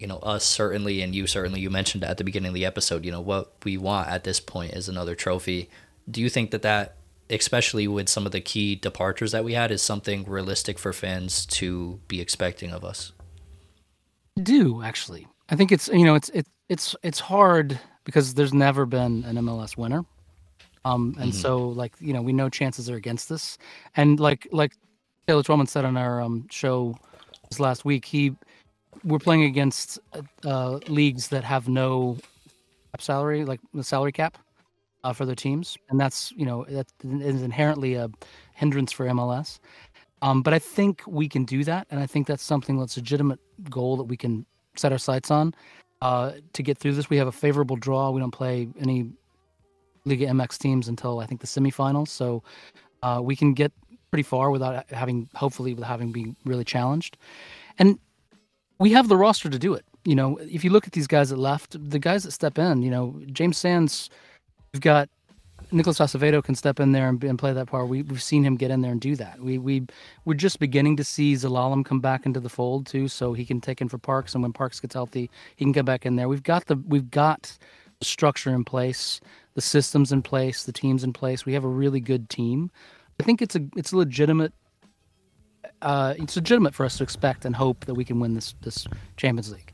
you 0.02 0.08
know 0.08 0.18
us 0.18 0.44
certainly 0.44 1.00
and 1.00 1.14
you 1.14 1.28
certainly 1.28 1.60
you 1.60 1.70
mentioned 1.70 2.02
at 2.02 2.18
the 2.18 2.24
beginning 2.24 2.48
of 2.48 2.54
the 2.54 2.66
episode 2.66 3.04
you 3.04 3.12
know 3.12 3.20
what 3.20 3.54
we 3.64 3.76
want 3.76 4.08
at 4.08 4.24
this 4.24 4.40
point 4.40 4.72
is 4.72 4.88
another 4.88 5.14
trophy. 5.14 5.70
Do 6.10 6.20
you 6.20 6.28
think 6.28 6.50
that 6.50 6.62
that 6.62 6.96
especially 7.30 7.86
with 7.86 8.08
some 8.08 8.26
of 8.26 8.32
the 8.32 8.40
key 8.40 8.74
departures 8.74 9.30
that 9.30 9.44
we 9.44 9.54
had 9.54 9.70
is 9.70 9.80
something 9.80 10.24
realistic 10.24 10.76
for 10.76 10.92
fans 10.92 11.46
to 11.46 12.00
be 12.08 12.20
expecting 12.20 12.72
of 12.72 12.84
us? 12.84 13.12
Do 14.42 14.82
actually. 14.82 15.28
I 15.48 15.54
think 15.54 15.70
it's 15.70 15.86
you 15.86 16.04
know 16.04 16.16
it's 16.16 16.30
it, 16.30 16.48
it's 16.68 16.96
it's 17.04 17.20
hard 17.20 17.78
because 18.02 18.34
there's 18.34 18.52
never 18.52 18.84
been 18.84 19.22
an 19.24 19.36
mls 19.36 19.76
winner. 19.76 20.04
Um 20.84 21.14
and 21.20 21.30
mm-hmm. 21.30 21.40
so 21.40 21.68
like 21.68 21.94
you 22.00 22.12
know 22.12 22.22
we 22.22 22.32
know 22.32 22.48
chances 22.48 22.90
are 22.90 22.96
against 22.96 23.28
this. 23.28 23.56
And 23.94 24.18
like 24.18 24.48
like 24.50 24.72
taylor 25.28 25.44
twellman 25.44 25.68
said 25.68 25.84
on 25.84 25.96
our 25.96 26.20
um 26.20 26.48
show 26.50 26.98
this 27.48 27.60
last 27.60 27.84
week 27.84 28.04
he 28.04 28.34
we're 29.04 29.18
playing 29.18 29.44
against 29.44 29.98
uh, 30.44 30.78
leagues 30.88 31.28
that 31.28 31.44
have 31.44 31.68
no 31.68 32.18
salary, 32.98 33.44
like 33.44 33.60
the 33.74 33.84
salary 33.84 34.12
cap 34.12 34.38
uh, 35.04 35.12
for 35.12 35.26
their 35.26 35.34
teams, 35.34 35.76
and 35.90 35.98
that's 35.98 36.32
you 36.32 36.46
know 36.46 36.64
that 36.68 36.86
is 37.02 37.42
inherently 37.42 37.94
a 37.94 38.08
hindrance 38.54 38.92
for 38.92 39.06
MLS. 39.06 39.58
Um, 40.20 40.42
but 40.42 40.54
I 40.54 40.58
think 40.58 41.02
we 41.06 41.28
can 41.28 41.44
do 41.44 41.64
that, 41.64 41.86
and 41.90 41.98
I 41.98 42.06
think 42.06 42.26
that's 42.26 42.44
something 42.44 42.78
that's 42.78 42.96
a 42.96 43.00
legitimate 43.00 43.40
goal 43.68 43.96
that 43.96 44.04
we 44.04 44.16
can 44.16 44.46
set 44.76 44.92
our 44.92 44.98
sights 44.98 45.30
on 45.30 45.54
uh, 46.00 46.32
to 46.52 46.62
get 46.62 46.78
through 46.78 46.92
this. 46.92 47.10
We 47.10 47.16
have 47.16 47.26
a 47.26 47.32
favorable 47.32 47.76
draw. 47.76 48.10
We 48.10 48.20
don't 48.20 48.30
play 48.30 48.68
any 48.80 49.10
Liga 50.04 50.26
MX 50.26 50.58
teams 50.58 50.88
until 50.88 51.20
I 51.20 51.26
think 51.26 51.40
the 51.40 51.46
semifinals, 51.46 52.08
so 52.08 52.42
uh, 53.02 53.20
we 53.22 53.34
can 53.34 53.52
get 53.54 53.72
pretty 54.10 54.22
far 54.22 54.50
without 54.50 54.88
having, 54.90 55.28
hopefully, 55.34 55.74
without 55.74 55.88
having 55.88 56.12
been 56.12 56.36
really 56.44 56.64
challenged. 56.64 57.16
And 57.78 57.98
we 58.78 58.92
have 58.92 59.08
the 59.08 59.16
roster 59.16 59.48
to 59.48 59.58
do 59.58 59.74
it. 59.74 59.84
You 60.04 60.14
know, 60.14 60.38
if 60.38 60.64
you 60.64 60.70
look 60.70 60.86
at 60.86 60.92
these 60.92 61.06
guys 61.06 61.30
that 61.30 61.36
left, 61.36 61.76
the 61.90 61.98
guys 61.98 62.24
that 62.24 62.32
step 62.32 62.58
in, 62.58 62.82
you 62.82 62.90
know, 62.90 63.20
James 63.26 63.56
Sands, 63.56 64.10
we've 64.72 64.82
got 64.82 65.08
Nicholas 65.72 65.98
Acevedo 65.98 66.44
can 66.44 66.54
step 66.54 66.80
in 66.80 66.92
there 66.92 67.08
and, 67.08 67.22
and 67.24 67.38
play 67.38 67.52
that 67.52 67.66
part. 67.66 67.88
We, 67.88 67.98
have 67.98 68.22
seen 68.22 68.44
him 68.44 68.56
get 68.56 68.70
in 68.70 68.82
there 68.82 68.92
and 68.92 69.00
do 69.00 69.16
that. 69.16 69.40
We 69.40 69.58
we 69.58 69.86
we're 70.24 70.34
just 70.34 70.58
beginning 70.58 70.96
to 70.96 71.04
see 71.04 71.34
Zelalem 71.34 71.84
come 71.84 72.00
back 72.00 72.26
into 72.26 72.40
the 72.40 72.48
fold 72.48 72.86
too, 72.86 73.08
so 73.08 73.32
he 73.32 73.44
can 73.44 73.60
take 73.60 73.80
in 73.80 73.88
for 73.88 73.98
Parks, 73.98 74.34
and 74.34 74.42
when 74.42 74.52
Parks 74.52 74.80
gets 74.80 74.94
healthy, 74.94 75.30
he 75.56 75.64
can 75.64 75.72
get 75.72 75.84
back 75.84 76.04
in 76.04 76.16
there. 76.16 76.28
We've 76.28 76.42
got 76.42 76.66
the 76.66 76.76
we've 76.76 77.10
got 77.10 77.56
the 77.98 78.04
structure 78.04 78.50
in 78.50 78.64
place, 78.64 79.20
the 79.54 79.60
systems 79.60 80.12
in 80.12 80.22
place, 80.22 80.64
the 80.64 80.72
teams 80.72 81.04
in 81.04 81.12
place. 81.12 81.46
We 81.46 81.54
have 81.54 81.64
a 81.64 81.68
really 81.68 82.00
good 82.00 82.28
team. 82.28 82.70
I 83.20 83.22
think 83.22 83.40
it's 83.40 83.56
a 83.56 83.60
it's 83.76 83.92
a 83.92 83.96
legitimate 83.96 84.52
uh, 85.82 86.14
it's 86.16 86.36
legitimate 86.36 86.74
for 86.74 86.86
us 86.86 86.96
to 86.98 87.02
expect 87.02 87.44
and 87.44 87.54
hope 87.54 87.84
that 87.84 87.94
we 87.94 88.04
can 88.04 88.20
win 88.20 88.34
this 88.34 88.54
this 88.62 88.86
Champions 89.16 89.52
League. 89.52 89.72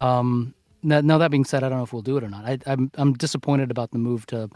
Um, 0.00 0.54
now, 0.82 1.00
now, 1.00 1.18
that 1.18 1.30
being 1.30 1.44
said, 1.44 1.64
I 1.64 1.68
don't 1.68 1.78
know 1.78 1.84
if 1.84 1.92
we'll 1.92 2.02
do 2.02 2.16
it 2.16 2.24
or 2.24 2.28
not. 2.28 2.44
I, 2.44 2.58
I'm 2.66 2.90
I'm 2.94 3.14
disappointed 3.14 3.70
about 3.70 3.90
the 3.90 3.98
move 3.98 4.26
to 4.26 4.48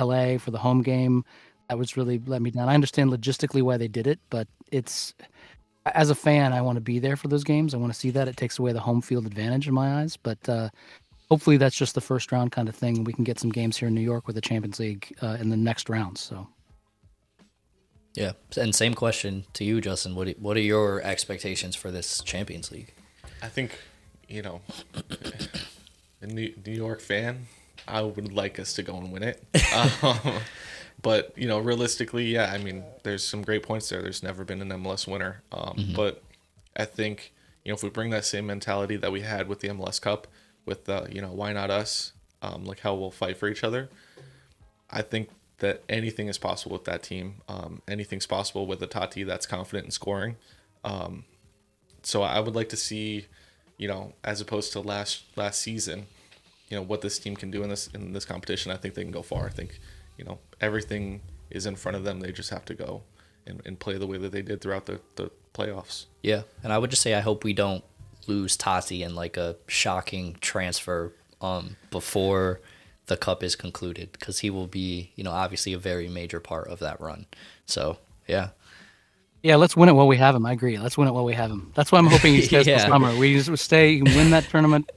LA 0.00 0.38
for 0.38 0.50
the 0.50 0.58
home 0.58 0.82
game. 0.82 1.24
That 1.68 1.78
was 1.78 1.96
really 1.96 2.20
let 2.26 2.42
me 2.42 2.50
down. 2.50 2.68
I 2.68 2.74
understand 2.74 3.10
logistically 3.10 3.62
why 3.62 3.76
they 3.76 3.88
did 3.88 4.06
it, 4.06 4.18
but 4.30 4.48
it's 4.72 5.14
as 5.94 6.10
a 6.10 6.14
fan, 6.14 6.52
I 6.52 6.60
want 6.60 6.76
to 6.76 6.80
be 6.80 6.98
there 6.98 7.16
for 7.16 7.28
those 7.28 7.44
games. 7.44 7.72
I 7.72 7.78
want 7.78 7.92
to 7.92 7.98
see 7.98 8.10
that. 8.10 8.28
It 8.28 8.36
takes 8.36 8.58
away 8.58 8.72
the 8.72 8.80
home 8.80 9.00
field 9.00 9.26
advantage 9.26 9.68
in 9.68 9.74
my 9.74 10.00
eyes, 10.02 10.16
but. 10.16 10.48
Uh, 10.48 10.70
hopefully, 11.30 11.58
that's 11.58 11.76
just 11.76 11.94
the 11.94 12.00
first 12.00 12.32
round 12.32 12.52
kind 12.52 12.70
of 12.70 12.74
thing. 12.74 13.04
We 13.04 13.12
can 13.12 13.22
get 13.22 13.38
some 13.38 13.50
games 13.50 13.76
here 13.76 13.88
in 13.88 13.94
New 13.94 14.00
York 14.00 14.26
with 14.26 14.34
the 14.34 14.40
Champions 14.40 14.80
League 14.80 15.14
uh, 15.20 15.36
in 15.38 15.50
the 15.50 15.58
next 15.58 15.90
rounds. 15.90 16.22
So 16.22 16.48
yeah, 18.18 18.32
and 18.60 18.74
same 18.74 18.94
question 18.94 19.44
to 19.52 19.62
you, 19.62 19.80
Justin. 19.80 20.16
What 20.16 20.28
what 20.40 20.56
are 20.56 20.60
your 20.60 21.00
expectations 21.02 21.76
for 21.76 21.92
this 21.92 22.20
Champions 22.22 22.72
League? 22.72 22.92
I 23.40 23.46
think, 23.46 23.78
you 24.26 24.42
know, 24.42 24.60
a 26.20 26.26
New 26.26 26.52
York 26.64 27.00
fan, 27.00 27.46
I 27.86 28.02
would 28.02 28.32
like 28.32 28.58
us 28.58 28.72
to 28.74 28.82
go 28.82 28.96
and 28.96 29.12
win 29.12 29.22
it. 29.22 29.44
um, 30.02 30.40
but 31.02 31.32
you 31.36 31.46
know, 31.46 31.60
realistically, 31.60 32.24
yeah, 32.24 32.50
I 32.52 32.58
mean, 32.58 32.82
there's 33.04 33.22
some 33.22 33.42
great 33.42 33.62
points 33.62 33.88
there. 33.88 34.02
There's 34.02 34.24
never 34.24 34.44
been 34.44 34.60
an 34.62 34.70
MLS 34.70 35.06
winner, 35.06 35.42
um, 35.52 35.76
mm-hmm. 35.76 35.94
but 35.94 36.20
I 36.76 36.86
think 36.86 37.32
you 37.64 37.70
know 37.70 37.76
if 37.76 37.84
we 37.84 37.88
bring 37.88 38.10
that 38.10 38.24
same 38.24 38.46
mentality 38.46 38.96
that 38.96 39.12
we 39.12 39.20
had 39.20 39.46
with 39.46 39.60
the 39.60 39.68
MLS 39.68 40.00
Cup, 40.00 40.26
with 40.66 40.86
the 40.86 41.06
you 41.08 41.20
know 41.20 41.30
why 41.30 41.52
not 41.52 41.70
us, 41.70 42.14
um, 42.42 42.64
like 42.64 42.80
how 42.80 42.96
we'll 42.96 43.12
fight 43.12 43.36
for 43.36 43.46
each 43.46 43.62
other. 43.62 43.88
I 44.90 45.02
think 45.02 45.28
that 45.58 45.82
anything 45.88 46.28
is 46.28 46.38
possible 46.38 46.72
with 46.72 46.84
that 46.84 47.02
team. 47.02 47.42
Um, 47.48 47.82
anything's 47.88 48.26
possible 48.26 48.66
with 48.66 48.82
a 48.82 48.86
Tati 48.86 49.24
that's 49.24 49.46
confident 49.46 49.86
in 49.86 49.90
scoring. 49.90 50.36
Um, 50.84 51.24
so 52.02 52.22
I 52.22 52.40
would 52.40 52.54
like 52.54 52.68
to 52.70 52.76
see, 52.76 53.26
you 53.76 53.88
know, 53.88 54.14
as 54.22 54.40
opposed 54.40 54.72
to 54.72 54.80
last 54.80 55.24
last 55.36 55.60
season, 55.60 56.06
you 56.68 56.76
know, 56.76 56.82
what 56.82 57.00
this 57.00 57.18
team 57.18 57.36
can 57.36 57.50
do 57.50 57.62
in 57.62 57.68
this 57.68 57.88
in 57.88 58.12
this 58.12 58.24
competition. 58.24 58.70
I 58.70 58.76
think 58.76 58.94
they 58.94 59.02
can 59.02 59.10
go 59.10 59.22
far. 59.22 59.46
I 59.46 59.50
think, 59.50 59.80
you 60.16 60.24
know, 60.24 60.38
everything 60.60 61.22
is 61.50 61.66
in 61.66 61.76
front 61.76 61.96
of 61.96 62.04
them. 62.04 62.20
They 62.20 62.32
just 62.32 62.50
have 62.50 62.64
to 62.66 62.74
go 62.74 63.02
and, 63.46 63.60
and 63.64 63.78
play 63.78 63.98
the 63.98 64.06
way 64.06 64.18
that 64.18 64.30
they 64.32 64.42
did 64.42 64.60
throughout 64.60 64.86
the, 64.86 65.00
the 65.16 65.30
playoffs. 65.54 66.06
Yeah, 66.22 66.42
and 66.62 66.72
I 66.72 66.78
would 66.78 66.90
just 66.90 67.02
say 67.02 67.14
I 67.14 67.20
hope 67.20 67.42
we 67.42 67.52
don't 67.52 67.82
lose 68.26 68.56
Tati 68.56 69.02
in 69.02 69.14
like 69.14 69.36
a 69.36 69.56
shocking 69.66 70.36
transfer 70.40 71.12
um, 71.40 71.76
before 71.90 72.60
the 73.08 73.16
cup 73.16 73.42
is 73.42 73.56
concluded 73.56 74.12
because 74.12 74.38
he 74.40 74.50
will 74.50 74.66
be, 74.66 75.12
you 75.16 75.24
know, 75.24 75.32
obviously 75.32 75.72
a 75.72 75.78
very 75.78 76.08
major 76.08 76.40
part 76.40 76.68
of 76.68 76.78
that 76.78 77.00
run. 77.00 77.26
So, 77.66 77.98
yeah. 78.26 78.50
Yeah, 79.42 79.56
let's 79.56 79.76
win 79.76 79.88
it 79.88 79.92
while 79.92 80.08
we 80.08 80.16
have 80.16 80.34
him. 80.34 80.46
I 80.46 80.52
agree. 80.52 80.78
Let's 80.78 80.96
win 80.96 81.08
it 81.08 81.12
while 81.12 81.24
we 81.24 81.34
have 81.34 81.50
him. 81.50 81.72
That's 81.74 81.92
why 81.92 81.98
I'm 81.98 82.06
hoping 82.06 82.34
he 82.34 82.42
stays 82.48 82.66
yeah. 82.66 82.86
summer. 82.86 83.16
We 83.16 83.40
just 83.40 83.64
stay, 83.64 84.00
win 84.02 84.30
that 84.30 84.44
tournament, 84.44 84.90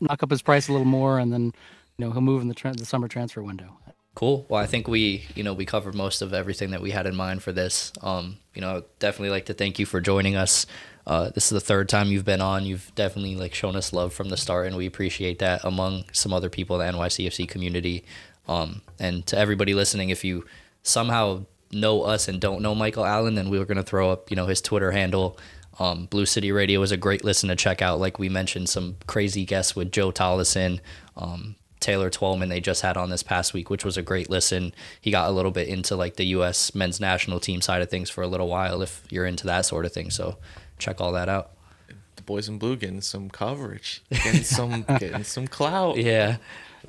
knock 0.00 0.22
up 0.22 0.30
his 0.30 0.42
price 0.42 0.68
a 0.68 0.72
little 0.72 0.86
more, 0.86 1.18
and 1.18 1.32
then, 1.32 1.52
you 1.96 2.04
know, 2.04 2.10
he'll 2.10 2.20
move 2.20 2.42
in 2.42 2.48
the, 2.48 2.54
tra- 2.54 2.74
the 2.74 2.84
summer 2.84 3.08
transfer 3.08 3.42
window. 3.42 3.76
Cool. 4.14 4.44
Well, 4.48 4.60
I 4.60 4.66
think 4.66 4.88
we, 4.88 5.24
you 5.34 5.42
know, 5.42 5.54
we 5.54 5.64
covered 5.64 5.94
most 5.94 6.20
of 6.20 6.34
everything 6.34 6.70
that 6.72 6.82
we 6.82 6.90
had 6.90 7.06
in 7.06 7.16
mind 7.16 7.42
for 7.42 7.52
this. 7.52 7.92
Um, 8.02 8.38
you 8.54 8.60
know, 8.60 8.84
definitely 8.98 9.30
like 9.30 9.46
to 9.46 9.54
thank 9.54 9.78
you 9.78 9.86
for 9.86 10.00
joining 10.00 10.36
us. 10.36 10.66
Uh, 11.06 11.30
this 11.30 11.44
is 11.44 11.50
the 11.50 11.60
third 11.60 11.88
time 11.88 12.08
you've 12.08 12.24
been 12.24 12.40
on. 12.40 12.64
You've 12.64 12.92
definitely 12.94 13.34
like 13.36 13.54
shown 13.54 13.76
us 13.76 13.92
love 13.92 14.12
from 14.12 14.28
the 14.28 14.36
start, 14.36 14.66
and 14.66 14.76
we 14.76 14.86
appreciate 14.86 15.38
that 15.40 15.64
among 15.64 16.04
some 16.12 16.32
other 16.32 16.48
people 16.48 16.80
in 16.80 16.92
the 16.92 16.98
NYCFC 16.98 17.48
community. 17.48 18.04
Um, 18.48 18.82
and 18.98 19.26
to 19.26 19.38
everybody 19.38 19.74
listening, 19.74 20.10
if 20.10 20.24
you 20.24 20.44
somehow 20.82 21.44
know 21.72 22.02
us 22.02 22.28
and 22.28 22.40
don't 22.40 22.62
know 22.62 22.74
Michael 22.74 23.04
Allen, 23.04 23.34
then 23.34 23.50
we 23.50 23.58
were 23.58 23.64
gonna 23.64 23.82
throw 23.82 24.10
up, 24.10 24.30
you 24.30 24.36
know, 24.36 24.46
his 24.46 24.60
Twitter 24.60 24.92
handle. 24.92 25.38
Um, 25.78 26.06
Blue 26.06 26.26
City 26.26 26.52
Radio 26.52 26.82
is 26.82 26.92
a 26.92 26.96
great 26.96 27.24
listen 27.24 27.48
to 27.48 27.56
check 27.56 27.80
out. 27.82 27.98
Like 27.98 28.18
we 28.18 28.28
mentioned, 28.28 28.68
some 28.68 28.96
crazy 29.06 29.44
guests 29.44 29.74
with 29.74 29.90
Joe 29.90 30.12
Tolleson, 30.12 30.80
um, 31.16 31.56
Taylor 31.80 32.10
Twellman 32.10 32.48
they 32.48 32.60
just 32.60 32.82
had 32.82 32.96
on 32.96 33.10
this 33.10 33.22
past 33.22 33.52
week, 33.52 33.68
which 33.68 33.84
was 33.84 33.96
a 33.96 34.02
great 34.02 34.30
listen. 34.30 34.72
He 35.00 35.10
got 35.10 35.28
a 35.28 35.32
little 35.32 35.50
bit 35.50 35.68
into 35.68 35.96
like 35.96 36.16
the 36.16 36.26
U.S. 36.26 36.74
men's 36.74 37.00
national 37.00 37.40
team 37.40 37.60
side 37.60 37.82
of 37.82 37.90
things 37.90 38.08
for 38.08 38.22
a 38.22 38.28
little 38.28 38.48
while, 38.48 38.82
if 38.82 39.02
you're 39.10 39.26
into 39.26 39.46
that 39.46 39.62
sort 39.62 39.84
of 39.84 39.92
thing. 39.92 40.10
So 40.10 40.36
check 40.82 41.00
all 41.00 41.12
that 41.12 41.28
out. 41.28 41.52
The 42.16 42.22
boys 42.22 42.48
in 42.48 42.58
blue 42.58 42.76
getting 42.76 43.00
some 43.00 43.30
coverage, 43.30 44.02
getting 44.10 44.42
some 44.42 44.82
getting 44.98 45.24
some 45.24 45.46
clout. 45.46 45.96
Yeah, 45.96 46.36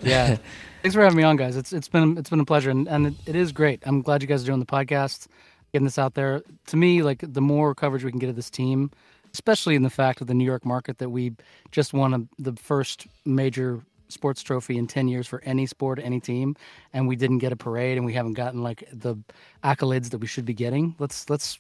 yeah. 0.01 0.37
Thanks 0.81 0.95
for 0.95 1.01
having 1.01 1.17
me 1.17 1.23
on, 1.23 1.37
guys. 1.37 1.55
It's 1.55 1.71
it's 1.71 1.87
been 1.87 2.17
it's 2.17 2.29
been 2.29 2.39
a 2.39 2.45
pleasure, 2.45 2.69
and, 2.69 2.87
and 2.87 3.07
it, 3.07 3.13
it 3.25 3.35
is 3.35 3.51
great. 3.51 3.81
I'm 3.85 4.01
glad 4.01 4.21
you 4.21 4.27
guys 4.27 4.43
are 4.43 4.45
doing 4.45 4.59
the 4.59 4.65
podcast, 4.65 5.27
getting 5.71 5.85
this 5.85 5.97
out 5.97 6.15
there. 6.15 6.41
To 6.67 6.77
me, 6.77 7.03
like 7.03 7.23
the 7.25 7.41
more 7.41 7.73
coverage 7.73 8.03
we 8.03 8.11
can 8.11 8.19
get 8.19 8.29
of 8.29 8.35
this 8.35 8.49
team, 8.49 8.91
especially 9.33 9.75
in 9.75 9.83
the 9.83 9.89
fact 9.89 10.19
of 10.19 10.27
the 10.27 10.33
New 10.33 10.45
York 10.45 10.65
market 10.65 10.97
that 10.97 11.09
we 11.09 11.33
just 11.71 11.93
won 11.93 12.13
a, 12.13 12.41
the 12.41 12.53
first 12.53 13.07
major 13.25 13.81
sports 14.09 14.43
trophy 14.43 14.77
in 14.77 14.85
10 14.85 15.07
years 15.07 15.25
for 15.25 15.41
any 15.43 15.65
sport, 15.65 15.99
any 16.01 16.19
team, 16.19 16.55
and 16.93 17.07
we 17.07 17.15
didn't 17.15 17.39
get 17.39 17.51
a 17.51 17.55
parade 17.55 17.97
and 17.97 18.05
we 18.05 18.13
haven't 18.13 18.33
gotten 18.33 18.61
like 18.61 18.87
the 18.91 19.15
accolades 19.63 20.09
that 20.11 20.19
we 20.19 20.27
should 20.27 20.45
be 20.45 20.53
getting. 20.53 20.95
Let's 20.99 21.29
let's 21.29 21.59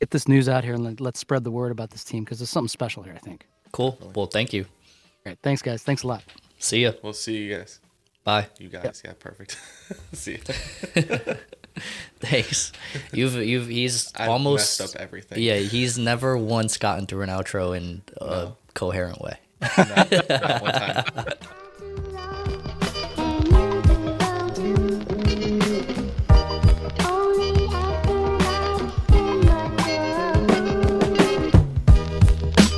get 0.00 0.10
this 0.10 0.26
news 0.26 0.48
out 0.48 0.64
here 0.64 0.74
and 0.74 0.82
let, 0.82 1.00
let's 1.00 1.20
spread 1.20 1.44
the 1.44 1.50
word 1.50 1.70
about 1.70 1.90
this 1.90 2.02
team 2.02 2.24
because 2.24 2.38
there's 2.38 2.50
something 2.50 2.68
special 2.68 3.02
here, 3.02 3.14
I 3.14 3.18
think. 3.18 3.46
Cool. 3.72 3.98
Well, 4.14 4.26
thank 4.26 4.52
you. 4.52 4.64
All 4.64 5.30
right, 5.30 5.38
thanks 5.42 5.62
guys. 5.62 5.82
Thanks 5.82 6.02
a 6.02 6.06
lot. 6.08 6.24
See 6.58 6.82
ya. 6.82 6.92
We'll 7.02 7.12
see 7.12 7.36
you 7.36 7.56
guys. 7.56 7.80
Bye. 8.24 8.48
You 8.58 8.68
guys, 8.68 9.02
yeah, 9.04 9.12
perfect. 9.18 9.58
see 10.12 10.32
you. 10.32 10.38
Thanks. 12.20 12.72
You've 13.12 13.34
you've 13.36 13.68
he's 13.68 14.12
I 14.16 14.26
almost 14.26 14.80
messed 14.80 14.96
up 14.96 15.00
everything. 15.00 15.40
Yeah, 15.40 15.56
he's 15.56 15.96
never 15.96 16.36
once 16.36 16.76
gotten 16.76 17.06
through 17.06 17.22
an 17.22 17.28
outro 17.30 17.76
in 17.76 18.02
a 18.20 18.52
coherent 18.74 19.20
way. 19.22 19.38
Not- 19.78 20.10
not 20.28 20.62
one 20.62 20.72
time. 20.72 21.04